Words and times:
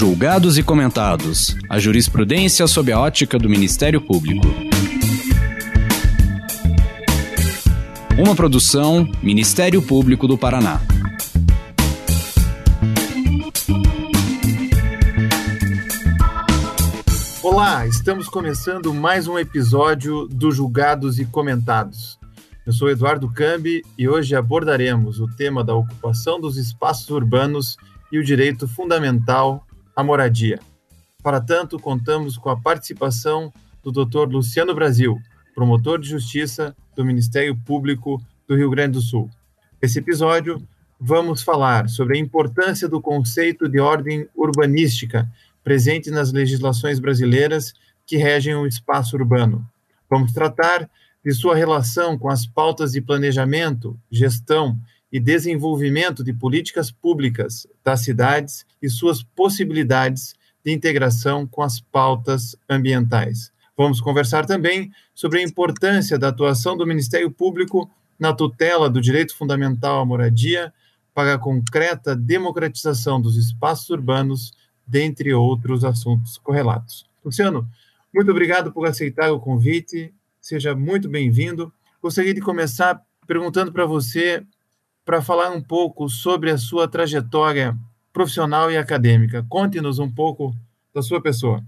Julgados 0.00 0.56
e 0.56 0.62
comentados. 0.62 1.54
A 1.68 1.78
jurisprudência 1.78 2.66
sob 2.66 2.90
a 2.90 2.98
ótica 2.98 3.38
do 3.38 3.50
Ministério 3.50 4.00
Público. 4.00 4.46
Uma 8.18 8.34
produção 8.34 9.06
Ministério 9.22 9.82
Público 9.82 10.26
do 10.26 10.38
Paraná. 10.38 10.80
Olá, 17.42 17.86
estamos 17.86 18.26
começando 18.26 18.94
mais 18.94 19.28
um 19.28 19.38
episódio 19.38 20.26
do 20.28 20.50
Julgados 20.50 21.18
e 21.18 21.26
Comentados. 21.26 22.18
Eu 22.64 22.72
sou 22.72 22.88
Eduardo 22.88 23.30
Cambi 23.30 23.82
e 23.98 24.08
hoje 24.08 24.34
abordaremos 24.34 25.20
o 25.20 25.26
tema 25.26 25.62
da 25.62 25.74
ocupação 25.74 26.40
dos 26.40 26.56
espaços 26.56 27.10
urbanos 27.10 27.76
e 28.10 28.18
o 28.18 28.24
direito 28.24 28.66
fundamental 28.66 29.66
à 30.00 30.04
moradia. 30.04 30.58
Para 31.22 31.40
tanto, 31.40 31.78
contamos 31.78 32.38
com 32.38 32.48
a 32.48 32.58
participação 32.58 33.52
do 33.82 33.92
Dr. 33.92 34.26
Luciano 34.30 34.74
Brasil, 34.74 35.18
promotor 35.54 36.00
de 36.00 36.08
justiça 36.08 36.74
do 36.96 37.04
Ministério 37.04 37.54
Público 37.54 38.20
do 38.48 38.56
Rio 38.56 38.70
Grande 38.70 38.94
do 38.94 39.02
Sul. 39.02 39.30
Nesse 39.80 39.98
episódio, 39.98 40.66
vamos 40.98 41.42
falar 41.42 41.88
sobre 41.88 42.16
a 42.16 42.20
importância 42.20 42.88
do 42.88 43.00
conceito 43.00 43.68
de 43.68 43.78
ordem 43.78 44.26
urbanística 44.34 45.30
presente 45.62 46.10
nas 46.10 46.32
legislações 46.32 46.98
brasileiras 46.98 47.74
que 48.06 48.16
regem 48.16 48.54
o 48.54 48.66
espaço 48.66 49.16
urbano. 49.16 49.66
Vamos 50.08 50.32
tratar 50.32 50.88
de 51.22 51.32
sua 51.32 51.54
relação 51.54 52.18
com 52.18 52.30
as 52.30 52.46
pautas 52.46 52.92
de 52.92 53.02
planejamento, 53.02 53.98
gestão 54.10 54.78
e 55.12 55.18
desenvolvimento 55.18 56.22
de 56.22 56.32
políticas 56.32 56.90
públicas 56.90 57.66
das 57.84 58.00
cidades 58.00 58.64
e 58.80 58.88
suas 58.88 59.22
possibilidades 59.22 60.34
de 60.64 60.72
integração 60.72 61.46
com 61.46 61.62
as 61.62 61.80
pautas 61.80 62.56
ambientais. 62.68 63.52
Vamos 63.76 64.00
conversar 64.00 64.46
também 64.46 64.92
sobre 65.14 65.38
a 65.38 65.42
importância 65.42 66.18
da 66.18 66.28
atuação 66.28 66.76
do 66.76 66.86
Ministério 66.86 67.30
Público 67.30 67.90
na 68.18 68.32
tutela 68.32 68.90
do 68.90 69.00
direito 69.00 69.34
fundamental 69.34 70.00
à 70.00 70.04
moradia 70.04 70.72
para 71.14 71.34
a 71.34 71.38
concreta 71.38 72.14
democratização 72.14 73.20
dos 73.20 73.36
espaços 73.36 73.88
urbanos, 73.90 74.52
dentre 74.86 75.32
outros 75.32 75.84
assuntos 75.84 76.36
correlatos. 76.38 77.06
Luciano, 77.24 77.68
muito 78.12 78.30
obrigado 78.30 78.72
por 78.72 78.86
aceitar 78.86 79.30
o 79.32 79.40
convite. 79.40 80.12
Seja 80.40 80.74
muito 80.74 81.08
bem-vindo. 81.08 81.72
Gostaria 82.02 82.34
de 82.34 82.40
começar 82.40 83.00
perguntando 83.26 83.72
para 83.72 83.86
você 83.86 84.44
para 85.04 85.22
falar 85.22 85.50
um 85.50 85.62
pouco 85.62 86.08
sobre 86.08 86.50
a 86.50 86.58
sua 86.58 86.88
trajetória 86.88 87.76
profissional 88.12 88.70
e 88.70 88.76
acadêmica. 88.76 89.44
Conte-nos 89.48 89.98
um 89.98 90.10
pouco 90.10 90.54
da 90.94 91.02
sua 91.02 91.20
pessoa. 91.20 91.62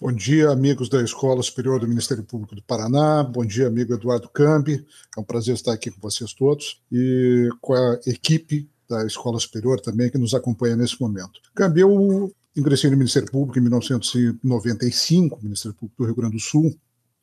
Bom 0.00 0.12
dia, 0.12 0.50
amigos 0.50 0.88
da 0.88 1.02
Escola 1.02 1.42
Superior 1.42 1.80
do 1.80 1.88
Ministério 1.88 2.22
Público 2.22 2.54
do 2.54 2.62
Paraná. 2.62 3.24
Bom 3.24 3.44
dia, 3.44 3.66
amigo 3.66 3.92
Eduardo 3.92 4.28
Cambi. 4.28 4.86
É 5.16 5.20
um 5.20 5.24
prazer 5.24 5.54
estar 5.54 5.72
aqui 5.72 5.90
com 5.90 6.00
vocês 6.00 6.32
todos 6.32 6.80
e 6.90 7.48
com 7.60 7.74
a 7.74 7.98
equipe 8.06 8.70
da 8.88 9.04
Escola 9.04 9.40
Superior 9.40 9.80
também 9.80 10.08
que 10.08 10.16
nos 10.16 10.34
acompanha 10.34 10.76
nesse 10.76 11.00
momento. 11.00 11.40
Cambi, 11.52 11.80
eu 11.80 12.32
ingressei 12.56 12.90
no 12.90 12.96
Ministério 12.96 13.30
Público 13.30 13.58
em 13.58 13.62
1995, 13.62 15.40
Ministério 15.42 15.76
Público 15.76 16.02
do 16.02 16.06
Rio 16.06 16.14
Grande 16.14 16.36
do 16.36 16.40
Sul, 16.40 16.74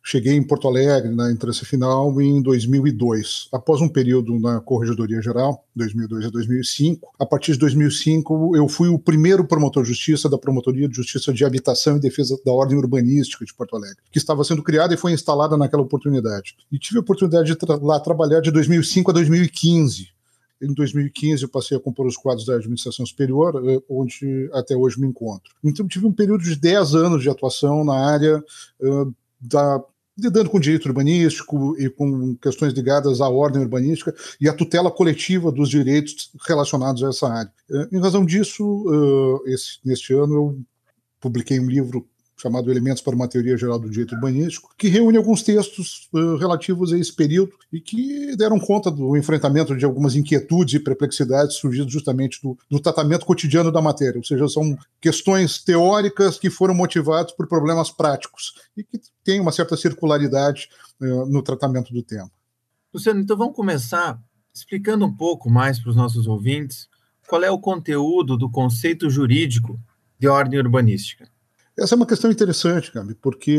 Cheguei 0.08 0.34
em 0.34 0.44
Porto 0.44 0.68
Alegre 0.68 1.10
na 1.10 1.32
entrância 1.32 1.66
final 1.66 2.22
em 2.22 2.40
2002. 2.40 3.50
Após 3.52 3.82
um 3.82 3.90
período 3.90 4.40
na 4.40 4.62
Corregedoria 4.62 5.20
Geral, 5.20 5.66
2002 5.76 6.26
a 6.26 6.30
2005, 6.30 7.12
a 7.20 7.26
partir 7.26 7.54
de 7.54 7.58
2005 7.58 8.56
eu 8.56 8.70
fui 8.70 8.88
o 8.88 9.00
primeiro 9.00 9.48
promotor 9.48 9.82
de 9.82 9.90
justiça 9.90 10.30
da 10.30 10.38
Promotoria 10.38 10.88
de 10.88 10.96
Justiça 10.96 11.34
de 11.34 11.44
Habitação 11.44 11.98
e 11.98 12.00
Defesa 12.00 12.40
da 12.46 12.52
Ordem 12.52 12.78
Urbanística 12.78 13.44
de 13.44 13.52
Porto 13.52 13.76
Alegre, 13.76 13.98
que 14.12 14.20
estava 14.20 14.44
sendo 14.44 14.62
criada 14.62 14.94
e 14.94 14.98
foi 14.98 15.12
instalada 15.12 15.58
naquela 15.58 15.82
oportunidade. 15.82 16.56
E 16.72 16.78
tive 16.78 17.00
a 17.00 17.02
oportunidade 17.02 17.48
de 17.48 17.56
tra 17.56 17.76
lá 17.82 18.00
trabalhar 18.00 18.42
de 18.42 18.52
2005 18.52 19.10
a 19.10 19.14
2015. 19.16 20.10
Em 20.62 20.72
2015 20.72 21.42
eu 21.42 21.50
passei 21.50 21.78
a 21.78 21.80
compor 21.80 22.06
os 22.06 22.16
quadros 22.16 22.46
da 22.46 22.54
administração 22.54 23.08
superior, 23.08 23.60
eh, 23.68 23.82
onde 23.90 24.52
até 24.54 24.76
hoje 24.76 25.02
me 25.02 25.08
encontro. 25.08 25.52
Então 25.64 25.88
tive 25.88 26.06
um 26.06 26.14
período 26.14 26.44
de 26.44 26.56
10 26.56 26.94
anos 26.94 27.24
de 27.24 27.30
atuação 27.30 27.84
na 27.84 27.96
área 28.08 28.38
uh, 28.38 29.16
da 29.42 29.84
lidando 30.18 30.50
com 30.50 30.60
direito 30.60 30.86
urbanístico 30.88 31.76
e 31.78 31.90
com 31.90 32.36
questões 32.36 32.74
ligadas 32.74 33.20
à 33.20 33.28
ordem 33.28 33.62
urbanística 33.62 34.16
e 34.40 34.48
à 34.48 34.54
tutela 34.54 34.90
coletiva 34.90 35.52
dos 35.52 35.70
direitos 35.70 36.32
relacionados 36.48 37.04
a 37.04 37.10
essa 37.10 37.28
área. 37.28 37.52
Eh, 37.70 37.90
em 37.92 38.00
razão 38.00 38.26
disso, 38.26 38.86
eh, 39.46 39.54
esse, 39.54 39.80
neste 39.84 40.14
ano 40.14 40.34
eu 40.34 40.60
publiquei 41.20 41.60
um 41.60 41.68
livro 41.68 42.08
chamado 42.38 42.70
Elementos 42.70 43.02
para 43.02 43.16
uma 43.16 43.28
Teoria 43.28 43.58
Geral 43.58 43.80
do 43.80 43.90
Direito 43.90 44.16
Urbanístico, 44.16 44.74
que 44.78 44.88
reúne 44.88 45.18
alguns 45.18 45.42
textos 45.42 46.10
uh, 46.14 46.36
relativos 46.36 46.92
a 46.92 46.98
esse 46.98 47.14
período 47.14 47.54
e 47.72 47.80
que 47.80 48.36
deram 48.36 48.60
conta 48.60 48.92
do 48.92 49.16
enfrentamento 49.16 49.76
de 49.76 49.86
algumas 49.86 50.16
inquietudes 50.16 50.76
e 50.76 50.80
perplexidades 50.80 51.56
surgidas 51.56 51.92
justamente 51.92 52.40
do, 52.42 52.58
do 52.70 52.80
tratamento 52.80 53.26
cotidiano 53.26 53.72
da 53.72 53.82
matéria, 53.82 54.18
ou 54.18 54.24
seja, 54.24 54.48
são 54.48 54.78
questões 55.00 55.64
teóricas 55.64 56.38
que 56.38 56.50
foram 56.50 56.74
motivadas 56.74 57.32
por 57.32 57.48
problemas 57.48 57.90
práticos 57.90 58.54
e 58.76 58.84
que 58.84 59.00
têm 59.24 59.40
uma 59.40 59.52
certa 59.52 59.78
circularidade 59.78 60.68
uh, 61.02 61.26
no 61.26 61.42
tratamento 61.42 61.94
do 61.94 62.04
tema. 62.04 62.30
Luciano, 62.94 63.20
então 63.20 63.38
vamos 63.38 63.56
começar 63.56 64.20
explicando 64.54 65.06
um 65.06 65.14
pouco 65.14 65.50
mais 65.50 65.80
para 65.80 65.90
os 65.90 65.96
nossos 65.96 66.28
ouvintes 66.28 66.88
qual 67.28 67.44
é 67.44 67.52
o 67.52 67.60
conteúdo 67.60 68.38
do 68.38 68.50
conceito 68.50 69.10
jurídico 69.10 69.80
de 70.18 70.28
ordem 70.28 70.60
urbanística. 70.60 71.30
Essa 71.78 71.96
é 71.96 71.98
uma 71.98 72.06
questão 72.06 72.32
interessante, 72.32 72.92
Gabi, 72.94 73.16
porque 73.16 73.58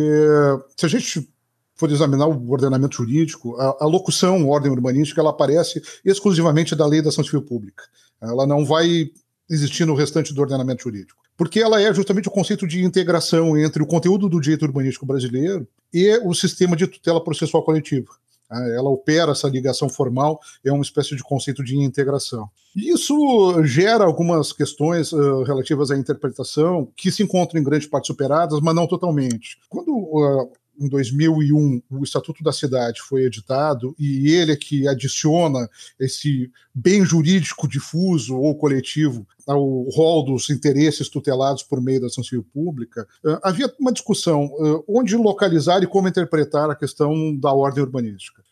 se 0.76 0.86
a 0.86 0.88
gente 0.88 1.28
for 1.74 1.90
examinar 1.90 2.26
o 2.26 2.50
ordenamento 2.50 2.96
jurídico, 2.96 3.54
a, 3.56 3.84
a, 3.84 3.86
locução 3.86 4.48
ordem 4.48 4.72
urbanística 4.72 5.20
ela 5.20 5.30
aparece 5.30 5.82
exclusivamente 6.04 6.74
da 6.74 6.86
lei 6.86 7.02
da 7.02 7.10
ação 7.10 7.22
civil 7.22 7.42
pública. 7.42 7.84
Ela 8.20 8.46
não 8.46 8.64
vai 8.64 9.10
existir 9.48 9.84
no 9.84 9.94
restante 9.94 10.32
do 10.32 10.40
ordenamento 10.40 10.82
jurídico. 10.82 11.22
Porque 11.36 11.60
ela 11.60 11.80
é 11.80 11.92
justamente 11.92 12.28
o 12.28 12.30
conceito 12.30 12.66
de 12.66 12.82
integração 12.82 13.58
entre 13.58 13.82
o 13.82 13.86
conteúdo 13.86 14.26
do 14.26 14.40
direito 14.40 14.64
urbanístico 14.64 15.04
brasileiro 15.04 15.68
e 15.92 16.16
o 16.24 16.32
sistema 16.32 16.74
de 16.74 16.86
tutela 16.86 17.22
processual 17.22 17.62
coletiva. 17.62 18.10
Né? 18.50 18.76
Ela 18.76 18.90
opera 18.90 19.32
essa 19.32 19.48
ligação 19.48 19.88
formal, 19.88 20.40
é 20.64 20.72
uma 20.72 20.82
espécie 20.82 21.16
de 21.16 21.22
conceito 21.22 21.62
de 21.64 21.76
integração. 21.76 22.48
Isso 22.74 23.62
gera 23.64 24.04
algumas 24.04 24.52
questões 24.52 25.12
uh, 25.12 25.42
relativas 25.44 25.90
à 25.90 25.96
interpretação 25.96 26.88
que 26.94 27.10
se 27.10 27.22
encontram 27.22 27.60
em 27.60 27.64
grande 27.64 27.88
parte 27.88 28.08
superadas, 28.08 28.60
mas 28.60 28.74
não 28.74 28.86
totalmente. 28.86 29.58
Quando 29.68 29.92
uh, 29.92 30.52
em 30.78 30.88
2001 30.88 31.82
o 31.90 32.02
Estatuto 32.02 32.42
da 32.42 32.52
Cidade 32.52 33.00
foi 33.00 33.24
editado 33.24 33.94
e 33.98 34.30
ele 34.30 34.52
é 34.52 34.56
que 34.56 34.86
adiciona 34.86 35.68
esse 35.98 36.50
bem 36.74 37.04
jurídico 37.04 37.68
difuso 37.68 38.36
ou 38.36 38.56
coletivo 38.56 39.26
ao 39.46 39.82
rol 39.90 40.24
dos 40.24 40.50
interesses 40.50 41.08
tutelados 41.08 41.62
por 41.62 41.80
meio 41.80 42.00
da 42.00 42.08
ação 42.08 42.24
civil 42.24 42.44
pública, 42.52 43.06
havia 43.42 43.72
uma 43.78 43.92
discussão 43.92 44.50
onde 44.88 45.16
localizar 45.16 45.82
e 45.82 45.86
como 45.86 46.08
interpretar 46.08 46.68
a 46.68 46.74
questão 46.74 47.36
da 47.36 47.52
ordem 47.52 47.82
urbanística. 47.82 48.42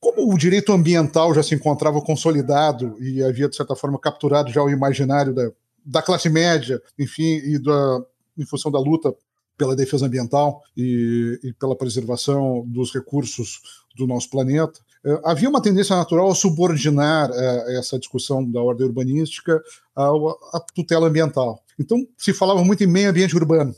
Como 0.00 0.32
o 0.32 0.36
direito 0.36 0.72
ambiental 0.72 1.34
já 1.34 1.42
se 1.42 1.54
encontrava 1.54 2.00
consolidado 2.00 2.96
e 3.00 3.22
havia, 3.22 3.48
de 3.48 3.56
certa 3.56 3.74
forma, 3.74 3.98
capturado 3.98 4.50
já 4.50 4.62
o 4.62 4.70
imaginário 4.70 5.32
da, 5.32 5.50
da 5.84 6.02
classe 6.02 6.28
média, 6.28 6.82
enfim, 6.98 7.36
e 7.44 7.58
da, 7.58 8.00
em 8.36 8.44
função 8.44 8.70
da 8.70 8.78
luta 8.78 9.14
pela 9.56 9.76
defesa 9.76 10.06
ambiental 10.06 10.62
e, 10.76 11.38
e 11.42 11.52
pela 11.54 11.76
preservação 11.76 12.64
dos 12.66 12.92
recursos 12.92 13.60
do 13.96 14.06
nosso 14.06 14.28
planeta. 14.28 14.78
Eh, 15.04 15.20
havia 15.24 15.48
uma 15.48 15.62
tendência 15.62 15.96
natural 15.96 16.30
a 16.30 16.34
subordinar 16.34 17.30
eh, 17.32 17.78
essa 17.78 17.98
discussão 17.98 18.48
da 18.48 18.60
ordem 18.60 18.86
urbanística 18.86 19.62
à, 19.94 20.60
tutela 20.74 21.08
ambiental. 21.08 21.62
Então, 21.78 22.06
se 22.16 22.32
falava 22.34 22.62
muito 22.62 22.84
em 22.84 22.86
meio 22.86 23.10
ambiente 23.10 23.34
urbano, 23.34 23.74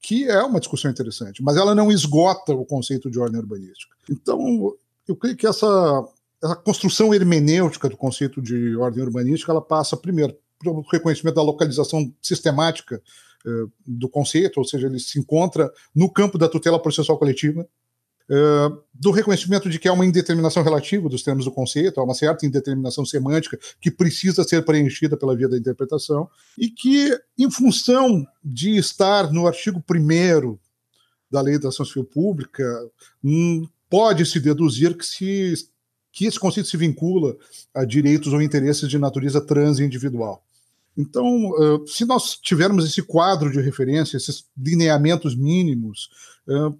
que 0.00 0.28
é 0.28 0.42
uma 0.42 0.60
discussão 0.60 0.90
interessante, 0.90 1.42
mas 1.42 1.56
ela 1.56 1.74
não 1.74 1.90
esgota 1.90 2.52
o 2.52 2.66
conceito 2.66 3.10
de 3.10 3.18
ordem 3.18 3.40
urbanística. 3.40 3.94
Então, 4.10 4.74
eu 5.06 5.16
creio 5.16 5.36
que 5.36 5.46
essa, 5.46 6.04
essa 6.42 6.56
construção 6.56 7.14
hermenêutica 7.14 7.88
do 7.88 7.96
conceito 7.96 8.42
de 8.42 8.76
ordem 8.76 9.02
urbanística 9.02 9.52
ela 9.52 9.62
passa, 9.62 9.96
primeiro, 9.96 10.36
pelo 10.62 10.82
reconhecimento 10.90 11.36
da 11.36 11.42
localização 11.42 12.12
sistemática 12.22 13.00
do 13.86 14.08
conceito, 14.08 14.58
ou 14.58 14.64
seja, 14.64 14.86
ele 14.86 14.98
se 14.98 15.18
encontra 15.18 15.70
no 15.94 16.10
campo 16.10 16.38
da 16.38 16.48
tutela 16.48 16.80
processual 16.80 17.18
coletiva, 17.18 17.68
eh, 18.30 18.72
do 18.94 19.10
reconhecimento 19.10 19.68
de 19.68 19.78
que 19.78 19.86
há 19.86 19.92
uma 19.92 20.06
indeterminação 20.06 20.62
relativa 20.62 21.10
dos 21.10 21.22
termos 21.22 21.44
do 21.44 21.52
conceito, 21.52 22.00
há 22.00 22.04
uma 22.04 22.14
certa 22.14 22.46
indeterminação 22.46 23.04
semântica 23.04 23.58
que 23.78 23.90
precisa 23.90 24.42
ser 24.44 24.64
preenchida 24.64 25.14
pela 25.14 25.36
via 25.36 25.48
da 25.48 25.58
interpretação, 25.58 26.28
e 26.56 26.70
que, 26.70 27.18
em 27.38 27.50
função 27.50 28.26
de 28.42 28.78
estar 28.78 29.30
no 29.30 29.46
artigo 29.46 29.82
1 29.86 30.58
da 31.30 31.42
Lei 31.42 31.58
da 31.58 31.68
Ação 31.68 31.84
Civil 31.84 32.04
Pública, 32.04 32.64
hum, 33.22 33.68
pode-se 33.90 34.40
deduzir 34.40 34.96
que, 34.96 35.04
se, 35.04 35.68
que 36.10 36.24
esse 36.24 36.40
conceito 36.40 36.68
se 36.70 36.78
vincula 36.78 37.36
a 37.74 37.84
direitos 37.84 38.32
ou 38.32 38.40
interesses 38.40 38.88
de 38.88 38.98
natureza 38.98 39.40
transindividual. 39.40 40.42
Então, 40.96 41.52
se 41.86 42.04
nós 42.04 42.36
tivermos 42.36 42.84
esse 42.84 43.02
quadro 43.02 43.50
de 43.50 43.60
referência, 43.60 44.16
esses 44.16 44.44
lineamentos 44.56 45.34
mínimos, 45.34 46.08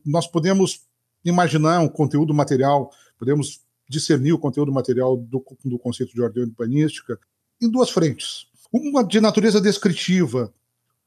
nós 0.05 0.27
podemos 0.27 0.83
imaginar 1.25 1.81
um 1.81 1.89
conteúdo 1.89 2.33
material, 2.33 2.91
podemos 3.19 3.61
discernir 3.89 4.33
o 4.33 4.39
conteúdo 4.39 4.73
material 4.73 5.17
do, 5.17 5.45
do 5.65 5.79
conceito 5.79 6.15
de 6.15 6.23
ordem 6.23 6.45
urbanística 6.45 7.19
em 7.61 7.71
duas 7.71 7.91
frentes. 7.91 8.47
Uma 8.73 9.05
de 9.05 9.21
natureza 9.21 9.61
descritiva, 9.61 10.53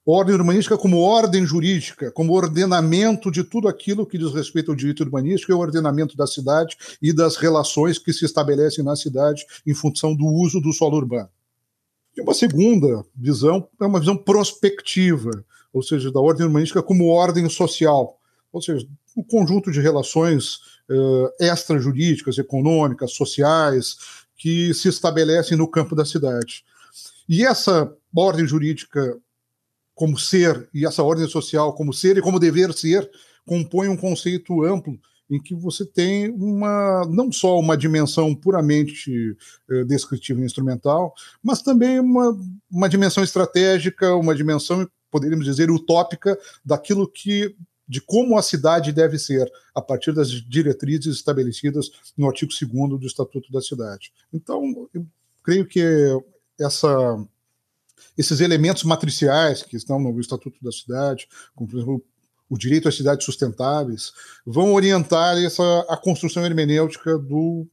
ordem 0.06 0.36
urbanística 0.36 0.77
como 0.77 1.01
ordem 1.01 1.45
jurídica, 1.45 2.12
como 2.12 2.33
ordenamento 2.33 3.30
de 3.30 3.44
tudo 3.44 3.68
aquilo 3.68 4.06
que 4.06 4.18
diz 4.18 4.33
respeito 4.33 4.71
ao 4.71 4.77
direito 4.77 5.04
urbanístico 5.04 5.51
e 5.51 5.54
ao 5.54 5.59
ordenamento 5.59 6.15
da 6.15 6.25
cidade 6.25 6.77
e 7.01 7.12
das 7.12 7.36
relações 7.36 7.98
que 8.00 8.13
se 8.13 8.25
estabelecem 8.25 8.83
na 8.83 8.95
cidade 8.95 9.45
em 9.65 9.74
função 9.74 10.15
do 10.15 10.25
uso 10.25 10.62
do 10.62 10.71
solo 10.71 10.98
urbano. 10.98 11.30
E 12.18 12.22
uma 12.22 12.34
segunda 12.34 13.06
visão 13.16 13.69
é 13.80 13.86
uma 13.86 14.00
visão 14.00 14.18
prospectiva, 14.18 15.46
ou 15.72 15.84
seja, 15.84 16.12
da 16.12 16.19
ordem 16.19 16.48
urbanística 16.48 16.81
como 16.81 17.10
ordem 17.10 17.48
social, 17.48 18.19
ou 18.52 18.60
seja, 18.60 18.88
o 19.16 19.22
um 19.22 19.24
conjunto 19.24 19.72
de 19.72 19.80
relações 19.80 20.56
uh, 20.90 21.30
extrajurídicas, 21.40 22.40
econômicas, 22.40 23.12
sociais, 23.12 23.98
que 24.36 24.74
se 24.74 24.88
estabelecem 24.88 25.58
no 25.58 25.68
campo 25.68 25.96
da 25.96 26.06
cidade. 26.06 26.64
E 27.30 27.46
essa 27.46 27.92
ordem 28.16 28.48
jurídica 28.48 29.18
como 29.94 30.18
ser 30.18 30.69
e 30.74 30.86
essa 30.86 31.04
ordem 31.04 31.28
social 31.28 31.74
como 31.74 31.94
ser 31.94 32.18
e 32.18 32.22
como 32.22 32.40
dever 32.40 32.74
ser 32.74 33.10
compõe 33.46 33.88
um 33.88 33.98
conceito 33.98 34.64
amplo 34.64 35.00
em 35.29 35.41
que 35.41 35.53
você 35.53 35.85
tem 35.85 36.29
uma 36.31 37.06
não 37.09 37.31
só 37.31 37.59
uma 37.59 37.77
dimensão 37.77 38.33
puramente 38.33 39.35
eh, 39.69 39.83
descritiva 39.83 40.41
e 40.41 40.45
instrumental, 40.45 41.13
mas 41.44 41.62
também 41.62 42.00
uma, 42.00 42.38
uma 42.71 42.88
dimensão 42.88 43.24
estratégica, 43.24 44.15
uma 44.15 44.33
dimensão, 44.33 44.89
poderíamos 45.12 45.45
dizer, 45.45 45.69
utópica 45.69 46.38
daquilo 46.63 47.07
que 47.07 47.56
de 47.88 48.01
como 48.01 48.38
a 48.38 48.41
cidade 48.41 48.91
deve 48.91 49.18
ser, 49.18 49.50
a 49.74 49.81
partir 49.81 50.12
das 50.12 50.29
diretrizes 50.29 51.15
estabelecidas 51.15 51.89
no 52.18 52.27
artigo 52.27 52.51
2 52.51 53.00
do 53.00 53.07
Estatuto 53.07 53.50
da 53.51 53.62
Cidade. 53.62 54.12
Então, 54.33 54.89
eu 54.94 55.07
creio 55.41 55.65
que 55.65 55.81
essa 56.59 56.88
esses 58.18 58.41
elementos 58.41 58.83
matriciais 58.83 59.62
que 59.62 59.77
estão 59.77 60.00
no 60.00 60.19
Estatuto 60.19 60.57
da 60.62 60.71
Cidade, 60.71 61.27
como 61.56 61.69
por 61.69 61.77
exemplo 61.77 62.06
o 62.49 62.57
direito 62.57 62.88
às 62.88 62.95
cidades 62.95 63.25
sustentáveis, 63.25 64.13
vão 64.45 64.73
orientar 64.73 65.38
essa, 65.38 65.85
a 65.89 65.97
construção 65.97 66.45
hermenêutica 66.45 67.17
do, 67.17 67.67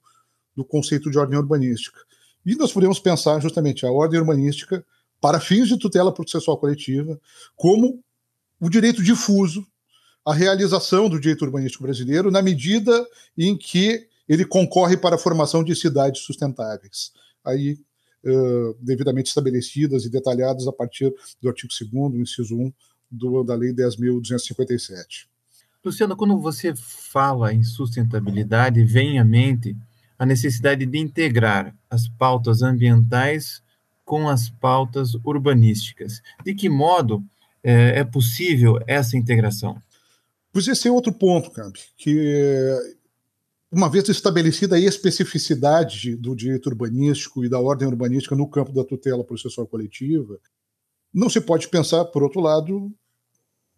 do 0.56 0.64
conceito 0.64 1.10
de 1.10 1.18
ordem 1.18 1.38
urbanística. 1.38 1.98
E 2.44 2.54
nós 2.56 2.72
podemos 2.72 2.98
pensar 2.98 3.40
justamente 3.40 3.86
a 3.86 3.90
ordem 3.90 4.20
urbanística 4.20 4.84
para 5.20 5.40
fins 5.40 5.68
de 5.68 5.78
tutela 5.78 6.12
processual 6.12 6.58
coletiva 6.58 7.18
como 7.56 8.02
o 8.60 8.68
direito 8.68 9.02
difuso, 9.02 9.66
a 10.24 10.34
realização 10.34 11.08
do 11.08 11.20
direito 11.20 11.44
urbanístico 11.44 11.84
brasileiro 11.84 12.30
na 12.30 12.42
medida 12.42 13.06
em 13.36 13.56
que 13.56 14.08
ele 14.28 14.44
concorre 14.44 14.96
para 14.96 15.16
a 15.16 15.18
formação 15.18 15.62
de 15.62 15.74
cidades 15.74 16.22
sustentáveis. 16.22 17.12
Aí 17.44 17.78
uh, 18.24 18.74
devidamente 18.80 19.28
estabelecidas 19.28 20.04
e 20.04 20.10
detalhadas 20.10 20.66
a 20.66 20.72
partir 20.72 21.14
do 21.40 21.48
artigo 21.48 21.72
2 21.92 22.14
inciso 22.14 22.56
1 22.56 22.72
do, 23.10 23.42
da 23.42 23.54
Lei 23.54 23.72
10.257. 23.72 25.26
Luciano, 25.84 26.16
quando 26.16 26.38
você 26.38 26.74
fala 26.74 27.52
em 27.52 27.62
sustentabilidade, 27.62 28.84
vem 28.84 29.18
à 29.18 29.24
mente 29.24 29.76
a 30.18 30.24
necessidade 30.24 30.86
de 30.86 30.98
integrar 30.98 31.74
as 31.90 32.08
pautas 32.08 32.62
ambientais 32.62 33.62
com 34.04 34.28
as 34.28 34.48
pautas 34.48 35.14
urbanísticas. 35.24 36.22
De 36.44 36.54
que 36.54 36.68
modo 36.68 37.22
é, 37.62 38.00
é 38.00 38.04
possível 38.04 38.78
essa 38.86 39.16
integração? 39.16 39.80
Pois 40.52 40.68
esse 40.68 40.86
é 40.88 40.90
outro 40.90 41.12
ponto, 41.12 41.50
Camp, 41.50 41.76
que 41.96 42.78
uma 43.70 43.90
vez 43.90 44.08
estabelecida 44.08 44.76
a 44.76 44.80
especificidade 44.80 46.14
do 46.14 46.34
direito 46.36 46.68
urbanístico 46.68 47.44
e 47.44 47.48
da 47.48 47.58
ordem 47.58 47.88
urbanística 47.88 48.36
no 48.36 48.48
campo 48.48 48.72
da 48.72 48.84
tutela 48.84 49.24
processual 49.24 49.66
coletiva, 49.66 50.38
não 51.14 51.30
se 51.30 51.40
pode 51.40 51.68
pensar, 51.68 52.04
por 52.06 52.22
outro 52.22 52.40
lado, 52.40 52.92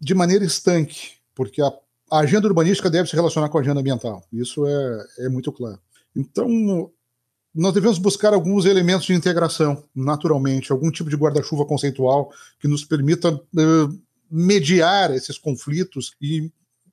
de 0.00 0.14
maneira 0.14 0.44
estanque, 0.44 1.12
porque 1.34 1.60
a, 1.60 1.70
a 2.10 2.20
agenda 2.20 2.48
urbanística 2.48 2.88
deve 2.88 3.08
se 3.08 3.14
relacionar 3.14 3.50
com 3.50 3.58
a 3.58 3.60
agenda 3.60 3.80
ambiental. 3.80 4.24
Isso 4.32 4.66
é, 4.66 5.06
é 5.20 5.28
muito 5.28 5.52
claro. 5.52 5.78
Então, 6.14 6.90
nós 7.54 7.74
devemos 7.74 7.98
buscar 7.98 8.32
alguns 8.32 8.64
elementos 8.64 9.06
de 9.06 9.14
integração, 9.14 9.84
naturalmente, 9.94 10.72
algum 10.72 10.90
tipo 10.90 11.10
de 11.10 11.16
guarda-chuva 11.16 11.66
conceitual 11.66 12.30
que 12.58 12.68
nos 12.68 12.84
permita 12.84 13.34
uh, 13.34 14.00
mediar 14.30 15.14
esses 15.14 15.38
conflitos 15.38 16.14
e 16.20 16.50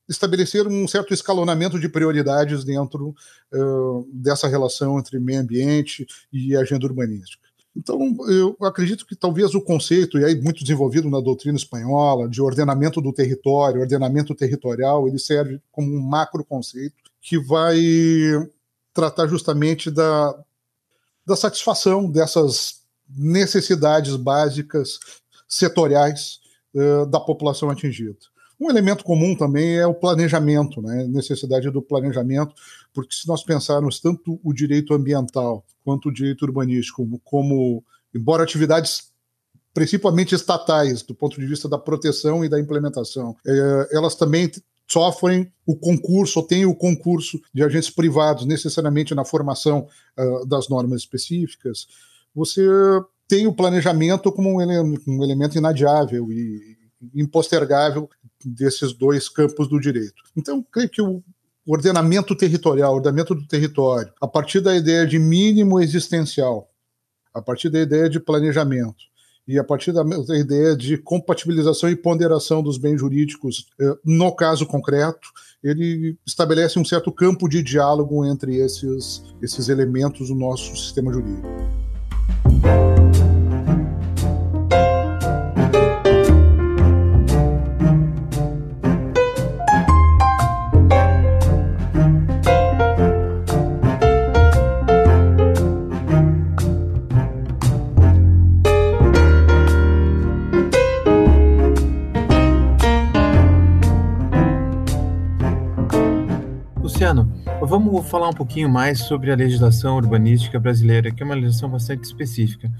estabelecer 0.07 0.68
um 0.68 0.88
certo 0.88 1.13
escalonamento 1.13 1.80
de 1.80 1.88
prioridades 1.88 2.63
dentro 2.63 3.16
uh, 3.54 4.07
dessa 4.12 4.48
relação 4.48 5.00
entre 5.00 5.19
meio 5.19 5.39
ambiente 5.39 6.06
e 6.31 6.56
agenda 6.56 6.86
urbanística. 6.86 7.44
Então, 7.75 8.00
eu 8.30 8.56
acredito 8.62 9.06
que 9.06 9.16
talvez 9.16 9.56
o 9.56 9.62
conceito, 9.62 10.20
e 10.20 10.25
aí 10.25 10.40
muito 10.40 10.62
desenvolvido 10.62 11.10
na 11.10 11.20
doutrina 11.20 11.58
espanhola, 11.58 12.30
de 12.30 12.42
ordenamento 12.42 13.02
do 13.02 13.12
território, 13.12 13.81
ordenamento 13.81 14.36
territorial, 14.36 15.08
ele 15.08 15.18
serve 15.18 15.60
como 15.72 15.88
um 15.92 16.00
macro 16.00 16.46
conceito 16.46 16.96
que 17.20 17.40
vai 17.40 17.80
tratar 18.94 19.28
justamente 19.28 19.90
da, 19.90 20.38
da 21.25 21.36
satisfação 21.36 22.10
dessas 22.10 22.84
necessidades 23.10 24.16
básicas 24.16 25.00
setoriais 25.48 26.40
uh, 26.75 27.06
da 27.08 27.20
população 27.20 27.70
atingida. 27.70 28.18
Um 28.59 28.69
elemento 28.69 29.03
comum 29.03 29.35
também 29.35 29.77
é 29.77 29.85
o 29.85 29.94
planejamento, 29.94 30.81
né? 30.81 31.05
necessidade 31.07 31.69
do 31.69 31.81
planejamento, 31.81 32.53
porque 32.94 33.15
se 33.15 33.27
nós 33.27 33.44
pensarmos 33.44 34.00
tanto 34.00 34.39
o 34.44 34.53
direito 34.53 34.94
ambiental 34.94 35.65
quanto 35.83 36.09
o 36.09 36.13
direito 36.13 36.44
urbanístico 36.44 37.19
como, 37.23 37.83
embora 38.15 38.44
atividades 38.44 39.11
principalmente 39.73 40.35
estatais, 40.35 41.01
do 41.01 41.15
ponto 41.15 41.39
de 41.39 41.47
vista 41.47 41.67
da 41.67 41.79
proteção 41.79 42.45
e 42.45 42.50
da 42.50 42.59
implementação, 42.59 43.35
é, 43.45 43.89
elas 43.91 44.15
também 44.15 44.51
sofrem 44.88 45.51
o 45.65 45.75
concurso, 45.75 46.39
ou 46.39 46.45
têm 46.45 46.65
o 46.65 46.75
concurso 46.75 47.41
de 47.53 47.63
agentes 47.63 47.89
privados, 47.89 48.45
necessariamente 48.45 49.15
na 49.15 49.25
formação 49.25 49.88
uh, 50.17 50.45
das 50.45 50.69
normas 50.69 51.01
específicas, 51.01 51.88
você 52.35 52.61
tem 53.27 53.47
o 53.47 53.53
planejamento 53.53 54.31
como 54.31 54.57
um 54.57 55.24
elemento 55.24 55.57
inadiável 55.57 56.31
e 56.31 56.77
impostergável 57.15 58.10
desses 58.45 58.93
dois 58.93 59.29
campos 59.29 59.67
do 59.67 59.79
direito. 59.79 60.21
Então, 60.35 60.65
creio 60.71 60.89
que 60.89 61.01
o 61.01 61.23
ordenamento 61.65 62.35
territorial, 62.35 62.95
ordenamento 62.95 63.33
do 63.33 63.47
território, 63.47 64.12
a 64.21 64.27
partir 64.27 64.59
da 64.59 64.75
ideia 64.75 65.05
de 65.05 65.17
mínimo 65.17 65.79
existencial, 65.79 66.69
a 67.33 67.41
partir 67.41 67.69
da 67.69 67.79
ideia 67.79 68.09
de 68.09 68.19
planejamento 68.19 69.03
e 69.47 69.57
a 69.57 69.63
partir 69.63 69.91
da, 69.91 70.03
ideia 70.38 70.75
de 70.75 70.97
compatibilização 70.97 71.89
e 71.89 71.95
ponderação 71.95 72.62
dos 72.62 72.77
bens 72.77 73.00
jurídicos, 73.00 73.67
eh, 73.79 73.97
no 74.05 74.33
caso 74.33 74.65
concreto, 74.65 75.27
ele 75.63 76.17
estabelece 76.25 76.79
um 76.79 76.85
certo 76.85 77.12
campo 77.12 77.50
de 77.50 77.62
diálogo 77.62 78.25
entre 78.25 78.57
esses, 78.57 79.23
esses 79.41 79.69
elementos 79.69 80.29
do 80.29 80.35
nosso 80.35 80.75
sistema 80.75 81.12
jurídico. 81.12 81.47
Vamos 107.93 108.09
falar 108.09 108.29
um 108.29 108.33
pouquinho 108.33 108.67
mais 108.67 109.01
sobre 109.01 109.31
a 109.31 109.35
legislação 109.35 109.97
urbanística 109.97 110.59
brasileira, 110.59 111.12
que 111.12 111.21
é 111.21 111.25
uma 111.25 111.35
legislação 111.35 111.69
bastante 111.69 112.03
específica. 112.03 112.71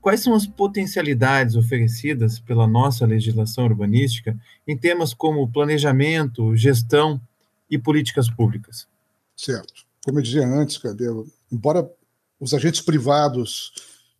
Quais 0.00 0.20
são 0.22 0.34
as 0.34 0.44
potencialidades 0.44 1.54
oferecidas 1.54 2.40
pela 2.40 2.66
nossa 2.66 3.06
legislação 3.06 3.64
urbanística 3.64 4.36
em 4.66 4.76
temas 4.76 5.14
como 5.14 5.48
planejamento, 5.48 6.56
gestão 6.56 7.20
e 7.70 7.78
políticas 7.78 8.28
públicas? 8.28 8.88
Certo. 9.36 9.84
Como 10.04 10.18
eu 10.18 10.22
dizia 10.22 10.44
antes, 10.44 10.78
Cabelo, 10.78 11.28
embora 11.52 11.88
os 12.40 12.52
agentes 12.52 12.80
privados 12.80 13.72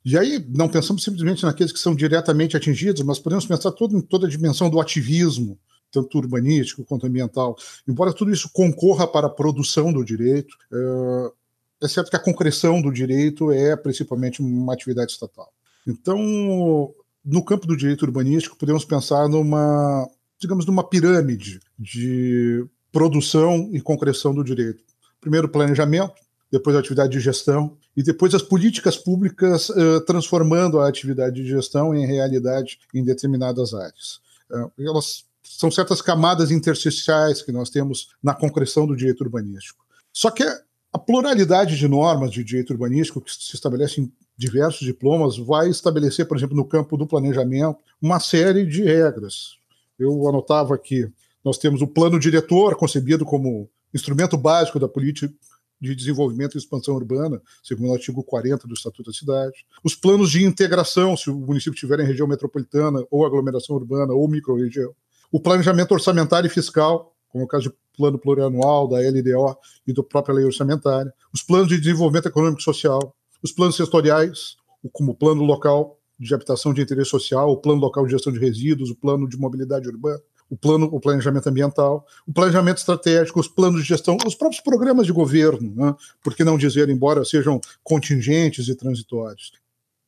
e 0.04 0.16
aí 0.16 0.46
não 0.48 0.68
pensamos 0.68 1.02
simplesmente 1.02 1.42
naqueles 1.42 1.72
que 1.72 1.78
são 1.80 1.92
diretamente 1.92 2.56
atingidos, 2.56 3.02
mas 3.02 3.18
podemos 3.18 3.46
pensar 3.46 3.72
todo, 3.72 3.96
em 3.96 4.00
toda 4.00 4.28
a 4.28 4.30
dimensão 4.30 4.70
do 4.70 4.80
ativismo, 4.80 5.58
tanto 5.90 6.18
urbanístico 6.18 6.84
quanto 6.84 7.06
ambiental. 7.06 7.56
Embora 7.86 8.12
tudo 8.12 8.32
isso 8.32 8.50
concorra 8.52 9.06
para 9.06 9.26
a 9.26 9.30
produção 9.30 9.92
do 9.92 10.04
direito, 10.04 10.56
é, 10.72 11.86
é 11.86 11.88
certo 11.88 12.10
que 12.10 12.16
a 12.16 12.22
concreção 12.22 12.80
do 12.80 12.92
direito 12.92 13.50
é 13.50 13.76
principalmente 13.76 14.40
uma 14.40 14.72
atividade 14.72 15.12
estatal. 15.12 15.52
Então, 15.86 16.94
no 17.24 17.44
campo 17.44 17.66
do 17.66 17.76
direito 17.76 18.02
urbanístico, 18.02 18.56
podemos 18.56 18.84
pensar 18.84 19.28
numa, 19.28 20.08
digamos, 20.38 20.66
numa 20.66 20.84
pirâmide 20.84 21.60
de 21.78 22.64
produção 22.92 23.70
e 23.72 23.80
concreção 23.80 24.34
do 24.34 24.44
direito. 24.44 24.82
Primeiro, 25.20 25.48
planejamento, 25.48 26.14
depois 26.50 26.74
a 26.74 26.80
atividade 26.80 27.12
de 27.12 27.20
gestão 27.20 27.76
e 27.96 28.02
depois 28.02 28.34
as 28.34 28.42
políticas 28.42 28.96
públicas 28.96 29.68
uh, 29.70 30.00
transformando 30.04 30.80
a 30.80 30.88
atividade 30.88 31.42
de 31.42 31.48
gestão 31.48 31.94
em 31.94 32.06
realidade 32.06 32.78
em 32.94 33.04
determinadas 33.04 33.72
áreas. 33.72 34.20
Uh, 34.50 34.70
elas 34.78 35.24
são 35.60 35.70
certas 35.70 36.00
camadas 36.00 36.50
intersticiais 36.50 37.42
que 37.42 37.52
nós 37.52 37.68
temos 37.68 38.08
na 38.22 38.32
concreção 38.32 38.86
do 38.86 38.96
direito 38.96 39.20
urbanístico. 39.22 39.84
Só 40.10 40.30
que 40.30 40.42
a 40.42 40.98
pluralidade 40.98 41.76
de 41.76 41.86
normas 41.86 42.30
de 42.30 42.42
direito 42.42 42.70
urbanístico 42.70 43.20
que 43.20 43.30
se 43.30 43.54
estabelece 43.54 44.00
em 44.00 44.10
diversos 44.38 44.80
diplomas 44.80 45.36
vai 45.36 45.68
estabelecer, 45.68 46.26
por 46.26 46.38
exemplo, 46.38 46.56
no 46.56 46.64
campo 46.64 46.96
do 46.96 47.06
planejamento, 47.06 47.76
uma 48.00 48.18
série 48.18 48.64
de 48.64 48.82
regras. 48.84 49.58
Eu 49.98 50.26
anotava 50.26 50.74
aqui, 50.74 51.06
nós 51.44 51.58
temos 51.58 51.82
o 51.82 51.86
plano 51.86 52.18
diretor, 52.18 52.74
concebido 52.74 53.26
como 53.26 53.68
instrumento 53.92 54.38
básico 54.38 54.80
da 54.80 54.88
política 54.88 55.30
de 55.78 55.94
desenvolvimento 55.94 56.54
e 56.54 56.58
expansão 56.58 56.94
urbana, 56.94 57.38
segundo 57.62 57.90
o 57.90 57.94
artigo 57.94 58.24
40 58.24 58.66
do 58.66 58.72
Estatuto 58.72 59.10
da 59.10 59.14
Cidade. 59.14 59.66
Os 59.84 59.94
planos 59.94 60.30
de 60.30 60.42
integração, 60.42 61.18
se 61.18 61.28
o 61.28 61.36
município 61.36 61.78
tiver 61.78 62.00
em 62.00 62.06
região 62.06 62.26
metropolitana, 62.26 63.04
ou 63.10 63.26
aglomeração 63.26 63.76
urbana, 63.76 64.14
ou 64.14 64.26
microrregião. 64.26 64.94
O 65.30 65.40
planejamento 65.40 65.92
orçamentário 65.92 66.46
e 66.46 66.50
fiscal, 66.50 67.14
como 67.28 67.42
é 67.42 67.44
o 67.44 67.48
caso 67.48 67.70
do 67.70 67.76
plano 67.96 68.18
plurianual, 68.18 68.88
da 68.88 68.98
LDO 68.98 69.56
e 69.86 69.92
da 69.92 70.02
própria 70.02 70.34
lei 70.34 70.44
orçamentária. 70.44 71.12
Os 71.32 71.42
planos 71.42 71.68
de 71.68 71.78
desenvolvimento 71.78 72.26
econômico 72.26 72.60
e 72.60 72.64
social. 72.64 73.14
Os 73.42 73.52
planos 73.52 73.76
setoriais, 73.76 74.56
como 74.92 75.12
o 75.12 75.14
plano 75.14 75.42
local 75.42 75.98
de 76.18 76.34
habitação 76.34 76.74
de 76.74 76.82
interesse 76.82 77.10
social, 77.10 77.50
o 77.50 77.56
plano 77.56 77.80
local 77.80 78.04
de 78.04 78.12
gestão 78.12 78.32
de 78.32 78.38
resíduos, 78.38 78.90
o 78.90 78.96
plano 78.96 79.28
de 79.28 79.38
mobilidade 79.38 79.88
urbana 79.88 80.20
o 80.50 80.56
plano, 80.56 80.86
o 80.86 81.00
planejamento 81.00 81.48
ambiental, 81.48 82.04
o 82.26 82.32
planejamento 82.32 82.78
estratégico, 82.78 83.38
os 83.38 83.46
planos 83.46 83.82
de 83.82 83.86
gestão, 83.86 84.16
os 84.26 84.34
próprios 84.34 84.60
programas 84.60 85.06
de 85.06 85.12
governo, 85.12 85.72
né? 85.74 85.94
por 86.22 86.34
que 86.34 86.42
não 86.42 86.58
dizer, 86.58 86.88
embora 86.88 87.24
sejam 87.24 87.60
contingentes 87.84 88.66
e 88.66 88.74
transitórios. 88.74 89.52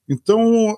Então, 0.09 0.77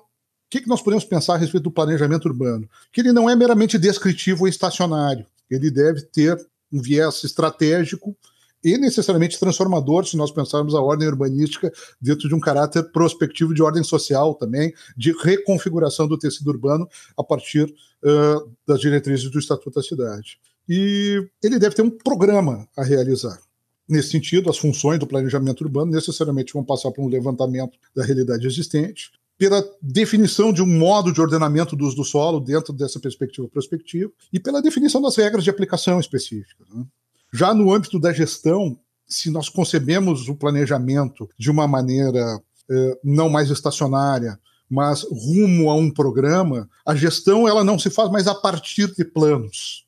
que, 0.49 0.61
que 0.61 0.67
nós 0.67 0.81
podemos 0.81 1.03
pensar 1.03 1.35
a 1.35 1.37
respeito 1.37 1.63
do 1.63 1.71
planejamento 1.71 2.25
urbano? 2.25 2.69
Que 2.91 3.01
ele 3.01 3.11
não 3.11 3.29
é 3.29 3.35
meramente 3.35 3.77
descritivo 3.77 4.43
ou 4.43 4.47
estacionário, 4.47 5.25
ele 5.49 5.69
deve 5.71 6.01
ter 6.01 6.37
um 6.71 6.81
viés 6.81 7.23
estratégico 7.23 8.15
e 8.63 8.79
necessariamente 8.79 9.39
transformador, 9.39 10.07
se 10.07 10.17
nós 10.17 10.31
pensarmos 10.31 10.73
a 10.73 10.81
ordem 10.81 11.07
urbanística 11.07 11.71
dentro 12.01 12.27
de 12.27 12.33
um 12.33 12.39
caráter 12.39 12.81
prospectivo 12.91 13.53
de 13.53 13.61
ordem 13.61 13.83
social 13.83 14.33
também, 14.33 14.73
de 14.97 15.11
reconfiguração 15.11 16.07
do 16.07 16.17
tecido 16.17 16.47
urbano 16.47 16.89
a 17.15 17.23
partir 17.23 17.65
uh, 17.65 18.51
das 18.67 18.79
diretrizes 18.79 19.29
do 19.29 19.37
Estatuto 19.37 19.75
da 19.75 19.83
Cidade. 19.83 20.39
E 20.67 21.23
ele 21.43 21.59
deve 21.59 21.75
ter 21.75 21.83
um 21.83 21.91
programa 21.91 22.67
a 22.75 22.83
realizar. 22.83 23.39
Nesse 23.87 24.09
sentido, 24.09 24.49
as 24.49 24.57
funções 24.57 24.97
do 24.97 25.05
planejamento 25.05 25.61
urbano 25.61 25.91
necessariamente 25.91 26.53
vão 26.53 26.63
passar 26.63 26.89
por 26.89 27.05
um 27.05 27.07
levantamento 27.07 27.77
da 27.95 28.03
realidade 28.03 28.47
existente, 28.47 29.11
pela 29.37 29.63
definição 29.81 30.53
de 30.53 30.61
um 30.61 30.67
modo 30.67 31.11
de 31.11 31.19
ordenamento 31.19 31.75
do 31.75 31.85
uso 31.85 31.95
do 31.95 32.03
solo 32.03 32.39
dentro 32.39 32.71
dessa 32.71 32.99
perspectiva 32.99 33.47
prospectiva 33.47 34.11
e 34.31 34.39
pela 34.39 34.61
definição 34.61 35.01
das 35.01 35.15
regras 35.15 35.43
de 35.43 35.49
aplicação 35.49 35.99
específicas. 35.99 36.67
Né? 36.69 36.85
Já 37.33 37.53
no 37.53 37.73
âmbito 37.73 37.99
da 37.99 38.13
gestão, 38.13 38.79
se 39.07 39.29
nós 39.29 39.49
concebemos 39.49 40.29
o 40.29 40.35
planejamento 40.35 41.29
de 41.37 41.51
uma 41.51 41.67
maneira 41.67 42.41
eh, 42.69 42.99
não 43.03 43.29
mais 43.29 43.49
estacionária, 43.49 44.39
mas 44.69 45.03
rumo 45.03 45.69
a 45.69 45.75
um 45.75 45.91
programa, 45.91 46.69
a 46.85 46.95
gestão 46.95 47.47
ela 47.47 47.63
não 47.63 47.77
se 47.77 47.89
faz 47.89 48.09
mais 48.09 48.27
a 48.27 48.33
partir 48.33 48.93
de 48.95 49.03
planos. 49.03 49.85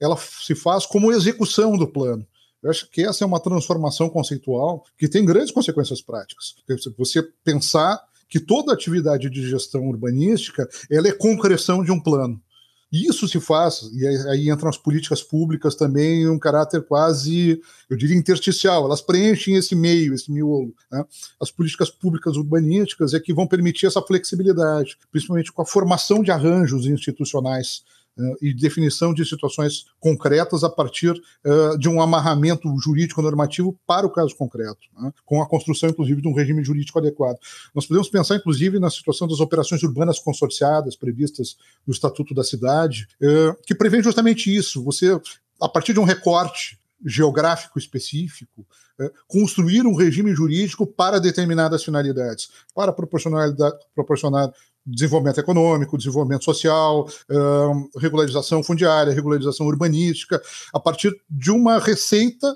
Ela 0.00 0.16
se 0.16 0.54
faz 0.54 0.86
como 0.86 1.12
execução 1.12 1.76
do 1.76 1.86
plano. 1.86 2.26
Eu 2.62 2.70
acho 2.70 2.90
que 2.90 3.02
essa 3.02 3.22
é 3.22 3.26
uma 3.26 3.38
transformação 3.38 4.08
conceitual 4.08 4.84
que 4.96 5.06
tem 5.06 5.24
grandes 5.24 5.52
consequências 5.52 6.00
práticas. 6.00 6.54
Você 6.96 7.22
pensar 7.44 8.02
que 8.28 8.40
toda 8.40 8.72
atividade 8.72 9.30
de 9.30 9.48
gestão 9.48 9.86
urbanística 9.86 10.68
ela 10.90 11.08
é 11.08 11.12
concreção 11.12 11.82
de 11.82 11.92
um 11.92 12.00
plano. 12.00 12.40
Isso 12.92 13.26
se 13.26 13.40
faz, 13.40 13.90
e 13.92 14.06
aí 14.06 14.48
entram 14.48 14.68
as 14.68 14.78
políticas 14.78 15.20
públicas 15.20 15.74
também 15.74 16.28
um 16.28 16.38
caráter 16.38 16.80
quase, 16.80 17.60
eu 17.90 17.96
diria, 17.96 18.16
intersticial. 18.16 18.84
Elas 18.84 19.00
preenchem 19.00 19.56
esse 19.56 19.74
meio, 19.74 20.14
esse 20.14 20.30
miolo. 20.30 20.72
Né? 20.92 21.04
As 21.40 21.50
políticas 21.50 21.90
públicas 21.90 22.36
urbanísticas 22.36 23.12
é 23.12 23.18
que 23.18 23.34
vão 23.34 23.48
permitir 23.48 23.86
essa 23.86 24.00
flexibilidade, 24.00 24.96
principalmente 25.10 25.52
com 25.52 25.60
a 25.60 25.66
formação 25.66 26.22
de 26.22 26.30
arranjos 26.30 26.86
institucionais 26.86 27.82
e 28.40 28.54
definição 28.54 29.12
de 29.12 29.24
situações 29.24 29.86
concretas 29.98 30.62
a 30.62 30.70
partir 30.70 31.10
uh, 31.10 31.78
de 31.78 31.88
um 31.88 32.00
amarramento 32.00 32.68
jurídico 32.78 33.20
normativo 33.20 33.78
para 33.86 34.06
o 34.06 34.10
caso 34.10 34.36
concreto, 34.36 34.80
né? 34.96 35.12
com 35.24 35.42
a 35.42 35.48
construção, 35.48 35.88
inclusive, 35.88 36.22
de 36.22 36.28
um 36.28 36.34
regime 36.34 36.62
jurídico 36.62 36.98
adequado. 36.98 37.36
Nós 37.74 37.86
podemos 37.86 38.08
pensar, 38.08 38.36
inclusive, 38.36 38.78
na 38.78 38.90
situação 38.90 39.26
das 39.26 39.40
operações 39.40 39.82
urbanas 39.82 40.18
consorciadas 40.18 40.96
previstas 40.96 41.56
no 41.86 41.92
Estatuto 41.92 42.34
da 42.34 42.44
Cidade, 42.44 43.08
uh, 43.20 43.56
que 43.66 43.74
prevê 43.74 44.02
justamente 44.02 44.54
isso. 44.54 44.82
Você, 44.84 45.20
a 45.60 45.68
partir 45.68 45.92
de 45.92 46.00
um 46.00 46.04
recorte 46.04 46.78
geográfico 47.04 47.78
específico, 47.78 48.64
construir 49.26 49.84
um 49.84 49.94
regime 49.94 50.32
jurídico 50.34 50.86
para 50.86 51.18
determinadas 51.18 51.84
finalidades, 51.84 52.48
para 52.74 52.92
proporcionar 52.92 54.50
desenvolvimento 54.86 55.40
econômico, 55.40 55.96
desenvolvimento 55.96 56.44
social, 56.44 57.08
regularização 57.96 58.62
fundiária, 58.62 59.12
regularização 59.12 59.66
urbanística, 59.66 60.40
a 60.72 60.80
partir 60.80 61.10
de 61.28 61.50
uma 61.50 61.78
receita 61.78 62.50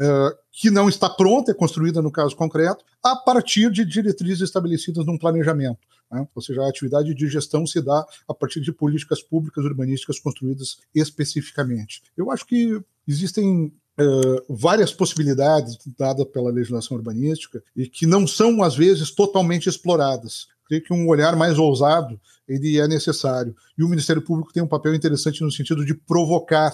uh, 0.00 0.36
que 0.50 0.70
não 0.70 0.88
está 0.88 1.10
pronta, 1.10 1.50
é 1.50 1.54
construída 1.54 2.00
no 2.00 2.10
caso 2.10 2.36
concreto, 2.36 2.84
a 3.02 3.16
partir 3.16 3.70
de 3.70 3.84
diretrizes 3.84 4.40
estabelecidas 4.40 5.04
num 5.04 5.18
planejamento. 5.18 5.78
Né? 6.10 6.26
Ou 6.34 6.42
seja, 6.42 6.62
a 6.62 6.68
atividade 6.68 7.14
de 7.14 7.28
gestão 7.28 7.66
se 7.66 7.80
dá 7.80 8.06
a 8.28 8.34
partir 8.34 8.60
de 8.60 8.72
políticas 8.72 9.22
públicas 9.22 9.64
urbanísticas 9.64 10.18
construídas 10.18 10.78
especificamente. 10.94 12.02
Eu 12.16 12.30
acho 12.30 12.46
que 12.46 12.80
existem 13.06 13.72
Uh, 13.96 14.42
várias 14.52 14.92
possibilidades 14.92 15.78
dadas 15.96 16.26
pela 16.26 16.50
legislação 16.50 16.96
urbanística 16.96 17.62
e 17.76 17.86
que 17.86 18.06
não 18.06 18.26
são, 18.26 18.60
às 18.60 18.74
vezes, 18.74 19.12
totalmente 19.12 19.68
exploradas 19.68 20.48
creio 20.66 20.82
que 20.82 20.92
um 20.92 21.08
olhar 21.08 21.36
mais 21.36 21.58
ousado 21.58 22.20
ele 22.48 22.78
é 22.78 22.86
necessário. 22.86 23.54
E 23.76 23.82
o 23.82 23.88
Ministério 23.88 24.22
Público 24.22 24.52
tem 24.52 24.62
um 24.62 24.68
papel 24.68 24.94
interessante 24.94 25.42
no 25.42 25.50
sentido 25.50 25.84
de 25.84 25.94
provocar, 25.94 26.72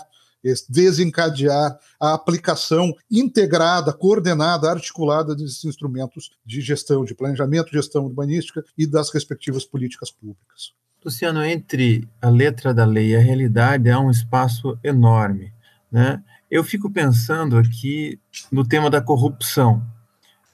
desencadear 0.68 1.78
a 2.00 2.14
aplicação 2.14 2.94
integrada, 3.10 3.92
coordenada, 3.92 4.70
articulada 4.70 5.36
desses 5.36 5.64
instrumentos 5.64 6.30
de 6.44 6.60
gestão, 6.60 7.04
de 7.04 7.14
planejamento, 7.14 7.70
gestão 7.70 8.04
urbanística 8.06 8.64
e 8.76 8.86
das 8.86 9.10
respectivas 9.12 9.64
políticas 9.64 10.10
públicas. 10.10 10.72
Luciano, 11.04 11.42
entre 11.42 12.06
a 12.20 12.28
letra 12.28 12.74
da 12.74 12.84
lei 12.84 13.12
e 13.12 13.16
a 13.16 13.20
realidade 13.20 13.88
há 13.90 13.98
um 13.98 14.10
espaço 14.10 14.78
enorme. 14.84 15.52
Né? 15.90 16.22
Eu 16.50 16.62
fico 16.62 16.90
pensando 16.90 17.56
aqui 17.56 18.20
no 18.52 18.66
tema 18.66 18.90
da 18.90 19.00
corrupção. 19.00 19.82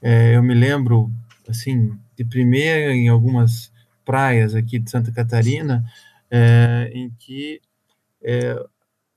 É, 0.00 0.36
eu 0.36 0.42
me 0.42 0.54
lembro, 0.54 1.10
assim, 1.48 1.98
de 2.16 2.24
primeira 2.24 2.92
em 2.92 3.08
algumas 3.08 3.72
praias 4.04 4.54
aqui 4.54 4.78
de 4.78 4.90
Santa 4.90 5.12
Catarina, 5.12 5.84
é, 6.30 6.90
em 6.94 7.10
que 7.18 7.60
é, 8.22 8.64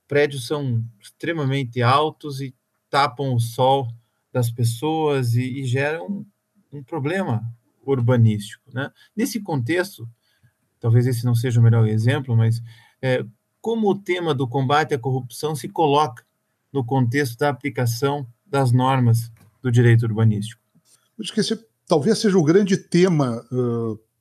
prédios 0.06 0.46
são 0.46 0.84
extremamente 1.00 1.82
altos 1.82 2.40
e 2.40 2.54
tapam 2.88 3.34
o 3.34 3.40
sol 3.40 3.88
das 4.32 4.50
pessoas 4.50 5.34
e, 5.34 5.60
e 5.60 5.64
geram 5.64 6.06
um, 6.06 6.26
um 6.78 6.82
problema 6.82 7.42
urbanístico. 7.84 8.70
Né? 8.72 8.90
Nesse 9.16 9.40
contexto, 9.40 10.08
talvez 10.78 11.06
esse 11.06 11.24
não 11.24 11.34
seja 11.34 11.60
o 11.60 11.62
melhor 11.62 11.86
exemplo, 11.86 12.36
mas 12.36 12.62
é, 13.00 13.24
como 13.60 13.88
o 13.88 13.98
tema 13.98 14.34
do 14.34 14.48
combate 14.48 14.94
à 14.94 14.98
corrupção 14.98 15.54
se 15.54 15.68
coloca 15.68 16.24
no 16.72 16.84
contexto 16.84 17.38
da 17.38 17.48
aplicação 17.48 18.26
das 18.46 18.72
normas 18.72 19.30
do 19.62 19.70
direito 19.70 20.02
urbanístico? 20.02 20.60
Acho 21.20 21.32
que 21.32 21.40
esse 21.40 21.69
talvez 21.90 22.18
seja 22.18 22.38
o 22.38 22.44
grande 22.44 22.76
tema, 22.76 23.44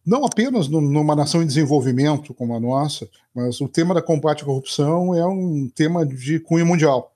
não 0.03 0.25
apenas 0.25 0.67
numa 0.67 1.15
nação 1.15 1.43
em 1.43 1.45
desenvolvimento 1.45 2.33
como 2.33 2.55
a 2.55 2.59
nossa, 2.59 3.07
mas 3.33 3.61
o 3.61 3.69
tema 3.69 3.93
da 3.93 4.01
combate 4.01 4.41
à 4.41 4.45
corrupção 4.45 5.13
é 5.13 5.23
um 5.23 5.69
tema 5.69 6.03
de 6.03 6.39
cunho 6.39 6.65
mundial. 6.65 7.13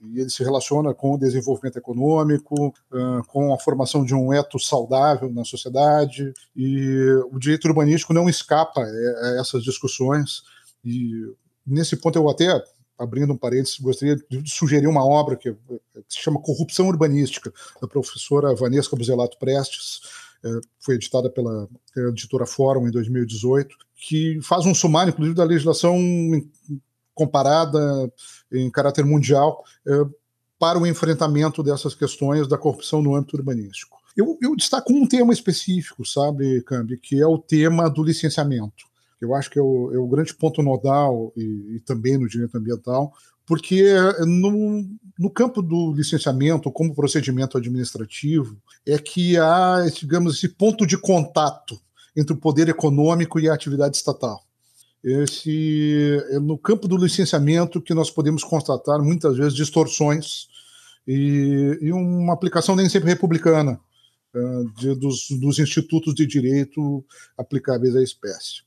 E 0.00 0.20
ele 0.20 0.30
se 0.30 0.44
relaciona 0.44 0.94
com 0.94 1.14
o 1.14 1.18
desenvolvimento 1.18 1.76
econômico, 1.76 2.72
com 3.26 3.52
a 3.52 3.58
formação 3.58 4.04
de 4.04 4.14
um 4.14 4.32
eto 4.32 4.60
saudável 4.60 5.28
na 5.32 5.44
sociedade, 5.44 6.32
e 6.54 7.04
o 7.32 7.38
direito 7.40 7.66
urbanístico 7.66 8.14
não 8.14 8.28
escapa 8.28 8.82
a 8.82 9.40
essas 9.40 9.64
discussões. 9.64 10.42
E 10.84 11.10
nesse 11.66 11.96
ponto 11.96 12.16
eu 12.16 12.30
até 12.30 12.62
abrindo 12.98 13.32
um 13.32 13.36
parênteses, 13.36 13.78
gostaria 13.78 14.16
de 14.16 14.50
sugerir 14.50 14.86
uma 14.86 15.04
obra 15.04 15.36
que, 15.36 15.52
que 15.52 15.58
se 16.08 16.18
chama 16.18 16.40
Corrupção 16.40 16.88
Urbanística, 16.88 17.52
da 17.80 17.88
professora 17.88 18.54
Vanessa 18.54 18.96
Buzelato 18.96 19.38
Prestes, 19.38 20.00
é, 20.44 20.48
foi 20.80 20.94
editada 20.94 21.30
pela 21.30 21.68
editora 21.96 22.46
Fórum 22.46 22.86
em 22.86 22.90
2018, 22.90 23.76
que 23.96 24.40
faz 24.42 24.66
um 24.66 24.74
sumário, 24.74 25.10
inclusive, 25.10 25.36
da 25.36 25.44
legislação 25.44 25.98
comparada 27.14 28.12
em 28.52 28.70
caráter 28.70 29.04
mundial 29.04 29.64
é, 29.86 29.92
para 30.58 30.78
o 30.78 30.86
enfrentamento 30.86 31.62
dessas 31.62 31.94
questões 31.94 32.46
da 32.46 32.58
corrupção 32.58 33.02
no 33.02 33.14
âmbito 33.14 33.36
urbanístico. 33.36 33.96
Eu, 34.16 34.38
eu 34.40 34.56
destaco 34.56 34.92
um 34.92 35.06
tema 35.06 35.32
específico, 35.32 36.06
sabe, 36.06 36.62
Cambi, 36.62 36.98
que 36.98 37.20
é 37.20 37.26
o 37.26 37.38
tema 37.38 37.90
do 37.90 38.02
licenciamento. 38.02 38.86
Eu 39.20 39.34
acho 39.34 39.50
que 39.50 39.58
é 39.58 39.62
o, 39.62 39.92
é 39.92 39.98
o 39.98 40.06
grande 40.06 40.34
ponto 40.34 40.62
nodal 40.62 41.32
e, 41.36 41.76
e 41.76 41.80
também 41.80 42.18
no 42.18 42.28
direito 42.28 42.56
ambiental, 42.56 43.12
porque 43.46 43.94
no, 44.20 44.84
no, 45.18 45.30
campo 45.30 45.62
do 45.62 45.92
licenciamento, 45.92 46.70
como 46.70 46.94
procedimento 46.94 47.56
administrativo, 47.56 48.56
é 48.84 48.98
que 48.98 49.38
há, 49.38 49.86
digamos, 49.94 50.36
esse 50.36 50.48
ponto 50.48 50.84
de 50.84 50.98
contato 50.98 51.80
entre 52.16 52.34
o 52.34 52.38
poder 52.38 52.68
econômico 52.68 53.38
e 53.38 53.48
a 53.48 53.54
atividade 53.54 53.96
estatal. 53.96 54.42
Esse, 55.04 56.20
é 56.30 56.40
no 56.40 56.58
campo 56.58 56.88
do 56.88 56.96
licenciamento 56.96 57.80
que 57.80 57.94
nós 57.94 58.10
podemos 58.10 58.42
constatar 58.42 59.00
muitas 59.00 59.36
vezes 59.36 59.54
distorções 59.54 60.48
e, 61.06 61.78
e 61.80 61.92
uma 61.92 62.32
aplicação 62.32 62.74
nem 62.74 62.88
sempre 62.88 63.10
republicana 63.10 63.78
uh, 64.34 64.70
de, 64.76 64.94
dos, 64.96 65.28
dos 65.40 65.60
institutos 65.60 66.12
de 66.12 66.26
direito 66.26 67.04
aplicáveis 67.38 67.94
à 67.94 68.02
espécie. 68.02 68.65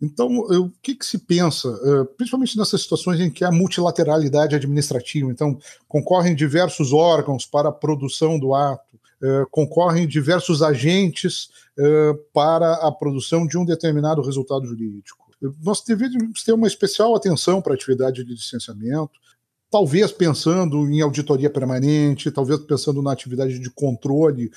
Então, 0.00 0.28
o 0.38 0.70
que, 0.82 0.94
que, 0.94 1.04
se 1.04 1.18
pensa, 1.18 1.68
principalmente 2.16 2.56
nessas 2.56 2.82
situações 2.82 3.20
em 3.20 3.30
que 3.30 3.44
há 3.44 3.50
multilateralidade 3.50 4.54
administrativa, 4.54 5.30
então 5.30 5.58
concorrem 5.88 6.36
diversos 6.36 6.92
órgãos 6.92 7.44
para 7.44 7.68
a 7.68 7.72
produção 7.72 8.38
do 8.38 8.54
ato, 8.54 8.98
concorrem 9.50 10.06
diversos 10.06 10.62
agentes 10.62 11.48
para 12.32 12.74
a 12.74 12.92
produção 12.92 13.44
de 13.44 13.58
um 13.58 13.64
determinado 13.64 14.22
resultado 14.22 14.64
jurídico. 14.66 15.26
Nós 15.64 15.82
devemos 15.82 16.44
ter 16.44 16.52
uma 16.52 16.68
especial 16.68 17.16
atenção 17.16 17.60
para 17.60 17.72
a 17.72 17.74
atividade 17.74 18.22
de 18.22 18.32
licenciamento, 18.32 19.10
talvez 19.70 20.12
pensando 20.12 20.88
em 20.88 21.00
auditoria 21.00 21.50
permanente, 21.50 22.30
talvez 22.30 22.60
pensando 22.60 23.02
na 23.02 23.12
atividade 23.12 23.58
de 23.58 23.70
controle 23.70 24.50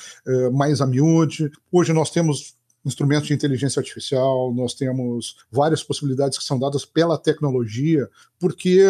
mais 0.53 0.81
a 0.81 0.85
miúde. 0.85 1.51
Hoje 1.71 1.91
nós 1.93 2.11
temos 2.11 2.55
instrumentos 2.85 3.27
de 3.27 3.33
inteligência 3.33 3.79
artificial, 3.79 4.53
nós 4.53 4.73
temos 4.73 5.37
várias 5.51 5.83
possibilidades 5.83 6.37
que 6.37 6.43
são 6.43 6.59
dadas 6.59 6.85
pela 6.85 7.17
tecnologia, 7.17 8.09
porque 8.39 8.87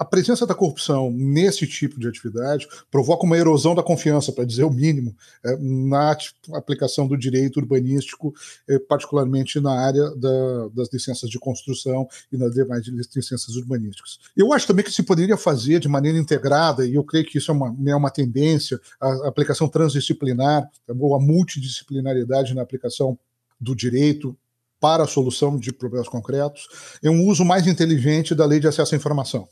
a 0.00 0.04
presença 0.06 0.46
da 0.46 0.54
corrupção 0.54 1.10
nesse 1.10 1.66
tipo 1.66 2.00
de 2.00 2.08
atividade 2.08 2.66
provoca 2.90 3.26
uma 3.26 3.36
erosão 3.36 3.74
da 3.74 3.82
confiança, 3.82 4.32
para 4.32 4.46
dizer 4.46 4.64
o 4.64 4.70
mínimo, 4.70 5.14
é, 5.44 5.54
na 5.58 6.16
aplicação 6.54 7.06
do 7.06 7.18
direito 7.18 7.58
urbanístico, 7.58 8.32
é, 8.66 8.78
particularmente 8.78 9.60
na 9.60 9.78
área 9.78 10.10
da, 10.16 10.68
das 10.74 10.90
licenças 10.90 11.28
de 11.28 11.38
construção 11.38 12.08
e 12.32 12.38
nas 12.38 12.54
demais 12.54 12.86
licenças 13.14 13.54
urbanísticas. 13.56 14.18
Eu 14.34 14.54
acho 14.54 14.66
também 14.66 14.82
que 14.82 14.90
se 14.90 15.02
poderia 15.02 15.36
fazer 15.36 15.78
de 15.78 15.86
maneira 15.86 16.16
integrada, 16.16 16.86
e 16.86 16.94
eu 16.94 17.04
creio 17.04 17.26
que 17.26 17.36
isso 17.36 17.50
é 17.50 17.54
uma, 17.54 17.76
é 17.86 17.94
uma 17.94 18.10
tendência, 18.10 18.80
a 18.98 19.28
aplicação 19.28 19.68
transdisciplinar, 19.68 20.66
ou 20.98 21.14
a 21.14 21.20
multidisciplinariedade 21.20 22.54
na 22.54 22.62
aplicação 22.62 23.18
do 23.60 23.76
direito 23.76 24.34
para 24.80 25.02
a 25.02 25.06
solução 25.06 25.58
de 25.58 25.74
problemas 25.74 26.08
concretos, 26.08 26.68
é 27.02 27.10
um 27.10 27.26
uso 27.26 27.44
mais 27.44 27.66
inteligente 27.66 28.34
da 28.34 28.46
lei 28.46 28.58
de 28.58 28.66
acesso 28.66 28.94
à 28.94 28.96
informação 28.96 29.46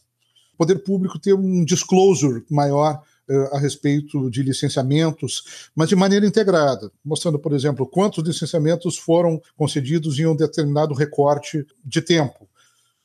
poder 0.59 0.81
público 0.81 1.19
ter 1.19 1.33
um 1.33 1.65
disclosure 1.65 2.45
maior 2.51 3.01
uh, 3.31 3.57
a 3.57 3.59
respeito 3.59 4.29
de 4.29 4.43
licenciamentos, 4.43 5.71
mas 5.75 5.89
de 5.89 5.95
maneira 5.95 6.27
integrada, 6.27 6.91
mostrando, 7.05 7.39
por 7.39 7.55
exemplo, 7.55 7.87
quantos 7.87 8.27
licenciamentos 8.27 8.99
foram 8.99 9.41
concedidos 9.57 10.19
em 10.19 10.27
um 10.27 10.35
determinado 10.37 10.93
recorte 10.93 11.65
de 11.85 12.03
tempo. 12.03 12.49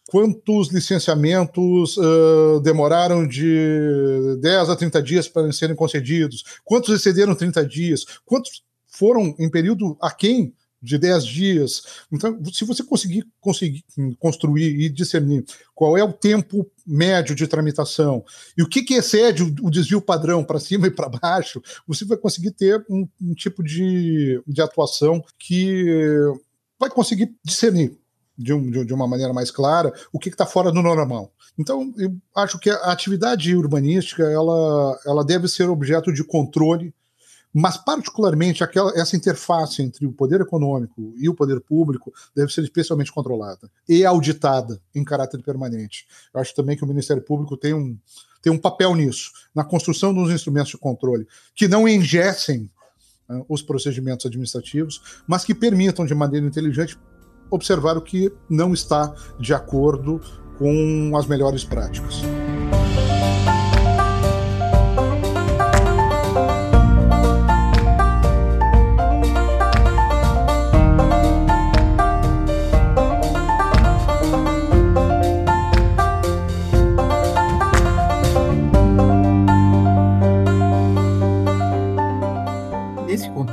Quantos 0.10 0.70
licenciamentos 0.70 1.96
uh, 1.98 2.60
demoraram 2.62 3.26
de 3.26 4.38
10 4.42 4.70
a 4.70 4.76
30 4.76 5.02
dias 5.02 5.28
para 5.28 5.52
serem 5.52 5.76
concedidos? 5.76 6.44
Quantos 6.66 6.94
excederam 6.94 7.36
30 7.36 7.66
dias? 7.66 8.06
Quantos 8.26 8.64
foram 8.88 9.34
em 9.40 9.50
período 9.50 9.98
aquém 10.02 10.54
de 10.84 10.98
10 10.98 11.26
dias. 11.26 11.84
Então, 12.12 12.38
se 12.52 12.66
você 12.66 12.84
conseguir, 12.84 13.26
conseguir 13.40 13.86
construir 14.20 14.82
e 14.82 14.90
discernir 14.90 15.46
qual 15.74 15.98
é 15.98 16.04
o 16.04 16.12
tempo 16.12 16.70
médio 16.86 17.34
de 17.34 17.48
tramitação 17.48 18.24
e 18.58 18.62
o 18.62 18.68
que, 18.68 18.84
que 18.84 18.96
excede 18.96 19.44
o, 19.44 19.56
o 19.62 19.72
desvio 19.72 20.02
padrão 20.02 20.44
para 20.44 20.60
cima 20.60 20.86
e 20.88 20.92
para 20.92 21.08
baixo, 21.08 21.62
você 21.88 22.04
vai 22.04 22.18
conseguir 22.18 22.52
ter 22.52 22.86
um, 22.90 23.08
um 23.22 23.34
tipo 23.34 23.64
de, 23.64 24.44
de 24.46 24.62
atuação 24.62 25.24
que 25.40 26.20
vai 26.78 26.90
conseguir 26.90 27.34
discernir 27.44 27.98
de, 28.38 28.52
um, 28.52 28.70
de, 28.70 28.94
uma 28.94 29.08
maneira 29.08 29.32
mais 29.32 29.50
clara 29.52 29.94
o 30.12 30.20
que 30.20 30.28
está 30.28 30.46
fora 30.46 30.72
do 30.72 30.82
normal. 30.82 31.32
Então, 31.58 31.94
eu 31.98 32.14
acho 32.36 32.60
que 32.60 32.70
a 32.70 32.92
atividade 32.92 33.56
urbanística 33.56 34.24
ela, 34.24 35.00
ela 35.06 35.24
deve 35.24 35.48
ser 35.48 35.70
objeto 35.70 36.12
de 36.12 36.24
controle 36.24 36.94
mas 37.54 37.78
particularmente 37.78 38.64
aquela, 38.64 38.92
essa 39.00 39.16
interface 39.16 39.82
entre 39.82 40.08
o 40.08 40.12
poder 40.12 40.42
econômico 40.42 41.14
e 41.18 41.30
o 41.30 41.36
poder 41.36 41.60
público 41.62 42.12
deve 42.36 42.52
ser 42.52 42.64
especialmente 42.64 43.12
controlada 43.12 43.70
e 43.88 44.04
auditada 44.04 44.82
em 44.96 45.04
caráter 45.04 45.44
permanente. 45.44 46.08
Eu 46.34 46.42
acho 46.42 46.56
também 46.56 46.76
que 46.76 46.84
o 46.84 46.88
Ministério 46.88 47.22
Público 47.22 47.56
tem 47.56 47.74
um, 47.74 47.98
tem 48.42 48.52
um 48.52 48.58
papel 48.58 48.96
nisso, 48.96 49.32
na 49.54 49.64
construção 49.64 50.14
dos 50.14 50.32
instrumentos 50.32 50.72
de 50.72 50.78
controle, 50.78 51.28
que 51.56 51.68
não 51.68 51.88
engessem 51.88 52.70
uh, 53.30 53.46
os 53.48 53.62
procedimentos 53.62 54.26
administrativos, 54.26 55.24
mas 55.28 55.46
que 55.46 55.54
permitam, 55.54 56.06
de 56.06 56.16
maneira 56.16 56.46
inteligente, 56.46 56.98
observar 57.52 57.98
o 57.98 58.02
que 58.02 58.32
não 58.50 58.74
está 58.74 59.14
de 59.40 59.54
acordo 59.54 60.20
com 60.58 61.16
as 61.16 61.28
melhores 61.28 61.64
práticas. 61.64 62.22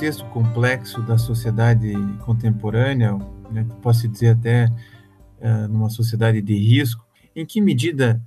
Contexto 0.01 0.25
complexo 0.31 1.03
da 1.03 1.19
sociedade 1.19 1.93
contemporânea, 2.25 3.13
né, 3.51 3.67
posso 3.83 4.09
dizer 4.09 4.29
até 4.29 4.65
uh, 4.67 5.69
numa 5.69 5.91
sociedade 5.91 6.41
de 6.41 6.55
risco, 6.55 7.05
em 7.37 7.45
que 7.45 7.61
medida 7.61 8.19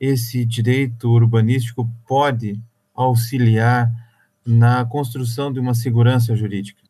esse 0.00 0.46
direito 0.46 1.10
urbanístico 1.10 1.86
pode 2.08 2.58
auxiliar 2.94 3.92
na 4.46 4.82
construção 4.86 5.52
de 5.52 5.60
uma 5.60 5.74
segurança 5.74 6.34
jurídica? 6.34 6.80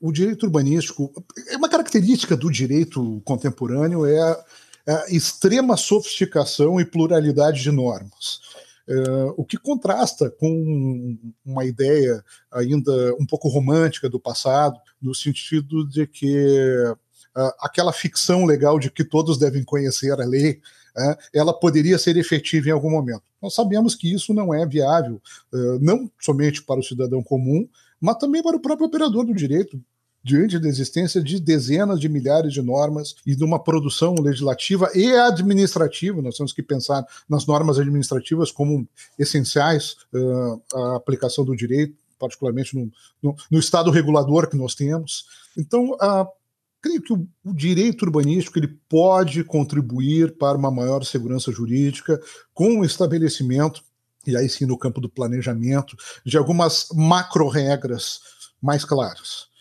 O 0.00 0.12
direito 0.12 0.44
urbanístico, 0.44 1.12
é 1.48 1.56
uma 1.56 1.68
característica 1.68 2.36
do 2.36 2.52
direito 2.52 3.20
contemporâneo 3.24 4.06
é 4.06 4.20
a, 4.20 4.44
a 4.86 5.06
extrema 5.10 5.76
sofisticação 5.76 6.80
e 6.80 6.84
pluralidade 6.84 7.60
de 7.60 7.72
normas. 7.72 8.38
Uh, 8.86 9.32
o 9.38 9.44
que 9.46 9.56
contrasta 9.56 10.30
com 10.30 11.16
uma 11.44 11.64
ideia 11.64 12.22
ainda 12.52 13.14
um 13.18 13.24
pouco 13.24 13.48
romântica 13.48 14.10
do 14.10 14.20
passado, 14.20 14.78
no 15.00 15.14
sentido 15.14 15.88
de 15.88 16.06
que 16.06 16.68
uh, 16.90 17.52
aquela 17.60 17.94
ficção 17.94 18.44
legal 18.44 18.78
de 18.78 18.90
que 18.90 19.02
todos 19.02 19.38
devem 19.38 19.64
conhecer 19.64 20.12
a 20.12 20.26
lei, 20.26 20.60
uh, 20.98 21.16
ela 21.32 21.58
poderia 21.58 21.98
ser 21.98 22.18
efetiva 22.18 22.68
em 22.68 22.72
algum 22.72 22.90
momento. 22.90 23.22
Nós 23.40 23.54
sabemos 23.54 23.94
que 23.94 24.12
isso 24.12 24.34
não 24.34 24.54
é 24.54 24.66
viável, 24.66 25.20
não 25.78 26.10
somente 26.18 26.62
para 26.62 26.80
o 26.80 26.82
cidadão 26.82 27.22
comum, 27.22 27.68
mas 28.00 28.16
também 28.16 28.42
para 28.42 28.56
o 28.56 28.60
próprio 28.60 28.86
operador 28.86 29.26
do 29.26 29.34
direito, 29.34 29.78
diante 30.24 30.58
da 30.58 30.66
existência 30.66 31.22
de 31.22 31.38
dezenas 31.38 32.00
de 32.00 32.08
milhares 32.08 32.52
de 32.52 32.62
normas 32.62 33.14
e 33.26 33.36
de 33.36 33.44
uma 33.44 33.62
produção 33.62 34.14
legislativa 34.14 34.90
e 34.94 35.12
administrativa, 35.12 36.22
nós 36.22 36.36
temos 36.36 36.52
que 36.52 36.62
pensar 36.62 37.04
nas 37.28 37.46
normas 37.46 37.78
administrativas 37.78 38.50
como 38.50 38.88
essenciais 39.18 39.96
uh, 40.14 40.62
à 40.74 40.96
aplicação 40.96 41.44
do 41.44 41.54
direito, 41.54 41.94
particularmente 42.18 42.74
no, 42.74 42.90
no, 43.22 43.36
no, 43.50 43.58
Estado 43.58 43.90
regulador 43.90 44.48
que 44.48 44.56
nós 44.56 44.74
temos. 44.74 45.26
Então, 45.58 45.90
uh, 45.92 46.26
creio 46.80 47.02
que 47.02 47.12
o, 47.12 47.28
o, 47.44 47.52
direito 47.52 48.02
urbanístico 48.02 48.58
ele 48.58 48.78
pode 48.88 49.44
contribuir 49.44 50.38
para 50.38 50.56
uma 50.56 50.70
maior 50.70 51.04
segurança 51.04 51.52
jurídica 51.52 52.18
com 52.54 52.80
o 52.80 52.84
estabelecimento, 52.84 53.82
e 54.26 54.34
aí 54.34 54.48
sim 54.48 54.64
no 54.64 54.78
campo 54.78 55.02
do 55.02 55.08
planejamento, 55.08 55.94
de 56.24 56.38
algumas 56.38 56.88
macro-regras 56.94 58.20
mais 58.62 58.86
claras. 58.86 59.52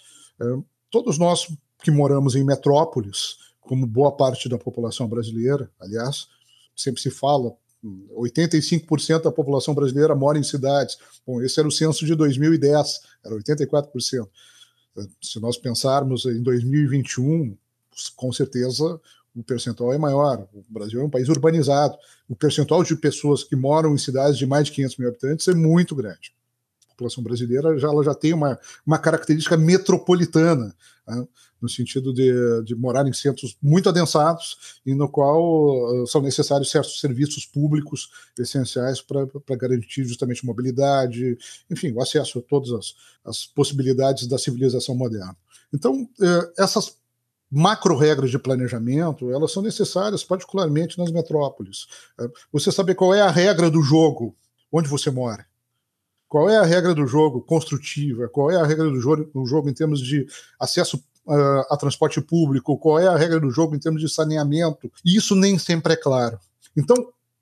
Todos 0.90 1.18
nós 1.18 1.48
que 1.82 1.92
moramos 1.92 2.36
em 2.36 2.44
metrópoles, 2.44 3.38
como 3.60 3.86
boa 3.86 4.12
parte 4.12 4.48
da 4.48 4.58
população 4.58 5.08
brasileira, 5.08 5.70
aliás, 5.80 6.28
sempre 6.76 7.02
se 7.02 7.10
fala, 7.10 7.54
85% 8.16 9.24
da 9.24 9.32
população 9.32 9.74
brasileira 9.74 10.16
mora 10.16 10.38
em 10.38 10.44
cidades. 10.44 10.98
Bom, 11.26 11.42
esse 11.42 11.60
era 11.60 11.68
o 11.68 11.72
censo 11.72 12.06
de 12.06 12.16
2010, 12.16 13.02
era 13.26 13.36
84%. 13.36 14.28
Se 15.22 15.40
nós 15.40 15.58
pensarmos 15.58 16.26
em 16.26 16.42
2021, 16.42 17.58
com 18.16 18.32
certeza 18.32 19.00
o 19.36 19.44
percentual 19.44 19.94
é 19.94 19.98
maior. 19.98 20.48
O 20.54 20.64
Brasil 20.70 21.02
é 21.02 21.04
um 21.04 21.10
país 21.10 21.28
urbanizado. 21.28 21.98
O 22.30 22.36
percentual 22.36 22.84
de 22.84 22.96
pessoas 22.96 23.44
que 23.44 23.56
moram 23.56 23.94
em 23.94 23.98
cidades 23.98 24.38
de 24.38 24.46
mais 24.46 24.68
de 24.68 24.74
500 24.74 24.98
mil 24.98 25.08
habitantes 25.10 25.48
é 25.48 25.54
muito 25.54 25.96
grande. 25.96 26.34
População 26.94 27.24
brasileira 27.24 27.78
já, 27.78 27.88
ela 27.88 28.04
já 28.04 28.16
tem 28.16 28.34
uma, 28.34 28.60
uma 28.86 28.98
característica 28.98 29.58
metropolitana, 29.58 30.74
né? 31.08 31.28
no 31.62 31.70
sentido 31.70 32.14
de, 32.14 32.32
de 32.64 32.76
morar 32.76 33.08
em 33.08 33.14
centros 33.14 33.58
muito 33.62 33.88
adensados 33.88 34.82
e 34.86 34.94
no 34.94 35.08
qual 35.08 36.04
uh, 36.04 36.08
são 36.08 36.22
necessários 36.22 36.70
certos 36.70 37.00
serviços 37.00 37.46
públicos 37.46 38.10
essenciais 38.38 39.02
para 39.02 39.56
garantir 39.56 40.04
justamente 40.04 40.46
mobilidade, 40.46 41.38
enfim, 41.72 41.92
o 41.94 42.02
acesso 42.02 42.40
a 42.40 42.42
todas 42.42 42.72
as, 42.72 42.94
as 43.24 43.46
possibilidades 43.46 44.28
da 44.28 44.38
civilização 44.38 44.94
moderna. 44.94 45.38
Então, 45.74 46.04
uh, 46.04 46.52
essas 46.58 46.98
macro 47.50 47.96
regras 47.96 48.32
de 48.32 48.40
planejamento, 48.40 49.32
elas 49.32 49.52
são 49.52 49.62
necessárias 49.62 50.24
particularmente 50.24 50.98
nas 50.98 51.12
metrópoles. 51.12 51.86
É, 52.20 52.28
você 52.52 52.72
saber 52.72 52.96
qual 52.96 53.14
é 53.14 53.22
a 53.22 53.30
regra 53.30 53.70
do 53.70 53.82
jogo 53.84 54.36
onde 54.72 54.90
você 54.90 55.12
mora. 55.12 55.46
Qual 56.34 56.50
é 56.50 56.58
a 56.58 56.64
regra 56.64 56.96
do 56.96 57.06
jogo 57.06 57.42
construtiva? 57.42 58.28
Qual 58.28 58.50
é 58.50 58.56
a 58.56 58.66
regra 58.66 58.90
do 58.90 59.00
jogo, 59.00 59.30
do 59.32 59.46
jogo 59.46 59.70
em 59.70 59.74
termos 59.74 60.02
de 60.02 60.26
acesso 60.60 60.98
uh, 61.28 61.64
a 61.70 61.78
transporte 61.78 62.20
público? 62.20 62.76
Qual 62.76 62.98
é 62.98 63.06
a 63.06 63.16
regra 63.16 63.40
do 63.40 63.52
jogo 63.52 63.76
em 63.76 63.80
termos 63.80 64.02
de 64.02 64.12
saneamento? 64.12 64.92
Isso 65.06 65.36
nem 65.36 65.60
sempre 65.60 65.94
é 65.94 65.96
claro. 65.96 66.40
Então, 66.76 66.96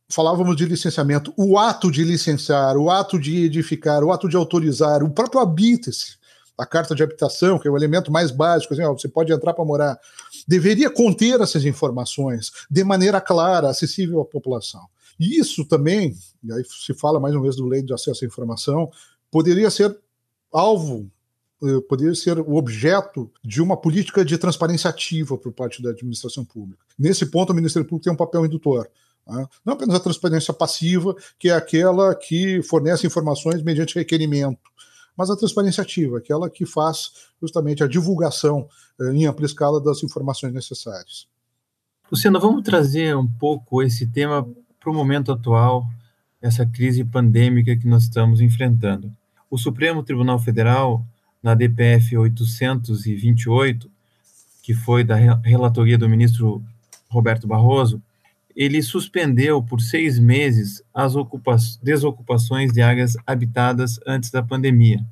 falávamos 0.10 0.58
de 0.58 0.66
licenciamento. 0.66 1.34
O 1.38 1.58
ato 1.58 1.90
de 1.90 2.04
licenciar, 2.04 2.76
o 2.76 2.90
ato 2.90 3.18
de 3.18 3.46
edificar, 3.46 4.04
o 4.04 4.12
ato 4.12 4.28
de 4.28 4.36
autorizar, 4.36 5.02
o 5.04 5.10
próprio 5.10 5.40
habite-se 5.40 6.20
a 6.58 6.66
carta 6.66 6.94
de 6.94 7.02
habitação, 7.02 7.58
que 7.58 7.70
é 7.70 7.72
o 7.72 7.78
elemento 7.78 8.12
mais 8.12 8.30
básico, 8.30 8.74
assim, 8.74 8.84
ó, 8.84 8.92
você 8.92 9.08
pode 9.08 9.32
entrar 9.32 9.54
para 9.54 9.64
morar, 9.64 9.98
deveria 10.46 10.90
conter 10.90 11.40
essas 11.40 11.64
informações 11.64 12.52
de 12.70 12.84
maneira 12.84 13.22
clara, 13.22 13.70
acessível 13.70 14.20
à 14.20 14.26
população. 14.26 14.82
Isso 15.22 15.64
também, 15.64 16.18
e 16.44 16.52
aí 16.52 16.64
se 16.66 16.96
fala 16.96 17.20
mais 17.20 17.36
uma 17.36 17.44
vez 17.44 17.56
do 17.56 17.68
lei 17.68 17.84
de 17.84 17.94
acesso 17.94 18.26
à 18.26 18.28
informação, 18.28 18.90
poderia 19.30 19.70
ser 19.70 19.96
alvo, 20.52 21.12
eh, 21.64 21.80
poderia 21.88 22.16
ser 22.16 22.40
o 22.40 22.56
objeto 22.56 23.32
de 23.44 23.62
uma 23.62 23.78
política 23.78 24.26
de 24.26 24.36
transparência 24.40 24.90
ativa 24.90 25.38
por 25.38 25.54
parte 25.54 25.80
da 25.80 25.92
administração 25.92 26.44
pública. 26.44 26.84
Nesse 26.98 27.28
ponto, 27.28 27.52
o 27.52 27.56
Ministério 27.56 27.88
Público 27.88 28.06
tem 28.06 28.14
um 28.14 28.18
papel 28.18 28.48
indutor. 28.48 28.90
Tá? 29.24 29.48
Não 29.64 29.74
apenas 29.74 29.94
a 29.94 30.00
transparência 30.00 30.52
passiva, 30.56 31.16
que 31.38 31.50
é 31.50 31.54
aquela 31.54 32.16
que 32.16 32.64
fornece 32.64 33.06
informações 33.06 33.62
mediante 33.62 33.94
requerimento, 33.94 34.72
mas 35.16 35.30
a 35.30 35.38
transparência 35.38 35.84
ativa, 35.84 36.18
aquela 36.18 36.50
que 36.50 36.66
faz 36.66 37.12
justamente 37.40 37.84
a 37.84 37.88
divulgação 37.88 38.68
eh, 39.00 39.14
em 39.14 39.28
ampla 39.28 39.46
escala 39.46 39.80
das 39.80 40.02
informações 40.02 40.52
necessárias. 40.52 41.28
Luciano, 42.12 42.40
vamos 42.40 42.64
trazer 42.64 43.16
um 43.16 43.28
pouco 43.28 43.84
esse 43.84 44.08
tema 44.08 44.46
para 44.82 44.92
o 44.92 44.96
momento 44.96 45.32
atual, 45.32 45.88
essa 46.42 46.66
crise 46.66 47.06
pandêmica 47.06 47.78
que 47.78 47.88
nós 47.88 48.04
estamos 48.04 48.42
enfrentando. 48.42 49.12
O 49.50 49.58
Supremo 49.58 50.02
Tribunal 50.02 50.40
Federal, 50.40 51.06
na 51.42 51.54
DPF 51.54 52.18
828, 52.18 53.90
que 54.64 54.74
foi 54.74 55.04
da 55.04 55.16
relatoria 55.16 56.00
do 56.00 56.10
ministro 56.10 56.64
Roberto 57.08 57.46
Barroso, 57.48 58.02
ele 58.56 58.82
suspendeu 58.82 59.62
por 59.62 59.80
seis 59.80 60.18
meses 60.18 60.84
as 60.94 61.14
desocupações 61.82 62.74
de 62.74 62.82
áreas 62.82 63.16
habitadas 63.26 64.00
antes 64.06 64.32
da 64.32 64.42
pandemia, 64.42 65.06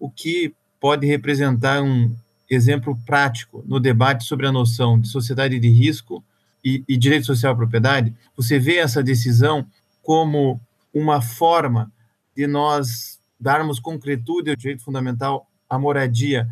o 0.00 0.10
que 0.10 0.52
pode 0.80 1.06
representar 1.06 1.80
um 1.80 2.12
exemplo 2.50 2.98
prático 3.06 3.64
no 3.66 3.78
debate 3.78 4.24
sobre 4.24 4.46
a 4.46 4.52
noção 4.52 5.00
de 5.00 5.08
sociedade 5.08 5.58
de 5.58 5.68
risco 5.68 6.22
e, 6.64 6.84
e 6.88 6.96
direito 6.96 7.26
social 7.26 7.52
à 7.52 7.56
propriedade. 7.56 8.14
Você 8.36 8.58
vê 8.58 8.76
essa 8.76 9.02
decisão 9.02 9.66
como 10.02 10.60
uma 10.92 11.20
forma 11.20 11.92
de 12.36 12.46
nós 12.46 13.18
darmos 13.38 13.78
concretude 13.78 14.50
ao 14.50 14.56
direito 14.56 14.82
fundamental 14.82 15.46
à 15.68 15.78
moradia 15.78 16.48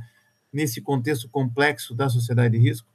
nesse 0.52 0.80
contexto 0.80 1.28
complexo 1.28 1.94
da 1.94 2.08
sociedade 2.08 2.56
de 2.56 2.62
risco? 2.62 2.88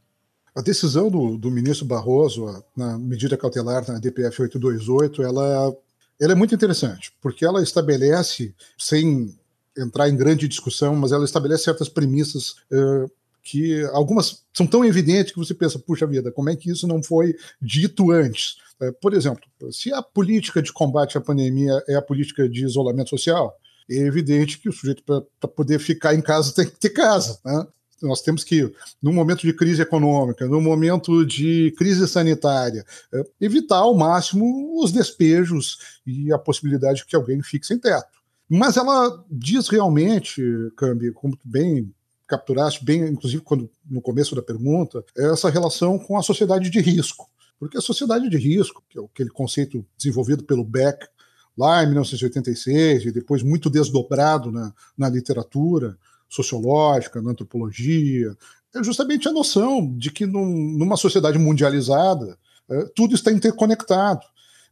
A 0.55 0.61
decisão 0.61 1.09
do, 1.09 1.37
do 1.37 1.51
ministro 1.51 1.85
Barroso, 1.85 2.63
na 2.75 2.97
medida 2.97 3.37
cautelar 3.37 3.87
na 3.87 3.99
DPF 3.99 4.41
828, 4.41 5.21
ela, 5.21 5.75
ela 6.19 6.31
é 6.31 6.35
muito 6.35 6.55
interessante, 6.55 7.13
porque 7.21 7.45
ela 7.45 7.61
estabelece, 7.61 8.53
sem 8.77 9.33
entrar 9.77 10.09
em 10.09 10.15
grande 10.15 10.47
discussão, 10.47 10.95
mas 10.95 11.11
ela 11.11 11.23
estabelece 11.23 11.63
certas 11.63 11.87
premissas 11.87 12.55
uh, 12.71 13.09
que 13.49 13.83
algumas 13.93 14.43
são 14.53 14.67
tão 14.67 14.85
evidentes 14.85 15.33
que 15.33 15.39
você 15.39 15.53
pensa, 15.53 15.79
puxa 15.79 16.05
vida, 16.05 16.31
como 16.31 16.49
é 16.49 16.55
que 16.55 16.69
isso 16.69 16.87
não 16.87 17.01
foi 17.01 17.35
dito 17.59 18.11
antes? 18.11 18.57
Uh, 18.79 18.93
por 19.01 19.13
exemplo, 19.13 19.41
se 19.71 19.91
a 19.91 20.01
política 20.01 20.61
de 20.61 20.71
combate 20.71 21.17
à 21.17 21.21
pandemia 21.21 21.81
é 21.87 21.95
a 21.95 22.01
política 22.01 22.47
de 22.47 22.63
isolamento 22.63 23.09
social, 23.09 23.55
é 23.89 23.95
evidente 23.95 24.59
que 24.59 24.69
o 24.69 24.71
sujeito, 24.71 25.03
para 25.03 25.49
poder 25.49 25.79
ficar 25.79 26.13
em 26.13 26.21
casa, 26.21 26.53
tem 26.53 26.65
que 26.65 26.79
ter 26.79 26.91
casa. 26.91 27.39
Né? 27.43 27.65
nós 28.01 28.21
temos 28.21 28.45
que, 28.45 28.71
num 29.01 29.11
momento 29.11 29.41
de 29.41 29.51
crise 29.51 29.81
econômica, 29.81 30.47
num 30.47 30.61
momento 30.61 31.25
de 31.25 31.73
crise 31.77 32.07
sanitária, 32.07 32.85
é, 33.13 33.23
evitar 33.41 33.79
ao 33.79 33.93
máximo 33.93 34.81
os 34.81 34.91
despejos 34.91 35.99
e 36.05 36.31
a 36.31 36.37
possibilidade 36.37 36.99
de 36.99 37.05
que 37.05 37.15
alguém 37.15 37.41
fique 37.43 37.67
sem 37.67 37.77
teto. 37.77 38.07
Mas 38.47 38.77
ela 38.77 39.21
diz 39.29 39.67
realmente, 39.67 40.41
Cambi, 40.77 41.11
como 41.11 41.37
bem 41.43 41.93
capturaste, 42.29 42.85
bem, 42.85 43.01
inclusive 43.07 43.41
quando 43.41 43.69
no 43.89 44.01
começo 44.01 44.35
da 44.35 44.41
pergunta, 44.41 45.03
essa 45.17 45.49
relação 45.49 45.97
com 45.97 46.17
a 46.17 46.21
sociedade 46.21 46.69
de 46.69 46.79
risco. 46.79 47.27
Porque 47.59 47.77
a 47.77 47.81
sociedade 47.81 48.29
de 48.29 48.37
risco, 48.37 48.83
que 48.87 48.97
é 48.97 49.03
aquele 49.03 49.29
conceito 49.29 49.85
desenvolvido 49.97 50.43
pelo 50.43 50.63
Beck 50.63 51.07
lá 51.57 51.83
em 51.83 51.87
1986 51.87 53.05
e 53.05 53.11
depois 53.11 53.43
muito 53.43 53.69
desdobrado 53.69 54.51
na, 54.51 54.73
na 54.97 55.09
literatura, 55.09 55.97
sociológica, 56.29 57.21
na 57.21 57.31
antropologia, 57.31 58.37
é 58.73 58.83
justamente 58.83 59.27
a 59.27 59.31
noção 59.31 59.93
de 59.97 60.11
que 60.11 60.25
num, 60.25 60.77
numa 60.77 60.95
sociedade 60.95 61.39
mundializada 61.39 62.37
é, 62.69 62.85
tudo 62.95 63.15
está 63.15 63.31
interconectado. 63.31 64.21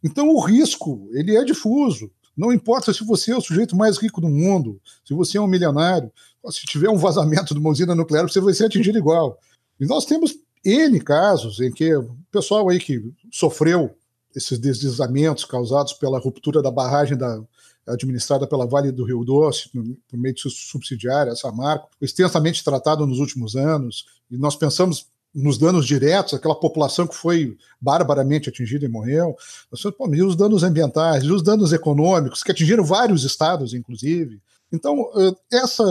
Então 0.03 0.29
o 0.29 0.39
risco 0.39 1.09
ele 1.11 1.35
é 1.35 1.43
difuso. 1.43 2.11
Não 2.37 2.53
importa 2.53 2.93
se 2.93 3.03
você 3.03 3.31
é 3.31 3.35
o 3.35 3.41
sujeito 3.41 3.75
mais 3.75 3.97
rico 3.97 4.21
do 4.21 4.29
mundo, 4.29 4.79
se 5.03 5.15
você 5.15 5.39
é 5.39 5.41
um 5.41 5.47
milionário, 5.47 6.11
se 6.49 6.65
tiver 6.65 6.89
um 6.89 6.97
vazamento 6.97 7.53
de 7.53 7.59
uma 7.59 7.69
usina 7.69 7.95
nuclear, 7.95 8.27
você 8.27 8.39
vai 8.39 8.53
ser 8.53 8.65
atingido 8.65 8.97
igual. 8.97 9.39
E 9.79 9.85
nós 9.85 10.05
temos 10.05 10.35
N 10.63 10.99
casos 10.99 11.59
em 11.59 11.71
que 11.71 11.95
o 11.95 12.15
pessoal 12.31 12.69
aí 12.69 12.79
que 12.79 13.01
sofreu 13.31 13.95
esses 14.35 14.59
deslizamentos 14.59 15.45
causados 15.45 15.93
pela 15.93 16.19
ruptura 16.19 16.61
da 16.61 16.69
barragem 16.69 17.17
da, 17.17 17.41
administrada 17.87 18.45
pela 18.45 18.67
Vale 18.67 18.91
do 18.91 19.05
Rio 19.05 19.23
Doce, 19.23 19.69
por 19.69 20.17
meio 20.19 20.35
de 20.35 20.41
subsidiária, 20.49 21.31
essa 21.31 21.51
marca, 21.51 21.87
extensamente 22.01 22.63
tratado 22.63 23.07
nos 23.07 23.19
últimos 23.19 23.55
anos, 23.55 24.05
e 24.29 24.37
nós 24.37 24.55
pensamos 24.55 25.07
nos 25.33 25.57
danos 25.57 25.85
diretos, 25.85 26.33
aquela 26.33 26.55
população 26.55 27.07
que 27.07 27.15
foi 27.15 27.57
barbaramente 27.79 28.49
atingida 28.49 28.85
e 28.85 28.89
morreu, 28.89 29.35
nós 29.71 29.81
pensamos, 29.81 30.17
e 30.17 30.21
os 30.21 30.35
danos 30.35 30.63
ambientais, 30.63 31.23
e 31.23 31.31
os 31.31 31.41
danos 31.41 31.71
econômicos, 31.71 32.43
que 32.43 32.51
atingiram 32.51 32.83
vários 32.83 33.23
estados, 33.23 33.73
inclusive. 33.73 34.41
Então, 34.71 35.09
essa, 35.51 35.83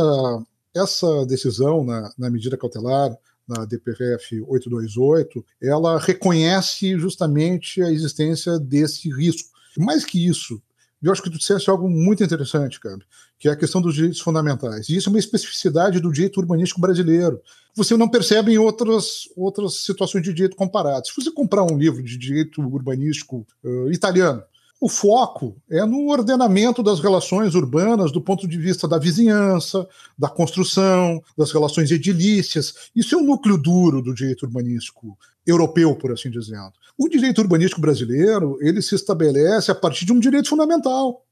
essa 0.74 1.26
decisão 1.26 1.84
na, 1.84 2.12
na 2.18 2.30
medida 2.30 2.56
cautelar, 2.56 3.16
na 3.48 3.64
DPF 3.64 4.40
828, 4.42 5.44
ela 5.62 5.98
reconhece 5.98 6.98
justamente 6.98 7.80
a 7.80 7.90
existência 7.90 8.58
desse 8.58 9.08
risco. 9.08 9.50
Mais 9.78 10.04
que 10.04 10.26
isso, 10.26 10.60
eu 11.02 11.12
acho 11.12 11.22
que 11.22 11.30
tu 11.30 11.38
disseste 11.38 11.70
algo 11.70 11.88
muito 11.88 12.24
interessante, 12.24 12.80
cara, 12.80 12.98
que 13.38 13.48
é 13.48 13.52
a 13.52 13.56
questão 13.56 13.80
dos 13.80 13.94
direitos 13.94 14.20
fundamentais. 14.20 14.88
E 14.88 14.96
isso 14.96 15.08
é 15.08 15.12
uma 15.12 15.18
especificidade 15.18 16.00
do 16.00 16.10
direito 16.10 16.40
urbanístico 16.40 16.80
brasileiro. 16.80 17.40
Você 17.74 17.96
não 17.96 18.08
percebe 18.08 18.52
em 18.52 18.58
outras, 18.58 19.28
outras 19.36 19.84
situações 19.84 20.24
de 20.24 20.32
direito 20.32 20.56
comparadas. 20.56 21.08
Se 21.08 21.14
você 21.14 21.30
comprar 21.30 21.62
um 21.62 21.78
livro 21.78 22.02
de 22.02 22.16
direito 22.16 22.60
urbanístico 22.60 23.46
uh, 23.62 23.92
italiano, 23.92 24.42
o 24.80 24.88
foco 24.88 25.56
é 25.70 25.84
no 25.86 26.10
ordenamento 26.10 26.82
das 26.82 27.00
relações 27.00 27.54
urbanas 27.54 28.12
do 28.12 28.20
ponto 28.20 28.46
de 28.46 28.58
vista 28.58 28.86
da 28.86 28.98
vizinhança, 28.98 29.86
da 30.18 30.28
construção, 30.28 31.22
das 31.36 31.50
relações 31.50 31.90
edilícias. 31.90 32.90
Isso 32.94 33.14
é 33.14 33.18
o 33.18 33.24
núcleo 33.24 33.56
duro 33.56 34.02
do 34.02 34.14
direito 34.14 34.44
urbanístico 34.44 35.16
europeu, 35.46 35.94
por 35.96 36.12
assim 36.12 36.30
dizer. 36.30 36.58
O 36.98 37.08
direito 37.08 37.40
urbanístico 37.40 37.80
brasileiro 37.80 38.58
ele 38.60 38.82
se 38.82 38.94
estabelece 38.94 39.70
a 39.70 39.74
partir 39.74 40.04
de 40.04 40.12
um 40.12 40.20
direito 40.20 40.48
fundamental. 40.48 41.24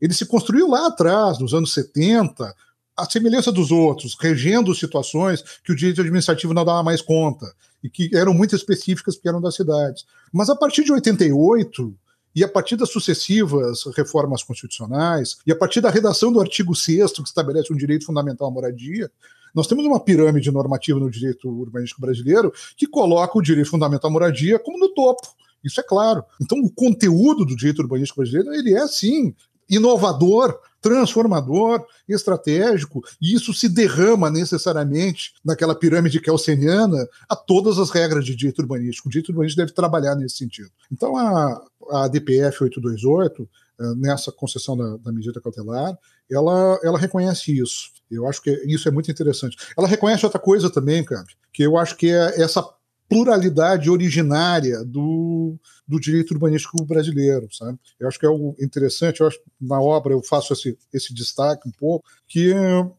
Ele 0.00 0.14
se 0.14 0.24
construiu 0.24 0.68
lá 0.68 0.86
atrás, 0.86 1.38
nos 1.38 1.52
anos 1.52 1.74
70, 1.74 2.54
a 2.96 3.04
semelhança 3.08 3.52
dos 3.52 3.70
outros, 3.70 4.16
regendo 4.18 4.74
situações 4.74 5.42
que 5.62 5.72
o 5.72 5.76
direito 5.76 6.00
administrativo 6.00 6.54
não 6.54 6.64
dava 6.64 6.82
mais 6.82 7.02
conta 7.02 7.46
e 7.82 7.90
que 7.90 8.10
eram 8.16 8.32
muito 8.32 8.56
específicas 8.56 9.14
porque 9.14 9.28
eram 9.28 9.40
das 9.40 9.56
cidades. 9.56 10.04
Mas 10.32 10.48
a 10.48 10.56
partir 10.56 10.84
de 10.84 10.92
88, 10.92 11.94
e 12.38 12.44
a 12.44 12.48
partir 12.48 12.76
das 12.76 12.90
sucessivas 12.90 13.82
reformas 13.96 14.44
constitucionais, 14.44 15.38
e 15.44 15.50
a 15.50 15.56
partir 15.56 15.80
da 15.80 15.90
redação 15.90 16.32
do 16.32 16.40
artigo 16.40 16.72
6 16.72 17.12
que 17.12 17.22
estabelece 17.22 17.72
um 17.72 17.76
direito 17.76 18.06
fundamental 18.06 18.46
à 18.46 18.50
moradia, 18.50 19.10
Nós 19.54 19.66
temos 19.66 19.84
uma 19.84 20.00
pirâmide 20.00 20.50
normativa 20.50 20.98
no 20.98 21.10
direito 21.10 21.48
urbanístico 21.48 22.00
brasileiro 22.00 22.52
que 22.76 22.86
coloca 22.86 23.38
o 23.38 23.42
direito 23.42 23.70
fundamental 23.70 24.10
à 24.10 24.12
moradia 24.12 24.58
como 24.58 24.78
no 24.78 24.88
topo. 24.90 25.26
Isso 25.64 25.80
é 25.80 25.82
claro. 25.82 26.22
Então, 26.40 26.58
o 26.60 26.70
conteúdo 26.70 27.44
do 27.44 27.56
direito 27.56 27.82
urbanístico 27.82 28.20
brasileiro, 28.20 28.54
ele 28.54 28.74
é, 28.74 28.86
sim, 28.86 29.34
inovador, 29.68 30.58
transformador, 30.80 31.84
estratégico, 32.08 33.02
e 33.20 33.34
isso 33.34 33.52
se 33.52 33.68
derrama 33.68 34.30
necessariamente 34.30 35.32
naquela 35.44 35.74
pirâmide 35.74 36.20
kelseniana 36.20 37.06
a 37.28 37.34
todas 37.34 37.78
as 37.78 37.90
regras 37.90 38.24
de 38.24 38.34
direito 38.34 38.60
urbanístico. 38.60 39.08
O 39.08 39.10
direito 39.10 39.30
urbanístico 39.30 39.62
deve 39.62 39.74
trabalhar 39.74 40.14
nesse 40.14 40.36
sentido. 40.36 40.70
Então, 40.90 41.16
a, 41.16 41.60
a 41.90 42.08
DPF 42.08 42.62
828, 42.62 43.48
eh, 43.80 43.94
nessa 43.96 44.30
concessão 44.30 44.76
da, 44.76 44.96
da, 44.98 45.12
medida 45.12 45.40
cautelar, 45.40 45.96
ela, 46.30 46.78
ela 46.82 46.98
reconhece 46.98 47.58
isso. 47.58 47.90
Eu 48.10 48.26
acho 48.26 48.42
que 48.42 48.50
isso 48.66 48.88
é 48.88 48.90
muito 48.90 49.10
interessante. 49.10 49.56
Ela 49.76 49.88
reconhece 49.88 50.24
outra 50.24 50.40
coisa 50.40 50.70
também, 50.70 51.04
Camp, 51.04 51.26
que 51.52 51.62
eu 51.62 51.76
acho 51.76 51.96
que 51.96 52.10
é 52.10 52.40
essa 52.40 52.62
pluralidade 53.08 53.88
originária 53.88 54.84
do, 54.84 55.56
do 55.86 55.98
direito 55.98 56.32
urbanístico 56.32 56.84
brasileiro, 56.84 57.48
sabe? 57.50 57.78
Eu 57.98 58.06
acho 58.06 58.18
que 58.18 58.26
é 58.26 58.28
algo 58.28 58.54
interessante, 58.60 59.20
eu 59.20 59.26
acho 59.26 59.40
na 59.60 59.80
obra 59.80 60.12
eu 60.12 60.22
faço 60.22 60.52
esse, 60.52 60.76
esse 60.92 61.14
destaque 61.14 61.66
um 61.66 61.72
pouco, 61.72 62.06
que 62.26 62.52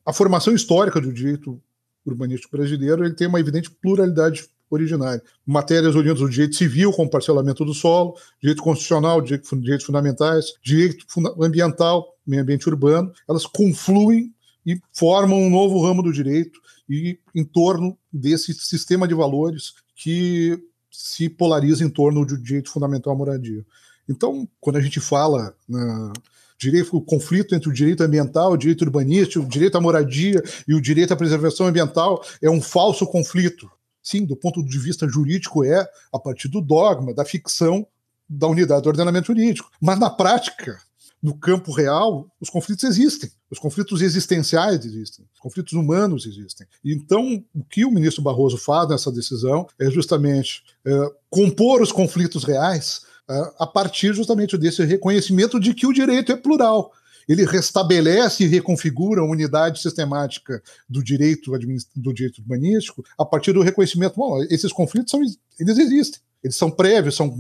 a 0.06 0.12
formação 0.12 0.54
histórica 0.54 1.00
do 1.00 1.14
direito 1.14 1.62
urbanístico 2.06 2.58
brasileiro 2.58 3.06
ele 3.06 3.14
tem 3.14 3.28
uma 3.28 3.40
evidente 3.40 3.70
pluralidade 3.70 4.50
originária. 4.70 5.22
Matérias 5.46 5.96
oriundas 5.96 6.22
do 6.22 6.30
direito 6.30 6.56
civil, 6.56 6.92
como 6.92 7.10
parcelamento 7.10 7.66
do 7.66 7.74
solo, 7.74 8.16
direito 8.42 8.62
constitucional, 8.62 9.22
direito, 9.22 9.56
direitos 9.60 9.86
fundamentais, 9.86 10.46
direito 10.64 11.06
ambiental, 11.42 12.16
meio 12.26 12.44
ambiente 12.44 12.68
urbano, 12.68 13.12
elas 13.28 13.46
confluem 13.46 14.34
e 14.66 14.80
formam 14.94 15.40
um 15.40 15.50
novo 15.50 15.82
ramo 15.82 16.04
do 16.04 16.12
direito 16.12 16.60
e 16.88 17.20
em 17.36 17.44
torno 17.44 17.98
desse 18.12 18.54
sistema 18.54 19.08
de 19.08 19.14
valores 19.14 19.74
que 20.02 20.58
se 20.90 21.28
polariza 21.28 21.84
em 21.84 21.90
torno 21.90 22.26
do 22.26 22.38
direito 22.38 22.72
fundamental 22.72 23.12
à 23.12 23.16
moradia. 23.18 23.66
Então, 24.08 24.48
quando 24.60 24.78
a 24.78 24.82
gente 24.82 25.02
fala 25.02 25.54
na 25.68 26.14
direito, 26.58 26.96
o 26.96 27.02
conflito 27.02 27.54
entre 27.54 27.70
o 27.70 27.74
direito 27.74 28.02
ambiental, 28.02 28.54
o 28.54 28.58
direito 28.58 28.82
urbanístico, 28.84 29.46
o 29.46 29.48
direito 29.48 29.78
à 29.78 29.82
moradia 29.82 30.42
e 30.68 30.74
o 30.74 30.82
direito 30.82 31.14
à 31.14 31.18
preservação 31.18 31.68
ambiental 31.68 32.24
é 32.42 32.50
um 32.50 32.62
falso 32.62 33.06
conflito. 33.06 33.70
Sim, 34.02 34.26
do 34.26 34.38
ponto 34.38 34.64
de 34.64 34.80
vista 34.80 35.08
jurídico 35.08 35.66
é 35.66 35.86
a 36.14 36.18
partir 36.18 36.48
do 36.48 36.62
dogma, 36.62 37.14
da 37.14 37.26
ficção 37.26 37.86
da 38.28 38.48
unidade 38.48 38.84
do 38.84 38.90
ordenamento 38.90 39.28
jurídico. 39.28 39.70
Mas 39.82 40.00
na 40.00 40.10
prática, 40.10 40.80
no 41.22 41.36
campo 41.36 41.72
real, 41.72 42.30
os 42.40 42.50
conflitos 42.50 42.84
existem. 42.84 43.30
Os 43.52 43.60
conflitos 43.60 44.02
existenciais 44.02 44.86
existem, 44.86 45.26
os 45.34 45.40
conflitos 45.40 45.74
humanos 45.74 46.26
existem. 46.26 46.68
Então, 46.86 47.44
o 47.54 47.64
que 47.64 47.84
o 47.84 47.92
ministro 47.92 48.22
Barroso 48.22 48.58
faz 48.58 48.88
nessa 48.88 49.12
decisão 49.12 49.68
é 49.80 49.90
justamente 49.90 50.64
é, 50.86 51.12
compor 51.30 51.82
os 51.82 51.92
conflitos 51.92 52.44
reais 52.44 53.02
é, 53.30 53.52
a 53.60 53.66
partir 53.66 54.14
justamente 54.14 54.58
desse 54.58 54.86
reconhecimento 54.86 55.60
de 55.60 55.74
que 55.74 55.88
o 55.88 55.94
direito 55.94 56.32
é 56.32 56.36
plural. 56.36 56.92
Ele 57.28 57.46
restabelece 57.46 58.44
e 58.44 58.48
reconfigura 58.48 59.22
a 59.22 59.26
unidade 59.26 59.82
sistemática 59.82 60.62
do 60.88 61.04
direito 61.04 61.52
do 61.96 62.14
direito 62.14 62.40
urbanístico 62.40 63.04
a 63.18 63.26
partir 63.26 63.52
do 63.54 63.62
reconhecimento. 63.62 64.16
Bom, 64.16 64.42
esses 64.44 64.72
conflitos 64.72 65.12
são, 65.12 65.22
eles 65.60 65.78
existem. 65.78 66.22
Eles 66.44 66.56
são 66.56 66.72
prévios, 66.72 67.16
são, 67.16 67.36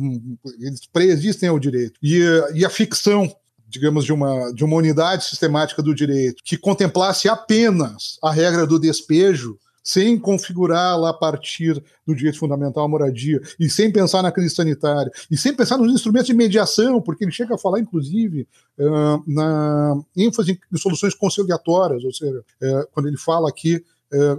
eles 0.60 0.86
preexistem 0.92 1.50
ao 1.50 1.58
direito. 1.58 2.00
E, 2.04 2.20
e 2.54 2.66
a 2.66 2.70
ficção 2.70 3.34
digamos, 3.70 4.04
de 4.04 4.12
uma, 4.12 4.52
de 4.52 4.64
uma 4.66 4.76
unidade 4.76 5.26
sistemática 5.26 5.82
do 5.82 5.94
direito 5.94 6.42
que 6.44 6.58
contemplasse 6.58 7.30
apenas 7.30 8.18
a 8.24 8.32
regra 8.32 8.66
do 8.66 8.80
despejo, 8.80 9.58
sem 9.84 10.20
configurá-la 10.20 11.12
a 11.12 11.14
partir 11.14 11.82
do 12.06 12.16
direito 12.16 12.40
fundamental 12.40 12.84
à 12.84 12.88
moradia, 12.88 13.40
e 13.60 13.70
sem 13.70 13.92
pensar 13.92 14.22
na 14.22 14.32
crise 14.32 14.54
sanitária, 14.54 15.12
e 15.32 15.38
sem 15.38 15.56
pensar 15.56 15.78
nos 15.78 15.94
instrumentos 15.94 16.28
de 16.28 16.34
mediação, 16.34 17.02
porque 17.02 17.24
ele 17.24 17.32
chega 17.32 17.56
a 17.56 17.58
falar, 17.58 17.80
inclusive, 17.80 18.48
uh, 18.78 19.24
na 19.26 19.96
ênfase 20.18 20.60
em 20.72 20.78
soluções 20.78 21.14
conciliatórias, 21.14 22.04
ou 22.04 22.14
seja, 22.14 22.40
uh, 22.40 22.88
quando 22.92 23.08
ele 23.08 23.18
fala 23.18 23.50
aqui 23.50 23.84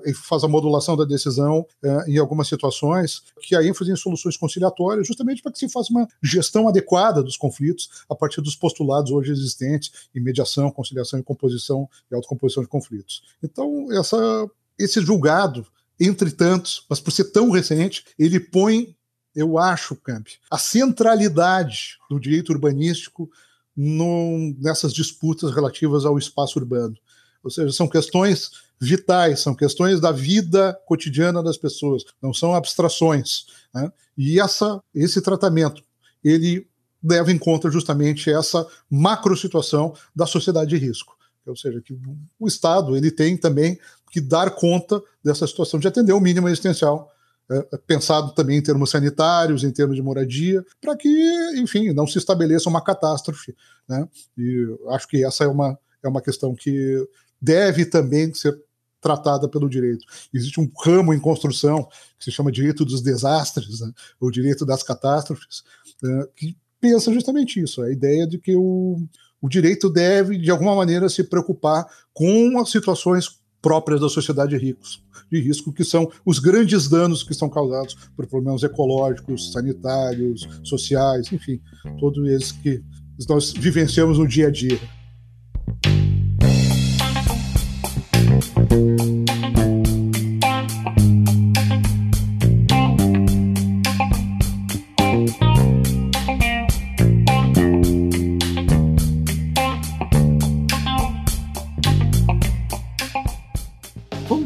e 0.04 0.12
faz 0.12 0.42
a 0.42 0.48
modulação 0.48 0.96
da 0.96 1.04
decisão 1.04 1.64
em 2.06 2.18
algumas 2.18 2.48
situações, 2.48 3.22
que 3.40 3.54
a 3.54 3.64
ênfase 3.64 3.90
em 3.90 3.96
soluções 3.96 4.36
conciliatórias, 4.36 5.06
justamente 5.06 5.42
para 5.42 5.52
que 5.52 5.58
se 5.58 5.68
faça 5.68 5.92
uma 5.92 6.08
gestão 6.22 6.68
adequada 6.68 7.22
dos 7.22 7.36
conflitos 7.36 7.88
a 8.08 8.14
partir 8.14 8.40
dos 8.40 8.56
postulados 8.56 9.12
hoje 9.12 9.30
existentes 9.30 9.92
em 10.14 10.20
mediação, 10.20 10.70
conciliação 10.70 11.20
e 11.20 11.22
composição 11.22 11.88
e 12.10 12.14
autocomposição 12.14 12.62
de 12.62 12.68
conflitos. 12.68 13.22
Então, 13.42 13.86
essa, 13.92 14.50
esse 14.78 15.00
julgado, 15.00 15.66
entre 15.98 16.30
tantos, 16.30 16.84
mas 16.88 16.98
por 16.98 17.10
ser 17.10 17.24
tão 17.24 17.50
recente, 17.50 18.04
ele 18.18 18.40
põe, 18.40 18.96
eu 19.36 19.58
acho, 19.58 19.94
Camp, 19.96 20.26
a 20.50 20.58
centralidade 20.58 21.98
do 22.08 22.18
direito 22.18 22.50
urbanístico 22.50 23.30
no, 23.76 24.54
nessas 24.58 24.92
disputas 24.92 25.54
relativas 25.54 26.04
ao 26.04 26.18
espaço 26.18 26.58
urbano. 26.58 26.96
Ou 27.42 27.50
seja, 27.50 27.72
são 27.72 27.88
questões 27.88 28.50
vitais, 28.80 29.40
são 29.40 29.54
questões 29.54 30.00
da 30.00 30.10
vida 30.10 30.78
cotidiana 30.86 31.42
das 31.42 31.58
pessoas, 31.58 32.02
não 32.22 32.32
são 32.32 32.54
abstrações. 32.54 33.44
Né? 33.74 33.92
E 34.16 34.40
essa, 34.40 34.82
esse 34.94 35.20
tratamento, 35.20 35.82
ele 36.24 36.66
leva 37.02 37.30
em 37.30 37.38
conta 37.38 37.70
justamente 37.70 38.30
essa 38.30 38.66
macro 38.88 39.36
situação 39.36 39.94
da 40.14 40.26
sociedade 40.26 40.70
de 40.70 40.76
risco. 40.76 41.16
Ou 41.46 41.56
seja, 41.56 41.80
que 41.80 41.98
o 42.38 42.46
Estado 42.46 42.96
ele 42.96 43.10
tem 43.10 43.36
também 43.36 43.78
que 44.10 44.20
dar 44.20 44.50
conta 44.50 45.02
dessa 45.22 45.46
situação 45.46 45.80
de 45.80 45.88
atender 45.88 46.12
o 46.12 46.20
mínimo 46.20 46.48
existencial, 46.48 47.10
é, 47.50 47.76
pensado 47.86 48.32
também 48.32 48.58
em 48.58 48.62
termos 48.62 48.90
sanitários, 48.90 49.64
em 49.64 49.72
termos 49.72 49.96
de 49.96 50.02
moradia, 50.02 50.64
para 50.80 50.96
que, 50.96 51.08
enfim, 51.56 51.92
não 51.92 52.06
se 52.06 52.18
estabeleça 52.18 52.68
uma 52.68 52.82
catástrofe. 52.82 53.56
Né? 53.88 54.08
E 54.38 54.66
acho 54.90 55.08
que 55.08 55.24
essa 55.24 55.44
é 55.44 55.48
uma, 55.48 55.78
é 56.02 56.08
uma 56.08 56.22
questão 56.22 56.54
que 56.54 57.08
deve 57.40 57.86
também 57.86 58.32
ser 58.34 58.56
tratada 59.00 59.48
pelo 59.48 59.68
direito. 59.68 60.04
Existe 60.32 60.60
um 60.60 60.70
ramo 60.84 61.14
em 61.14 61.20
construção 61.20 61.88
que 62.18 62.24
se 62.24 62.30
chama 62.30 62.52
direito 62.52 62.84
dos 62.84 63.00
desastres, 63.00 63.80
né, 63.80 63.92
ou 64.20 64.30
direito 64.30 64.66
das 64.66 64.82
catástrofes, 64.82 65.62
né, 66.02 66.26
que 66.36 66.56
pensa 66.80 67.12
justamente 67.12 67.60
isso, 67.60 67.82
a 67.82 67.90
ideia 67.90 68.26
de 68.26 68.38
que 68.38 68.56
o, 68.56 68.98
o 69.40 69.48
direito 69.48 69.90
deve, 69.90 70.38
de 70.38 70.50
alguma 70.50 70.74
maneira, 70.74 71.08
se 71.08 71.24
preocupar 71.24 71.86
com 72.12 72.58
as 72.58 72.70
situações 72.70 73.40
próprias 73.62 74.00
da 74.00 74.08
sociedade 74.08 74.56
de 74.58 74.64
ricos, 74.64 75.02
de 75.30 75.40
risco, 75.40 75.72
que 75.72 75.84
são 75.84 76.10
os 76.24 76.38
grandes 76.38 76.88
danos 76.88 77.22
que 77.22 77.34
são 77.34 77.48
causados 77.48 77.94
por 78.16 78.26
problemas 78.26 78.62
ecológicos, 78.62 79.52
sanitários, 79.52 80.48
sociais, 80.64 81.30
enfim, 81.30 81.60
todos 81.98 82.26
eles 82.26 82.52
que 82.52 82.82
nós 83.28 83.52
vivenciamos 83.52 84.18
no 84.18 84.26
dia 84.26 84.48
a 84.48 84.50
dia. 84.50 84.78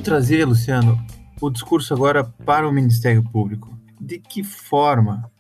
Trazer, 0.05 0.45
Luciano, 0.45 1.03
o 1.41 1.49
discurso 1.49 1.95
agora 1.95 2.23
para 2.23 2.69
o 2.69 2.73
Ministério 2.73 3.23
Público. 3.23 3.75
De 3.99 4.19
que 4.19 4.45
forma 4.45 5.31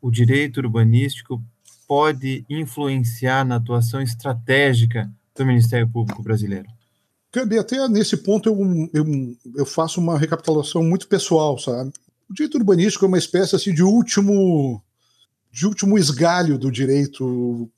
o 0.00 0.10
direito 0.10 0.56
urbanístico 0.56 1.42
pode 1.86 2.42
influenciar 2.48 3.44
na 3.44 3.56
atuação 3.56 4.00
estratégica 4.00 5.12
do 5.36 5.44
Ministério 5.44 5.86
Público 5.86 6.22
brasileiro? 6.22 6.66
Cambi, 7.30 7.58
até 7.58 7.86
nesse 7.86 8.16
ponto 8.16 8.48
eu, 8.48 8.90
eu, 8.94 9.36
eu, 9.56 9.66
faço 9.66 10.00
uma 10.00 10.18
recapitulação 10.18 10.82
muito 10.82 11.06
pessoal, 11.06 11.58
sabe? 11.58 11.92
O 12.30 12.32
direito 12.32 12.56
urbanístico 12.56 13.04
é 13.04 13.08
uma 13.08 13.18
espécie 13.18 13.54
assim, 13.54 13.74
de 13.74 13.82
último 13.82 14.82
de 15.52 15.66
último 15.66 15.98
esgalho 15.98 16.58
do 16.58 16.72
direito 16.72 17.70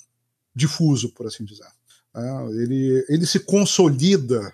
difuso, 0.55 1.13
por 1.13 1.27
assim 1.27 1.45
dizer. 1.45 1.67
Ah, 2.15 2.47
ele, 2.53 3.05
ele 3.09 3.27
se 3.27 3.41
consolida 3.41 4.53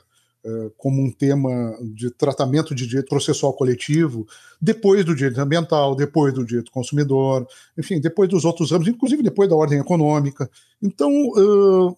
como 0.77 1.01
um 1.01 1.11
tema 1.11 1.77
de 1.95 2.11
tratamento 2.11 2.75
de 2.75 2.87
direito 2.87 3.09
processual 3.09 3.53
coletivo, 3.53 4.27
depois 4.61 5.05
do 5.05 5.15
direito 5.15 5.41
ambiental, 5.41 5.95
depois 5.95 6.35
do 6.35 6.45
direito 6.45 6.73
consumidor, 6.73 7.47
enfim, 7.79 8.01
depois 8.01 8.29
dos 8.29 8.45
outros 8.45 8.71
ramos, 8.71 8.89
inclusive 8.89 9.23
depois 9.23 9.49
da 9.49 9.57
ordem 9.57 9.79
econômica. 9.79 10.51
Então, 10.83 11.11
uh, 11.11 11.97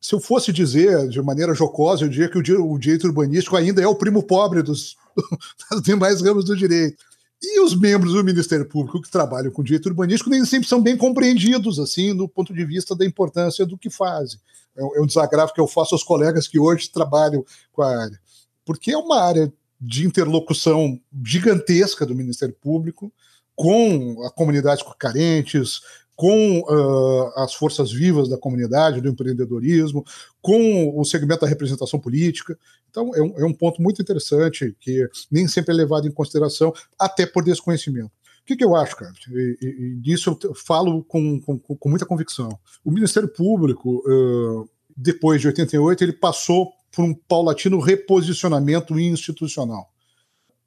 se 0.00 0.14
eu 0.14 0.20
fosse 0.20 0.52
dizer 0.52 1.08
de 1.08 1.22
maneira 1.22 1.54
jocosa, 1.54 2.04
eu 2.04 2.08
diria 2.08 2.28
que 2.28 2.38
o 2.38 2.78
direito 2.78 3.06
urbanístico 3.06 3.56
ainda 3.56 3.80
é 3.80 3.86
o 3.86 3.94
primo 3.94 4.22
pobre 4.22 4.62
dos, 4.62 4.96
dos 5.70 5.82
demais 5.82 6.20
ramos 6.20 6.44
do 6.44 6.56
direito. 6.56 7.02
E 7.42 7.60
os 7.60 7.78
membros 7.78 8.14
do 8.14 8.24
Ministério 8.24 8.66
Público 8.66 9.02
que 9.02 9.10
trabalham 9.10 9.50
com 9.50 9.62
direito 9.62 9.86
urbanístico 9.86 10.30
nem 10.30 10.44
sempre 10.44 10.68
são 10.68 10.80
bem 10.80 10.96
compreendidos, 10.96 11.78
assim, 11.78 12.16
do 12.16 12.28
ponto 12.28 12.54
de 12.54 12.64
vista 12.64 12.96
da 12.96 13.04
importância 13.04 13.64
do 13.66 13.78
que 13.78 13.90
fazem. 13.90 14.38
É 14.76 14.84
um, 14.84 15.04
é 15.04 15.06
desagravo 15.06 15.52
que 15.52 15.60
eu 15.60 15.66
faço 15.66 15.94
aos 15.94 16.02
colegas 16.02 16.48
que 16.48 16.58
hoje 16.58 16.90
trabalham 16.90 17.44
com 17.72 17.82
a 17.82 18.02
área. 18.02 18.20
porque 18.64 18.92
é 18.92 18.96
uma 18.96 19.20
área 19.20 19.52
de 19.80 20.06
interlocução 20.06 20.98
gigantesca 21.24 22.06
do 22.06 22.14
Ministério 22.14 22.54
Público 22.54 23.12
com 23.54 24.24
a 24.24 24.30
comunidade 24.30 24.82
carentes, 24.98 25.80
com 26.16 26.60
uh, 26.60 27.40
as 27.40 27.54
forças 27.54 27.92
vivas 27.92 28.28
da 28.28 28.38
comunidade, 28.38 29.00
do 29.00 29.08
empreendedorismo, 29.08 30.04
com 30.40 30.98
o 30.98 31.04
segmento 31.04 31.40
da 31.40 31.46
representação 31.48 31.98
política. 31.98 32.56
Então, 32.88 33.10
é 33.14 33.22
um, 33.22 33.38
é 33.38 33.44
um 33.44 33.52
ponto 33.52 33.82
muito 33.82 34.00
interessante 34.00 34.76
que 34.80 35.08
nem 35.30 35.48
sempre 35.48 35.72
é 35.72 35.76
levado 35.76 36.06
em 36.06 36.12
consideração, 36.12 36.72
até 36.98 37.26
por 37.26 37.44
desconhecimento. 37.44 38.12
O 38.44 38.46
que, 38.46 38.56
que 38.56 38.64
eu 38.64 38.76
acho, 38.76 38.94
cara? 38.94 39.12
E, 39.30 39.56
e, 39.62 40.00
disso 40.02 40.38
eu 40.44 40.54
falo 40.54 41.02
com, 41.04 41.40
com, 41.40 41.58
com, 41.58 41.88
muita 41.88 42.04
convicção. 42.04 42.50
O 42.84 42.90
Ministério 42.90 43.26
Público, 43.26 44.02
uh, 44.06 44.68
depois 44.94 45.40
de 45.40 45.46
88, 45.46 46.04
ele 46.04 46.12
passou 46.12 46.70
por 46.92 47.06
um 47.06 47.14
paulatino 47.14 47.80
reposicionamento 47.80 49.00
institucional 49.00 49.93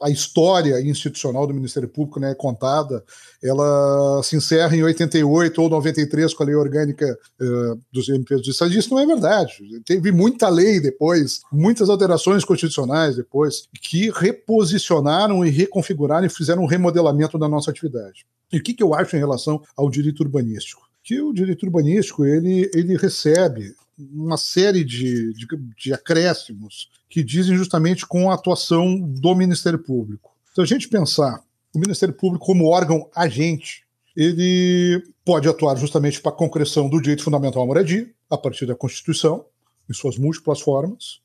a 0.02 0.10
história 0.10 0.80
institucional 0.82 1.48
do 1.48 1.54
Ministério 1.54 1.90
Público 1.90 2.20
né, 2.20 2.32
é 2.32 2.36
contada, 2.36 3.04
ela 3.44 4.22
se 4.24 4.36
encerra 4.36 4.76
em 4.76 4.84
88 4.84 5.62
ou 5.62 5.70
93 5.70 6.34
com 6.34 6.44
a 6.44 6.46
lei 6.46 6.56
orgânica 6.56 7.18
uh, 7.42 7.82
dos 7.92 8.08
MPs 8.10 8.42
do 8.42 8.52
Estado. 8.52 8.74
Isso 8.74 8.92
não 8.92 9.00
é 9.00 9.06
verdade. 9.06 9.82
Teve 9.86 10.12
muita 10.12 10.50
lei 10.50 10.80
depois, 10.80 11.42
muitas 11.52 11.90
alterações 11.90 12.46
constitucionais 12.46 13.16
depois, 13.16 13.68
que 13.82 14.12
reposicionaram 14.12 15.46
e 15.46 15.50
reconfiguraram 15.50 16.28
e 16.28 16.30
fizeram 16.30 16.64
um 16.64 16.68
remodelamento 16.68 17.38
da 17.38 17.48
nossa 17.48 17.72
atividade. 17.72 18.26
E 18.52 18.58
o 18.58 18.64
que, 18.64 18.74
que 18.74 18.84
eu 18.84 18.94
acho 18.94 19.16
em 19.16 19.20
relação 19.20 19.62
ao 19.76 19.90
direito 19.90 20.22
urbanístico? 20.22 20.88
Que 21.04 21.22
o 21.22 21.34
direito 21.34 21.66
urbanístico 21.66 22.26
ele, 22.26 22.70
ele 22.74 22.96
recebe 22.98 23.74
uma 23.98 24.38
série 24.38 24.84
de, 24.84 25.34
de, 25.34 25.48
de 25.78 25.94
acréscimos 25.94 26.90
que 27.10 27.24
dizem 27.24 27.58
justamente 27.58 28.06
com 28.06 28.30
a 28.30 28.36
atuação 28.36 29.00
do 29.00 29.36
Ministério 29.36 29.80
Público. 29.80 30.36
Se 30.54 30.62
a 30.62 30.66
gente 30.66 30.88
pensar 30.88 31.42
o 31.74 31.80
Ministério 31.80 32.14
Público 32.14 32.46
como 32.46 32.68
órgão 32.68 33.10
agente, 33.16 33.84
ele 34.16 35.04
pode 35.24 35.48
atuar 35.48 35.76
justamente 35.78 36.22
para 36.22 36.32
a 36.32 36.36
concreção 36.36 36.90
do 36.90 37.02
direito 37.02 37.24
fundamental 37.24 37.64
à 37.64 37.66
moradia, 37.66 38.10
a 38.30 38.38
partir 38.38 38.66
da 38.66 38.76
Constituição, 38.76 39.46
em 39.90 39.94
suas 39.94 40.18
múltiplas 40.18 40.60
formas. 40.60 41.20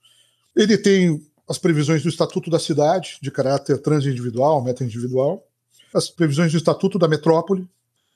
Ele 0.55 0.77
tem 0.77 1.21
as 1.49 1.59
previsões 1.59 2.03
do 2.03 2.09
Estatuto 2.09 2.51
da 2.51 2.59
Cidade, 2.59 3.19
de 3.21 3.31
caráter 3.31 3.79
transindividual, 3.79 4.63
meta-individual, 4.63 5.47
as 5.95 6.09
previsões 6.09 6.53
do 6.53 6.59
Estatuto 6.59 6.99
da 6.99 7.09
Metrópole, 7.09 7.67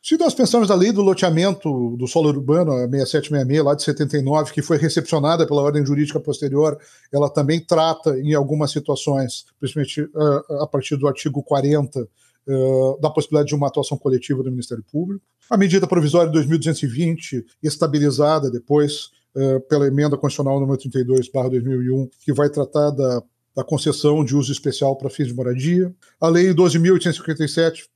se 0.06 0.16
nós 0.16 0.34
pensamos 0.34 0.68
na 0.68 0.74
lei 0.76 0.92
do 0.92 1.02
loteamento 1.02 1.96
do 1.96 2.06
solo 2.06 2.28
urbano, 2.28 2.70
a 2.70 2.88
6766, 2.88 3.64
lá 3.64 3.74
de 3.74 3.82
79, 3.82 4.52
que 4.52 4.62
foi 4.62 4.76
recepcionada 4.76 5.44
pela 5.44 5.60
ordem 5.60 5.84
jurídica 5.84 6.20
posterior, 6.20 6.78
ela 7.12 7.28
também 7.28 7.58
trata, 7.58 8.16
em 8.20 8.32
algumas 8.32 8.70
situações, 8.70 9.46
principalmente 9.58 10.02
uh, 10.02 10.62
a 10.62 10.66
partir 10.68 10.94
do 10.94 11.08
artigo 11.08 11.42
40, 11.42 12.02
uh, 12.02 12.06
ah, 12.48 13.00
da 13.02 13.10
possibilidade 13.10 13.48
de 13.48 13.56
uma 13.56 13.66
atuação 13.66 13.98
coletiva 13.98 14.44
do 14.44 14.50
Ministério 14.52 14.84
Público. 14.92 15.24
A 15.50 15.56
medida 15.56 15.88
provisória 15.88 16.30
de 16.30 16.34
2220, 16.34 17.44
estabilizada 17.60 18.48
depois 18.48 19.10
uh, 19.34 19.60
pela 19.68 19.88
emenda 19.88 20.16
constitucional 20.16 20.60
número 20.60 20.78
32, 20.78 21.30
2001, 21.32 22.08
que 22.20 22.32
vai 22.32 22.48
tratar 22.48 22.90
da, 22.92 23.24
da 23.56 23.64
concessão 23.64 24.24
de 24.24 24.36
uso 24.36 24.52
especial 24.52 24.94
para 24.94 25.10
fins 25.10 25.26
de 25.26 25.34
moradia. 25.34 25.92
A 26.20 26.28
lei 26.28 26.54
12.857, 26.54 27.86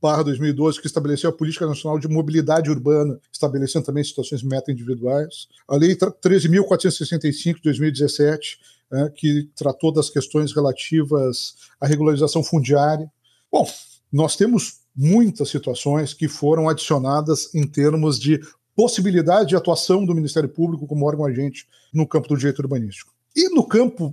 barra 0.00 0.22
2012, 0.22 0.80
que 0.80 0.86
estabeleceu 0.86 1.30
a 1.30 1.32
Política 1.32 1.66
Nacional 1.66 1.98
de 1.98 2.08
Mobilidade 2.08 2.70
Urbana, 2.70 3.18
estabelecendo 3.32 3.86
também 3.86 4.04
situações 4.04 4.42
meta-individuais. 4.42 5.48
A 5.68 5.76
Lei 5.76 5.96
13.465, 5.96 7.56
de 7.56 7.62
2017, 7.62 8.58
é, 8.92 9.08
que 9.08 9.48
tratou 9.56 9.92
das 9.92 10.10
questões 10.10 10.52
relativas 10.52 11.54
à 11.80 11.86
regularização 11.86 12.42
fundiária. 12.42 13.10
Bom, 13.50 13.66
nós 14.12 14.36
temos 14.36 14.80
muitas 14.96 15.48
situações 15.48 16.12
que 16.12 16.28
foram 16.28 16.68
adicionadas 16.68 17.54
em 17.54 17.66
termos 17.66 18.18
de 18.18 18.40
possibilidade 18.74 19.50
de 19.50 19.56
atuação 19.56 20.04
do 20.04 20.14
Ministério 20.14 20.48
Público 20.48 20.86
como 20.86 21.06
órgão 21.06 21.24
agente 21.24 21.66
no 21.92 22.06
campo 22.06 22.28
do 22.28 22.36
direito 22.36 22.60
urbanístico. 22.60 23.12
E 23.36 23.48
no 23.54 23.64
campo 23.64 24.10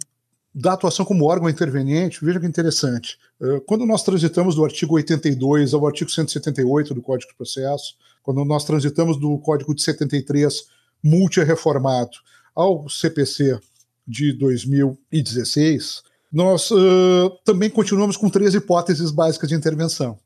da 0.59 0.73
atuação 0.73 1.05
como 1.05 1.25
órgão 1.25 1.47
interveniente, 1.47 2.25
veja 2.25 2.39
que 2.39 2.47
interessante. 2.47 3.19
Eh, 3.39 3.61
quando 3.67 3.85
nós 3.85 4.01
transitamos 4.01 4.55
do 4.55 4.65
artigo 4.65 4.95
82 4.95 5.71
ao 5.71 5.85
artigo 5.85 6.09
178 6.09 6.95
do 6.95 7.01
Código 7.01 7.29
de 7.29 7.37
Processo, 7.37 7.95
quando 8.23 8.43
nós 8.43 8.65
transitamos 8.65 9.19
do 9.19 9.37
Código 9.37 9.75
de 9.75 9.83
73 9.83 10.65
multi-reformado 11.03 12.17
ao 12.55 12.89
CPC 12.89 13.59
de 14.07 14.33
2016, 14.33 16.01
nós 16.33 16.71
uh, 16.71 17.29
também 17.45 17.69
continuamos 17.69 18.17
com 18.17 18.27
três 18.27 18.55
hipóteses 18.55 19.11
básicas 19.11 19.49
de 19.49 19.55
intervenção. 19.55 20.17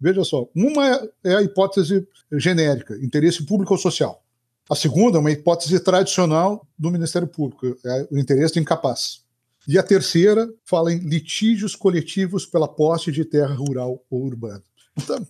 Veja 0.00 0.24
só, 0.24 0.48
uma 0.56 1.10
é 1.22 1.34
a 1.34 1.42
hipótese 1.42 2.08
genérica, 2.32 2.96
interesse 3.02 3.44
público 3.44 3.74
ou 3.74 3.78
social. 3.78 4.22
A 4.70 4.74
segunda 4.74 5.18
é 5.18 5.20
uma 5.20 5.30
hipótese 5.30 5.78
tradicional 5.78 6.66
do 6.78 6.90
Ministério 6.90 7.28
Público, 7.28 7.76
é 7.84 8.08
o 8.10 8.18
interesse 8.18 8.58
incapaz. 8.58 9.27
E 9.68 9.78
a 9.78 9.82
terceira 9.82 10.48
fala 10.64 10.90
em 10.90 10.98
litígios 10.98 11.76
coletivos 11.76 12.46
pela 12.46 12.66
posse 12.66 13.12
de 13.12 13.22
terra 13.22 13.54
rural 13.54 14.02
ou 14.10 14.24
urbana. 14.24 14.62
Então, 14.96 15.24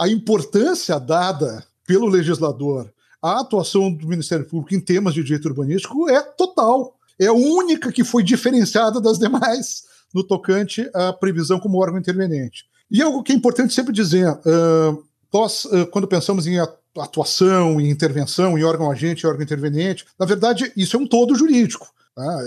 a 0.00 0.08
importância 0.08 0.98
dada 0.98 1.62
pelo 1.86 2.06
legislador 2.06 2.90
à 3.20 3.40
atuação 3.40 3.92
do 3.92 4.08
Ministério 4.08 4.46
Público 4.46 4.74
em 4.74 4.80
temas 4.80 5.12
de 5.12 5.22
direito 5.22 5.46
urbanístico 5.46 6.08
é 6.08 6.22
total. 6.22 6.96
É 7.18 7.26
a 7.26 7.34
única 7.34 7.92
que 7.92 8.02
foi 8.02 8.22
diferenciada 8.22 8.98
das 8.98 9.18
demais 9.18 9.82
no 10.14 10.24
tocante 10.24 10.88
à 10.94 11.12
previsão 11.12 11.60
como 11.60 11.78
órgão 11.78 11.98
interveniente. 11.98 12.64
E 12.90 13.02
algo 13.02 13.22
que 13.22 13.32
é 13.32 13.34
importante 13.34 13.74
sempre 13.74 13.92
dizer: 13.92 14.26
uh, 14.26 15.04
nós, 15.32 15.66
uh, 15.66 15.86
quando 15.90 16.08
pensamos 16.08 16.46
em 16.46 16.58
atuação, 16.96 17.78
em 17.78 17.90
intervenção, 17.90 18.58
em 18.58 18.64
órgão 18.64 18.90
agente 18.90 19.26
órgão 19.26 19.42
interveniente, 19.42 20.06
na 20.18 20.24
verdade, 20.24 20.72
isso 20.74 20.96
é 20.96 20.98
um 21.00 21.06
todo 21.06 21.34
jurídico. 21.34 21.86
Ah, 22.16 22.40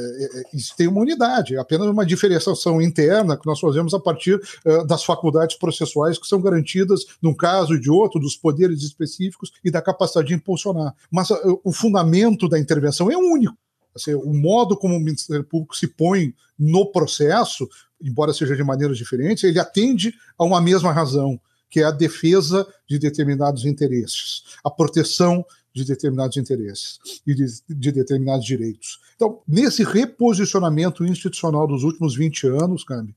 isso 0.54 0.76
tem 0.76 0.88
uma 0.88 1.02
unidade, 1.02 1.56
é 1.56 1.60
apenas 1.60 1.88
uma 1.88 2.06
diferenciação 2.06 2.80
interna 2.80 3.36
que 3.36 3.48
nós 3.48 3.60
fazemos 3.60 3.96
a 3.96 4.00
partir 4.00 4.36
uh, 4.36 4.86
das 4.86 5.04
faculdades 5.04 5.58
processuais 5.58 6.20
que 6.20 6.28
são 6.28 6.40
garantidas, 6.40 7.04
num 7.20 7.34
caso 7.34 7.74
e 7.74 7.80
de 7.80 7.90
outro, 7.90 8.20
dos 8.20 8.36
poderes 8.36 8.84
específicos 8.84 9.52
e 9.64 9.72
da 9.72 9.82
capacidade 9.82 10.28
de 10.28 10.36
impulsionar. 10.36 10.94
Mas 11.10 11.32
uh, 11.32 11.60
o 11.64 11.72
fundamento 11.72 12.48
da 12.48 12.60
intervenção 12.60 13.10
é 13.10 13.18
único. 13.18 13.58
Assim, 13.96 14.14
o 14.14 14.34
modo 14.34 14.78
como 14.78 14.96
o 14.96 15.00
Ministério 15.00 15.44
Público 15.44 15.76
se 15.76 15.88
põe 15.88 16.34
no 16.60 16.92
processo, 16.92 17.68
embora 18.00 18.34
seja 18.34 18.56
de 18.56 18.64
maneiras 18.64 18.98
diferentes, 18.98 19.44
ele 19.44 19.60
atende 19.60 20.14
a 20.38 20.44
uma 20.44 20.62
mesma 20.62 20.92
razão, 20.92 21.40
que 21.72 21.80
é 21.80 21.86
a 21.86 21.92
defesa 21.92 22.68
de 22.88 23.00
determinados 23.00 23.66
interesses, 23.66 24.44
a 24.64 24.70
proteção 24.70 25.44
de 25.76 25.84
determinados 25.84 26.38
interesses 26.38 27.00
e 27.28 27.36
de, 27.36 27.46
de, 27.68 27.92
determinados 27.92 28.46
direitos. 28.46 28.98
Então, 29.16 29.42
nesse 29.46 29.84
reposicionamento 29.84 31.04
institucional 31.06 31.68
dos 31.68 31.84
últimos 31.84 32.16
20 32.16 32.48
anos, 32.48 32.86
Cambi, 32.86 33.14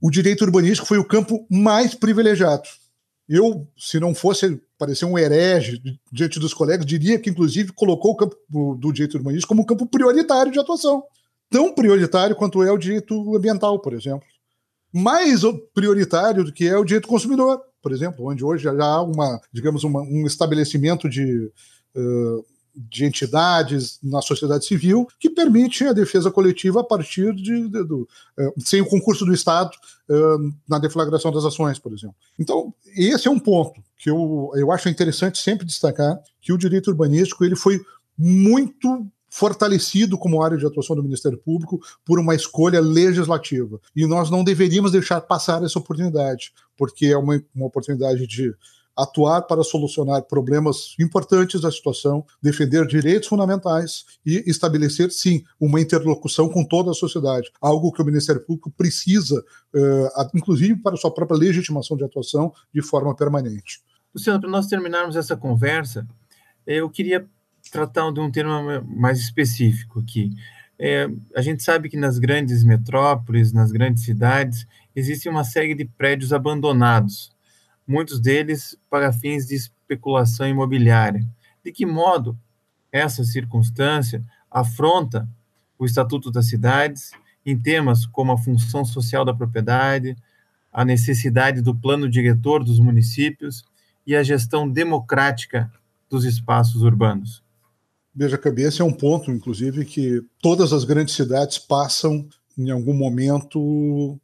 o 0.00 0.10
direito 0.10 0.42
urbanístico 0.42 0.88
foi 0.88 0.96
o 0.96 1.04
campo 1.04 1.46
mais 1.50 1.94
privilegiado. 1.94 2.62
Eu, 3.28 3.68
se 3.76 4.00
não 4.00 4.14
fosse 4.14 4.58
parecer 4.78 5.04
um 5.04 5.18
herege 5.18 5.82
diante 6.10 6.40
dos 6.40 6.54
colegas, 6.54 6.86
diria 6.86 7.18
que, 7.18 7.28
inclusive, 7.28 7.72
colocou 7.72 8.12
o 8.12 8.16
campo 8.16 8.36
do 8.76 8.90
direito 8.90 9.18
urbanístico 9.18 9.48
como 9.48 9.62
um 9.62 9.66
campo 9.66 9.84
prioritário 9.84 10.50
de 10.50 10.58
atuação. 10.58 11.02
Tão 11.50 11.74
prioritário 11.74 12.34
quanto 12.34 12.62
é 12.62 12.72
o 12.72 12.78
direito 12.78 13.36
ambiental, 13.36 13.78
por 13.80 13.92
exemplo. 13.92 14.26
Mais 14.90 15.42
prioritário 15.74 16.42
do 16.42 16.52
que 16.52 16.66
é 16.66 16.78
o 16.78 16.84
direito 16.84 17.06
consumidor, 17.06 17.60
por 17.82 17.92
exemplo, 17.92 18.26
onde 18.26 18.42
hoje 18.42 18.64
já 18.64 18.72
há 18.72 19.02
uma, 19.02 19.40
digamos, 19.52 19.84
uma, 19.84 20.00
um 20.00 20.26
estabelecimento 20.26 21.06
de 21.08 21.50
de 22.74 23.04
entidades 23.04 23.98
na 24.02 24.22
sociedade 24.22 24.64
civil 24.64 25.06
que 25.18 25.28
permitem 25.28 25.88
a 25.88 25.92
defesa 25.92 26.30
coletiva 26.30 26.80
a 26.80 26.84
partir 26.84 27.34
de, 27.34 27.68
de, 27.68 27.84
de 27.84 28.06
sem 28.58 28.80
o 28.80 28.86
concurso 28.86 29.24
do 29.24 29.34
Estado 29.34 29.70
na 30.68 30.78
deflagração 30.78 31.32
das 31.32 31.44
ações, 31.44 31.78
por 31.78 31.92
exemplo. 31.92 32.14
Então, 32.38 32.72
esse 32.96 33.26
é 33.26 33.30
um 33.30 33.38
ponto 33.38 33.82
que 33.98 34.08
eu, 34.08 34.52
eu 34.54 34.70
acho 34.70 34.88
interessante 34.88 35.38
sempre 35.38 35.66
destacar 35.66 36.20
que 36.40 36.52
o 36.52 36.58
direito 36.58 36.88
urbanístico 36.88 37.44
ele 37.44 37.56
foi 37.56 37.80
muito 38.16 39.06
fortalecido 39.30 40.16
como 40.16 40.42
área 40.42 40.56
de 40.56 40.66
atuação 40.66 40.96
do 40.96 41.02
Ministério 41.02 41.38
Público 41.38 41.80
por 42.04 42.18
uma 42.18 42.34
escolha 42.34 42.80
legislativa. 42.80 43.78
E 43.94 44.06
nós 44.06 44.30
não 44.30 44.42
deveríamos 44.42 44.92
deixar 44.92 45.20
passar 45.20 45.62
essa 45.62 45.78
oportunidade, 45.78 46.52
porque 46.76 47.06
é 47.06 47.16
uma, 47.16 47.42
uma 47.54 47.66
oportunidade 47.66 48.26
de 48.26 48.54
atuar 48.98 49.42
para 49.42 49.62
solucionar 49.62 50.22
problemas 50.22 50.96
importantes 50.98 51.60
da 51.60 51.70
situação, 51.70 52.26
defender 52.42 52.84
direitos 52.84 53.28
fundamentais 53.28 54.04
e 54.26 54.42
estabelecer, 54.50 55.12
sim, 55.12 55.44
uma 55.60 55.80
interlocução 55.80 56.48
com 56.48 56.64
toda 56.64 56.90
a 56.90 56.94
sociedade, 56.94 57.48
algo 57.60 57.92
que 57.92 58.02
o 58.02 58.04
Ministério 58.04 58.44
Público 58.44 58.72
precisa, 58.76 59.38
uh, 59.38 60.28
inclusive 60.34 60.76
para 60.82 60.96
sua 60.96 61.14
própria 61.14 61.38
legitimação 61.38 61.96
de 61.96 62.02
atuação, 62.02 62.52
de 62.74 62.82
forma 62.82 63.14
permanente. 63.14 63.80
Luciano, 64.12 64.40
para 64.40 64.50
nós 64.50 64.66
terminarmos 64.66 65.14
essa 65.14 65.36
conversa, 65.36 66.04
eu 66.66 66.90
queria 66.90 67.24
tratar 67.70 68.10
de 68.10 68.18
um 68.18 68.30
tema 68.30 68.80
mais 68.80 69.20
específico 69.20 70.00
aqui. 70.00 70.32
É, 70.78 71.08
a 71.36 71.42
gente 71.42 71.62
sabe 71.62 71.88
que 71.88 71.96
nas 71.96 72.18
grandes 72.18 72.64
metrópoles, 72.64 73.52
nas 73.52 73.70
grandes 73.70 74.04
cidades, 74.04 74.66
existe 74.94 75.28
uma 75.28 75.44
série 75.44 75.74
de 75.74 75.84
prédios 75.84 76.32
abandonados, 76.32 77.30
muitos 77.88 78.20
deles 78.20 78.76
para 78.90 79.12
fins 79.12 79.46
de 79.46 79.54
especulação 79.54 80.46
imobiliária. 80.46 81.26
De 81.64 81.72
que 81.72 81.86
modo 81.86 82.38
essa 82.92 83.24
circunstância 83.24 84.22
afronta 84.50 85.26
o 85.78 85.86
Estatuto 85.86 86.30
das 86.30 86.46
Cidades 86.46 87.12
em 87.44 87.58
temas 87.58 88.04
como 88.04 88.32
a 88.32 88.38
função 88.38 88.84
social 88.84 89.24
da 89.24 89.32
propriedade, 89.32 90.14
a 90.70 90.84
necessidade 90.84 91.62
do 91.62 91.74
plano 91.74 92.08
diretor 92.08 92.62
dos 92.62 92.78
municípios 92.78 93.64
e 94.06 94.14
a 94.14 94.22
gestão 94.22 94.68
democrática 94.68 95.72
dos 96.10 96.24
espaços 96.24 96.82
urbanos? 96.82 97.42
Veja, 98.14 98.36
cabeça 98.36 98.82
é 98.82 98.86
um 98.86 98.92
ponto, 98.92 99.30
inclusive, 99.30 99.84
que 99.84 100.22
todas 100.42 100.72
as 100.72 100.84
grandes 100.84 101.14
cidades 101.14 101.58
passam 101.58 102.28
em 102.56 102.70
algum 102.70 102.92
momento 102.92 104.18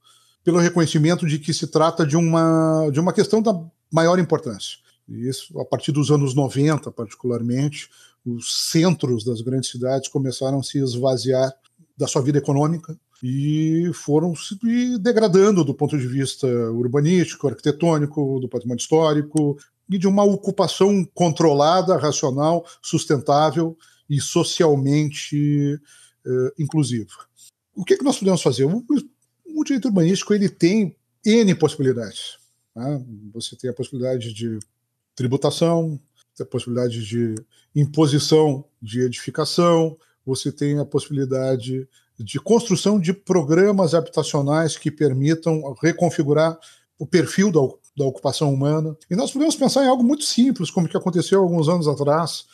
pelo 0.45 0.59
reconhecimento 0.59 1.27
de 1.27 1.39
que 1.39 1.55
se 1.55 1.67
trata 1.67 2.07
de 2.07 2.17
uma, 2.17 2.89
de 2.93 3.01
uma 3.01 3.13
questão 3.13 3.41
da 3.41 3.59
maior 3.91 4.19
importância. 4.19 4.79
E 5.09 5.29
isso, 5.29 5.59
a 5.59 5.65
partir 5.65 5.91
dos 5.91 6.11
anos 6.11 6.35
90, 6.35 6.91
particularmente, 6.93 7.89
os 8.25 8.71
centros 8.71 9.25
das 9.25 9.41
grandes 9.41 9.71
cidades 9.71 10.09
começaram 10.09 10.61
a 10.61 10.63
se 10.63 10.79
esvaziar 10.79 11.53
da 11.97 12.07
sua 12.07 12.23
vida 12.23 12.39
econômica 12.39 12.97
e 13.23 13.91
foram 13.95 14.35
se 14.37 14.59
degradando 14.99 15.65
do 15.65 15.75
ponto 15.75 15.99
de 15.99 16.07
vista 16.07 16.47
urbanístico, 16.47 17.49
arquitetônico, 17.49 18.39
do 18.41 18.49
patrimônio 18.49 18.81
histórico, 18.81 19.57
e 19.89 19.99
de 19.99 20.07
uma 20.07 20.25
ocupação 20.25 21.05
controlada, 21.15 21.97
racional, 21.97 22.65
sustentável 22.83 23.77
e 24.09 24.21
socialmente 24.21 25.75
uh, 26.27 26.53
inclusiva. 26.59 27.13
O 27.75 27.85
que, 27.85 27.95
é 27.95 27.97
que 27.97 28.05
nós 28.05 28.19
podemos 28.19 28.43
fazer? 28.43 28.67
O, 29.55 29.65
direito 29.65 29.87
urbanístico 29.87 30.35
ele 30.35 30.49
tem 30.49 30.97
N 31.25 31.55
possibilidades. 31.55 32.39
Né? 32.75 33.05
Você 33.33 33.57
tem 33.57 33.71
a 33.71 33.75
possibilidade 33.75 34.33
de 34.33 34.59
tributação, 35.15 35.99
a 36.41 36.45
possibilidade 36.45 37.07
de 37.07 37.35
imposição 37.75 38.65
de 38.83 39.03
edificação, 39.03 39.97
você 40.27 40.51
tem 40.51 40.79
a 40.79 40.85
possibilidade 40.85 41.89
de 42.19 42.41
construção 42.41 42.99
de 42.99 43.13
programas 43.13 43.95
habitacionais 43.95 44.77
que 44.77 44.91
permitam 44.91 45.75
reconfigurar 45.81 46.59
o 46.99 47.07
perfil 47.07 47.51
da, 47.51 47.61
da 47.97 48.05
ocupação 48.05 48.53
humana. 48.53 48.97
E 49.11 49.17
nós 49.17 49.31
podemos 49.31 49.57
pensar 49.57 49.85
em 49.85 49.89
algo 49.89 50.03
muito 50.03 50.25
simples, 50.25 50.71
como 50.71 50.89
que 50.89 50.97
aconteceu 50.97 51.41
alguns 51.41 51.69
anos 51.69 51.87
atrás, 51.87 52.45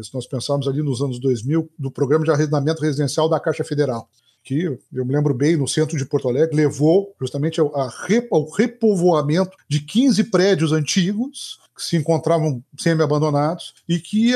se 0.00 0.12
nós 0.14 0.26
pensarmos 0.26 0.68
ali 0.68 0.82
nos 0.82 1.00
anos 1.00 1.18
2000, 1.18 1.70
do 1.78 1.90
programa 1.90 2.24
de 2.24 2.30
arrendamento 2.30 2.82
residencial 2.82 3.28
da 3.28 3.40
Caixa 3.40 3.64
Federal, 3.64 4.08
que 4.46 4.62
eu 4.62 5.04
me 5.04 5.12
lembro 5.12 5.34
bem, 5.34 5.56
no 5.56 5.66
centro 5.66 5.98
de 5.98 6.06
Porto 6.06 6.28
Alegre, 6.28 6.54
levou 6.54 7.12
justamente 7.20 7.58
ao, 7.58 7.72
ao 7.76 8.48
repovoamento 8.48 9.56
de 9.68 9.80
15 9.80 10.22
prédios 10.30 10.70
antigos 10.70 11.58
que 11.74 11.82
se 11.82 11.96
encontravam 11.96 12.62
semi-abandonados 12.78 13.74
e 13.88 13.98
que 13.98 14.34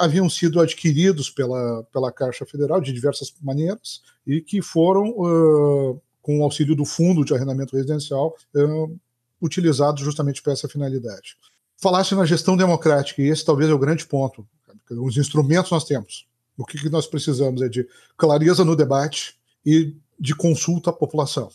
haviam 0.00 0.28
sido 0.28 0.60
adquiridos 0.60 1.30
pela, 1.30 1.84
pela 1.92 2.10
Caixa 2.10 2.44
Federal 2.44 2.80
de 2.80 2.92
diversas 2.92 3.32
maneiras 3.40 4.02
e 4.26 4.40
que 4.40 4.60
foram, 4.60 5.10
uh, 5.10 6.02
com 6.20 6.40
o 6.40 6.42
auxílio 6.42 6.74
do 6.74 6.84
Fundo 6.84 7.24
de 7.24 7.32
Arrendamento 7.32 7.76
Residencial, 7.76 8.34
uh, 8.56 8.98
utilizados 9.40 10.02
justamente 10.02 10.42
para 10.42 10.52
essa 10.52 10.68
finalidade. 10.68 11.36
Falasse 11.80 12.12
na 12.16 12.26
gestão 12.26 12.56
democrática, 12.56 13.22
e 13.22 13.28
esse 13.28 13.44
talvez 13.44 13.70
é 13.70 13.72
o 13.72 13.78
grande 13.78 14.04
ponto. 14.04 14.44
Os 14.90 15.16
instrumentos 15.16 15.70
nós 15.70 15.84
temos. 15.84 16.26
O 16.58 16.64
que, 16.64 16.76
que 16.76 16.90
nós 16.90 17.06
precisamos 17.06 17.62
é 17.62 17.68
de 17.68 17.86
clareza 18.16 18.64
no 18.64 18.74
debate 18.74 19.36
e 19.64 19.94
de 20.18 20.34
consulta 20.34 20.90
à 20.90 20.92
população. 20.92 21.48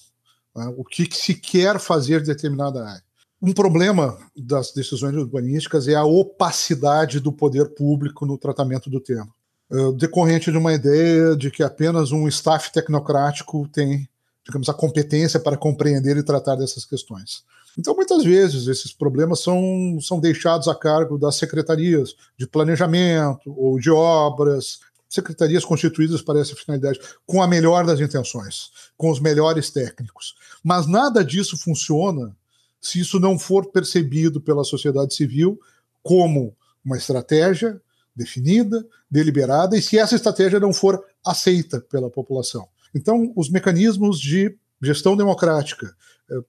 Né? 0.56 0.74
O 0.78 0.84
que, 0.84 1.06
que 1.06 1.18
se 1.18 1.34
quer 1.34 1.80
fazer 1.80 2.24
determinada 2.24 2.86
área. 2.86 3.10
Um 3.42 3.54
problema 3.54 4.18
das 4.36 4.74
decisões 4.74 5.16
urbanísticas 5.16 5.88
é 5.88 5.96
a 5.96 6.04
opacidade 6.04 7.22
do 7.22 7.32
poder 7.32 7.70
público 7.70 8.26
no 8.26 8.38
tratamento 8.38 8.90
do 8.90 9.00
tema, 9.00 9.30
uh, 9.72 9.94
decorrente 9.94 10.52
de 10.52 10.58
uma 10.58 10.74
ideia 10.74 11.38
de 11.38 11.50
que 11.50 11.64
apenas 11.64 12.12
um 12.12 12.28
staff 12.28 12.72
tecnocrático 12.74 13.66
tem, 13.72 14.10
digamos, 14.46 14.68
a 14.68 14.74
competência 14.74 15.40
para 15.40 15.56
compreender 15.56 16.18
e 16.18 16.24
tratar 16.24 16.56
dessas 16.56 16.84
questões. 16.84 17.46
Então, 17.78 17.96
muitas 17.96 18.26
vezes, 18.26 18.68
esses 18.68 18.92
problemas 18.92 19.42
são, 19.42 20.00
são 20.02 20.20
deixados 20.20 20.68
a 20.68 20.76
cargo 20.76 21.18
das 21.18 21.36
secretarias 21.36 22.16
de 22.38 22.46
planejamento 22.46 23.54
ou 23.56 23.80
de 23.80 23.90
obras, 23.90 24.80
secretarias 25.10 25.66
constituídas 25.66 26.22
para 26.22 26.40
essa 26.40 26.56
finalidade, 26.56 27.00
com 27.26 27.42
a 27.42 27.48
melhor 27.48 27.86
das 27.86 28.00
intenções, 28.00 28.70
com 28.96 29.10
os 29.10 29.20
melhores 29.20 29.72
técnicos. 29.72 30.36
Mas 30.64 30.86
nada 30.86 31.26
disso 31.26 31.58
funciona 31.58 32.38
se 32.80 33.00
isso 33.00 33.20
não 33.20 33.38
for 33.38 33.72
percebido 33.72 34.40
pela 34.40 34.64
sociedade 34.64 35.16
civil 35.16 35.60
como 36.04 36.56
uma 36.86 36.96
estratégia 36.96 37.82
definida, 38.16 38.86
deliberada, 39.10 39.78
e 39.78 39.82
se 39.82 39.98
essa 39.98 40.16
estratégia 40.16 40.60
não 40.60 40.74
for 40.74 41.04
aceita 41.26 41.82
pela 41.82 42.10
população. 42.10 42.68
Então, 42.94 43.32
os 43.36 43.50
mecanismos 43.50 44.20
de 44.20 44.56
gestão 44.82 45.16
democrática, 45.16 45.94
eh, 46.30 46.42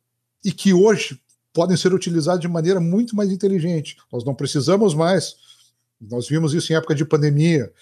e 0.45 0.53
que 0.53 0.73
hoje 0.73 1.21
podem 1.53 1.77
ser 1.77 1.93
utilizados 1.93 2.41
de 2.41 2.49
maneira 2.49 2.81
muito 2.81 3.15
mais 3.17 3.31
inteligente. 3.31 3.97
Nós 4.13 4.25
não 4.25 4.35
precisamos 4.35 4.95
mais, 4.95 5.35
nós 6.01 6.29
vimos 6.29 6.55
isso 6.55 6.73
em 6.73 6.77
época 6.77 6.95
de 6.95 7.05
pandemia, 7.05 7.73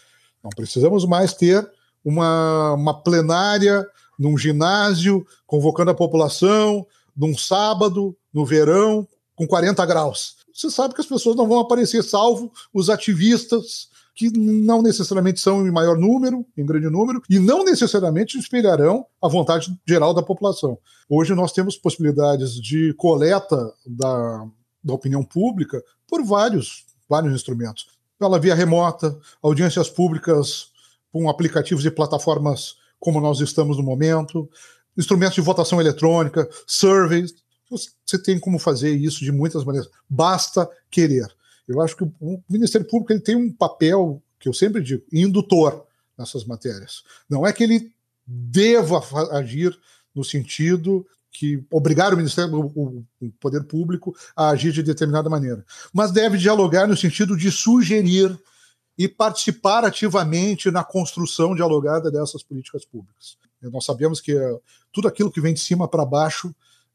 não 0.42 0.50
precisamos 0.50 1.04
mais 1.04 1.34
ter 1.34 1.68
uma, 2.04 2.74
uma 2.74 3.02
plenária 3.02 3.86
num 4.18 4.36
ginásio, 4.36 5.26
convocando 5.46 5.90
a 5.90 5.94
população, 5.94 6.86
num 7.16 7.36
sábado, 7.36 8.16
no 8.32 8.44
verão, 8.44 9.06
com 9.34 9.46
40 9.46 9.84
graus. 9.86 10.36
Você 10.52 10.70
sabe 10.70 10.94
que 10.94 11.00
as 11.00 11.06
pessoas 11.06 11.36
não 11.36 11.46
vão 11.46 11.60
aparecer, 11.60 12.02
salvo 12.02 12.52
os 12.74 12.90
ativistas, 12.90 13.88
que 14.14 14.28
não 14.36 14.82
necessariamente 14.82 15.38
são 15.38 15.64
em 15.64 15.70
maior 15.70 15.96
número, 15.96 16.44
em 16.56 16.66
grande 16.66 16.90
número, 16.90 17.22
e 17.30 17.38
não 17.38 17.64
necessariamente 17.64 18.36
espelharão 18.36 19.06
a 19.22 19.28
vontade 19.28 19.72
geral 19.86 20.12
da 20.12 20.22
população. 20.22 20.76
Hoje 21.08 21.34
nós 21.36 21.52
temos 21.52 21.76
possibilidades 21.76 22.54
de 22.54 22.92
coleta 22.94 23.72
da, 23.86 24.44
da 24.82 24.94
opinião 24.94 25.22
pública 25.22 25.80
por 26.08 26.24
vários, 26.24 26.84
vários 27.08 27.32
instrumentos. 27.32 27.86
Pela 28.18 28.38
via 28.38 28.54
remota, 28.54 29.18
audiências 29.42 29.88
públicas 29.88 30.70
com 31.12 31.28
aplicativos 31.28 31.84
e 31.84 31.90
plataformas 31.90 32.76
como 32.98 33.20
nós 33.20 33.40
estamos 33.40 33.76
no 33.76 33.82
momento, 33.82 34.50
instrumentos 34.96 35.36
de 35.36 35.40
votação 35.40 35.80
eletrônica, 35.80 36.48
surveys, 36.66 37.34
você 38.04 38.18
tem 38.18 38.38
como 38.40 38.58
fazer 38.58 38.94
isso 38.94 39.24
de 39.24 39.30
muitas 39.30 39.64
maneiras. 39.64 39.90
Basta 40.08 40.68
querer. 40.90 41.28
Eu 41.66 41.80
acho 41.80 41.96
que 41.96 42.04
o 42.20 42.42
Ministério 42.48 42.86
Público 42.86 43.12
ele 43.12 43.20
tem 43.20 43.36
um 43.36 43.52
papel, 43.52 44.22
que 44.40 44.48
eu 44.48 44.54
sempre 44.54 44.82
digo, 44.82 45.02
indutor 45.12 45.86
nessas 46.16 46.44
matérias. 46.44 47.04
Não 47.28 47.46
é 47.46 47.52
que 47.52 47.62
ele 47.62 47.92
deva 48.26 49.02
agir 49.32 49.78
no 50.14 50.24
sentido 50.24 51.06
que 51.38 51.64
obrigar 51.70 52.12
o 52.12 52.16
Ministério, 52.16 52.52
o, 52.74 53.04
o 53.20 53.30
Poder 53.38 53.62
Público 53.62 54.12
a 54.34 54.48
agir 54.48 54.72
de 54.72 54.82
determinada 54.82 55.30
maneira, 55.30 55.64
mas 55.92 56.10
deve 56.10 56.36
dialogar 56.36 56.88
no 56.88 56.96
sentido 56.96 57.36
de 57.36 57.52
sugerir 57.52 58.36
e 58.98 59.06
participar 59.06 59.84
ativamente 59.84 60.68
na 60.72 60.82
construção 60.82 61.54
dialogada 61.54 62.10
dessas 62.10 62.42
políticas 62.42 62.84
públicas. 62.84 63.38
Nós 63.62 63.84
sabemos 63.84 64.20
que 64.20 64.36
tudo 64.92 65.06
aquilo 65.06 65.30
que 65.30 65.40
vem 65.40 65.54
de 65.54 65.60
cima 65.60 65.86
para 65.86 66.04
baixo 66.04 66.52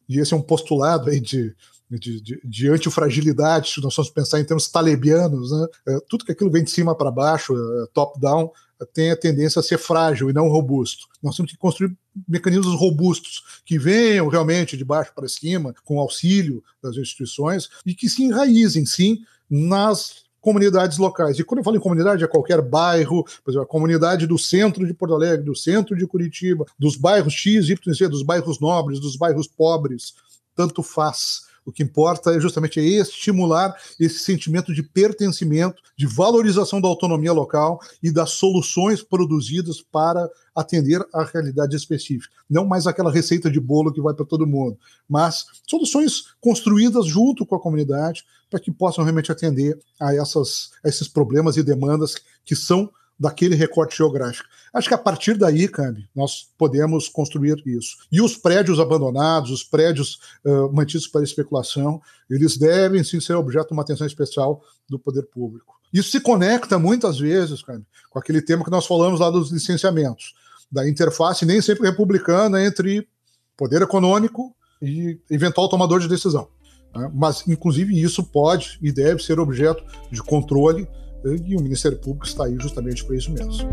e 0.08 0.20
esse 0.20 0.34
é 0.34 0.38
um 0.38 0.42
postulado 0.42 1.10
aí 1.10 1.20
de, 1.20 1.56
de, 1.90 2.22
de, 2.22 2.42
de 2.44 2.70
antifragilidade, 2.70 3.70
se 3.70 3.82
nós 3.82 3.94
formos 3.94 4.12
pensar 4.12 4.40
em 4.40 4.46
termos 4.46 4.68
talebianos, 4.68 5.52
né? 5.52 5.68
É, 5.88 6.00
tudo 6.08 6.26
que 6.26 6.32
aquilo 6.32 6.52
vem 6.52 6.64
de 6.64 6.72
cima 6.72 6.96
para 6.96 7.12
baixo, 7.12 7.54
é, 7.54 7.88
top-down, 7.94 8.52
tem 8.94 9.12
a 9.12 9.18
tendência 9.18 9.60
a 9.60 9.64
ser 9.64 9.78
frágil 9.78 10.30
e 10.30 10.34
não 10.34 10.50
robusto. 10.50 11.08
Nós 11.22 11.36
temos 11.36 11.52
que 11.52 11.58
construir 11.58 11.96
mecanismos 12.28 12.76
robustos 12.76 13.62
que 13.66 13.78
venham 13.78 14.28
realmente 14.28 14.76
de 14.76 14.84
baixo 14.84 15.14
para 15.16 15.28
cima, 15.28 15.74
com 15.86 16.00
auxílio 16.00 16.64
das 16.82 16.98
instituições 16.98 17.70
e 17.86 17.94
que 17.94 18.10
se 18.10 18.24
enraizem, 18.24 18.86
sim, 18.86 19.20
nas 19.50 20.24
comunidades 20.44 20.98
locais. 20.98 21.40
E 21.40 21.44
quando 21.44 21.60
eu 21.60 21.64
falo 21.64 21.78
em 21.78 21.80
comunidade, 21.80 22.22
é 22.22 22.28
qualquer 22.28 22.62
bairro, 22.62 23.24
por 23.24 23.50
exemplo, 23.50 23.64
a 23.64 23.66
comunidade 23.66 24.28
do 24.28 24.38
centro 24.38 24.86
de 24.86 24.94
Porto 24.94 25.16
Alegre, 25.16 25.46
do 25.46 25.56
centro 25.56 25.96
de 25.96 26.06
Curitiba, 26.06 26.66
dos 26.78 26.98
bairros 26.98 27.34
X, 27.34 27.70
Y, 27.70 27.94
Z, 27.94 28.10
dos 28.10 28.22
bairros 28.22 28.60
nobres, 28.60 29.00
dos 29.00 29.16
bairros 29.16 29.48
pobres, 29.48 30.14
tanto 30.54 30.84
faz. 30.84 31.53
O 31.66 31.72
que 31.72 31.84
importa 31.84 32.32
é 32.36 32.40
justamente 32.40 32.80
estimular 32.80 33.76
esse 34.00 34.20
sentimento 34.20 34.74
de 34.74 34.84
pertencimento, 34.84 35.82
de 35.98 36.06
valorização 36.06 36.82
da 36.82 36.88
autonomia 36.88 37.32
local 37.32 37.80
e 38.02 38.12
das 38.12 38.32
soluções 38.32 39.02
produzidas 39.02 39.82
para 39.82 40.30
atender 40.56 41.06
à 41.14 41.24
realidade 41.24 41.76
específica. 41.76 42.34
Não 42.50 42.66
mais 42.66 42.86
aquela 42.86 43.12
receita 43.12 43.50
de 43.50 43.60
bolo 43.60 43.92
que 43.94 44.02
vai 44.02 44.14
para 44.14 44.26
todo 44.26 44.46
mundo, 44.46 44.78
mas 45.08 45.46
soluções 45.68 46.36
construídas 46.40 47.06
junto 47.06 47.46
com 47.46 47.56
a 47.56 47.60
comunidade 47.60 48.24
para 48.50 48.60
que 48.60 48.72
possam 48.72 49.04
realmente 49.04 49.32
atender 49.32 49.80
a, 50.00 50.14
essas, 50.14 50.72
a 50.84 50.90
esses 50.90 51.08
problemas 51.08 51.58
e 51.58 51.64
demandas 51.64 52.16
que 52.46 52.56
são 52.56 52.92
daquele 53.24 53.56
recorte 53.56 53.96
geográfico. 53.96 54.50
Acho 54.74 54.90
que 54.90 54.94
a 54.94 54.98
partir 54.98 55.38
daí, 55.38 55.70
Cambi, 55.70 56.10
nós 56.14 56.50
podemos 56.58 57.08
construir 57.08 57.56
isso. 57.66 57.96
E 58.12 58.22
os 58.22 58.36
prédios 58.36 58.82
abandonados, 58.82 59.50
os 59.50 59.64
prédios 59.64 60.20
uh, 60.44 60.70
mantidos 60.74 61.08
para 61.08 61.24
especulação, 61.24 62.02
eles 62.30 62.58
devem 62.58 63.02
sim 63.02 63.22
ser 63.22 63.36
objeto 63.36 63.68
de 63.68 63.74
uma 63.76 63.82
atenção 63.82 64.06
especial 64.06 64.62
do 64.90 65.00
poder 65.00 65.24
público. 65.24 65.74
Isso 65.94 66.12
se 66.12 66.20
conecta 66.20 66.78
muitas 66.78 67.18
vezes, 67.18 67.62
Cambi, 67.62 67.86
com 68.10 68.20
aquele 68.20 68.42
tema 68.42 68.66
que 68.66 68.72
nós 68.72 68.86
falamos 68.86 69.22
lá 69.22 69.30
dos 69.30 69.52
licenciamentos, 69.52 70.34
da 70.70 70.88
interface 70.90 71.46
nem 71.46 71.62
sempre 71.62 71.88
republicana 71.88 72.62
entre 72.62 73.08
poder 73.56 73.82
econômico 73.82 74.54
e 74.82 75.18
eventual 75.32 75.70
tomador 75.70 76.02
de 76.02 76.10
decisão. 76.10 76.50
Né? 76.94 77.10
Mas, 77.14 77.48
inclusive, 77.48 77.98
isso 77.98 78.22
pode 78.22 78.78
e 78.82 78.92
deve 78.92 79.24
ser 79.24 79.40
objeto 79.40 79.82
de 80.12 80.22
controle 80.22 80.86
e 81.26 81.56
o 81.56 81.62
Ministério 81.62 81.98
Público 81.98 82.26
está 82.26 82.46
aí 82.46 82.58
justamente 82.60 83.04
para 83.06 83.16
isso 83.16 83.32
mesmo. 83.32 83.70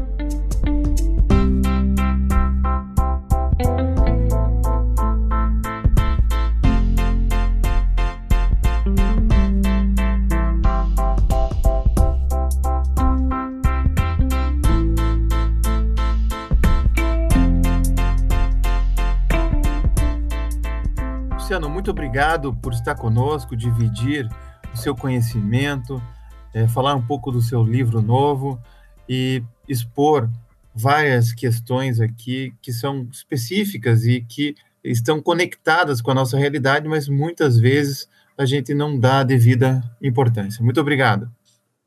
Luciano, 21.32 21.68
muito 21.68 21.90
obrigado 21.90 22.54
por 22.54 22.72
estar 22.72 22.94
conosco, 22.94 23.56
dividir 23.56 24.28
o 24.72 24.76
seu 24.76 24.94
conhecimento, 24.94 26.00
é, 26.54 26.66
falar 26.68 26.94
um 26.94 27.02
pouco 27.02 27.30
do 27.30 27.40
seu 27.40 27.62
livro 27.62 28.02
novo 28.02 28.60
e 29.08 29.42
expor 29.68 30.28
várias 30.74 31.32
questões 31.32 32.00
aqui 32.00 32.52
que 32.62 32.72
são 32.72 33.08
específicas 33.12 34.04
e 34.04 34.20
que 34.20 34.54
estão 34.82 35.20
conectadas 35.20 36.00
com 36.00 36.10
a 36.10 36.14
nossa 36.14 36.38
realidade, 36.38 36.88
mas 36.88 37.08
muitas 37.08 37.58
vezes 37.58 38.08
a 38.36 38.46
gente 38.46 38.72
não 38.72 38.98
dá 38.98 39.20
a 39.20 39.24
devida 39.24 39.82
importância. 40.00 40.64
Muito 40.64 40.80
obrigado. 40.80 41.30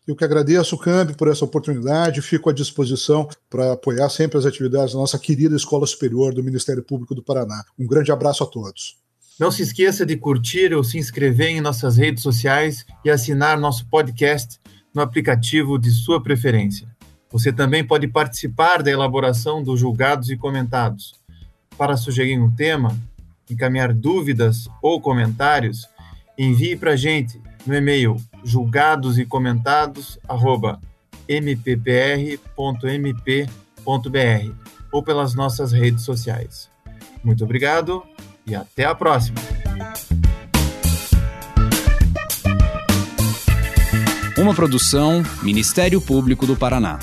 Eu 0.05 0.15
que 0.15 0.23
agradeço, 0.25 0.77
Camp, 0.77 1.11
por 1.15 1.29
essa 1.29 1.45
oportunidade. 1.45 2.21
Fico 2.21 2.49
à 2.49 2.53
disposição 2.53 3.27
para 3.49 3.71
apoiar 3.71 4.09
sempre 4.09 4.37
as 4.37 4.45
atividades 4.45 4.93
da 4.93 4.99
nossa 4.99 5.17
querida 5.17 5.55
Escola 5.55 5.87
Superior 5.87 6.33
do 6.33 6.43
Ministério 6.43 6.83
Público 6.83 7.15
do 7.15 7.23
Paraná. 7.23 7.63
Um 7.79 7.87
grande 7.87 8.11
abraço 8.11 8.43
a 8.43 8.47
todos. 8.47 9.02
Não 9.39 9.49
se 9.49 9.63
esqueça 9.63 10.05
de 10.05 10.15
curtir 10.15 10.73
ou 10.73 10.83
se 10.83 10.97
inscrever 10.99 11.49
em 11.49 11.61
nossas 11.61 11.97
redes 11.97 12.21
sociais 12.21 12.85
e 13.03 13.09
assinar 13.09 13.59
nosso 13.59 13.87
podcast 13.87 14.59
no 14.93 15.01
aplicativo 15.01 15.79
de 15.79 15.89
sua 15.89 16.21
preferência. 16.21 16.87
Você 17.31 17.51
também 17.51 17.83
pode 17.83 18.07
participar 18.07 18.83
da 18.83 18.91
elaboração 18.91 19.63
dos 19.63 19.79
julgados 19.79 20.29
e 20.29 20.37
comentados. 20.37 21.15
Para 21.75 21.97
sugerir 21.97 22.39
um 22.39 22.51
tema, 22.51 22.95
encaminhar 23.49 23.91
dúvidas 23.91 24.69
ou 24.83 25.01
comentários, 25.01 25.87
envie 26.37 26.75
para 26.75 26.91
a 26.91 26.95
gente 26.95 27.41
no 27.65 27.73
e-mail 27.73 28.17
julgados 28.43 29.17
e 29.17 29.25
ou 34.91 35.01
pelas 35.01 35.33
nossas 35.33 35.71
redes 35.71 36.03
sociais. 36.03 36.69
Muito 37.23 37.43
obrigado 37.43 38.03
e 38.45 38.55
até 38.55 38.85
a 38.85 38.95
próxima! 38.95 39.37
Uma 44.37 44.53
produção 44.53 45.23
Ministério 45.41 46.01
Público 46.01 46.45
do 46.45 46.55
Paraná. 46.55 46.99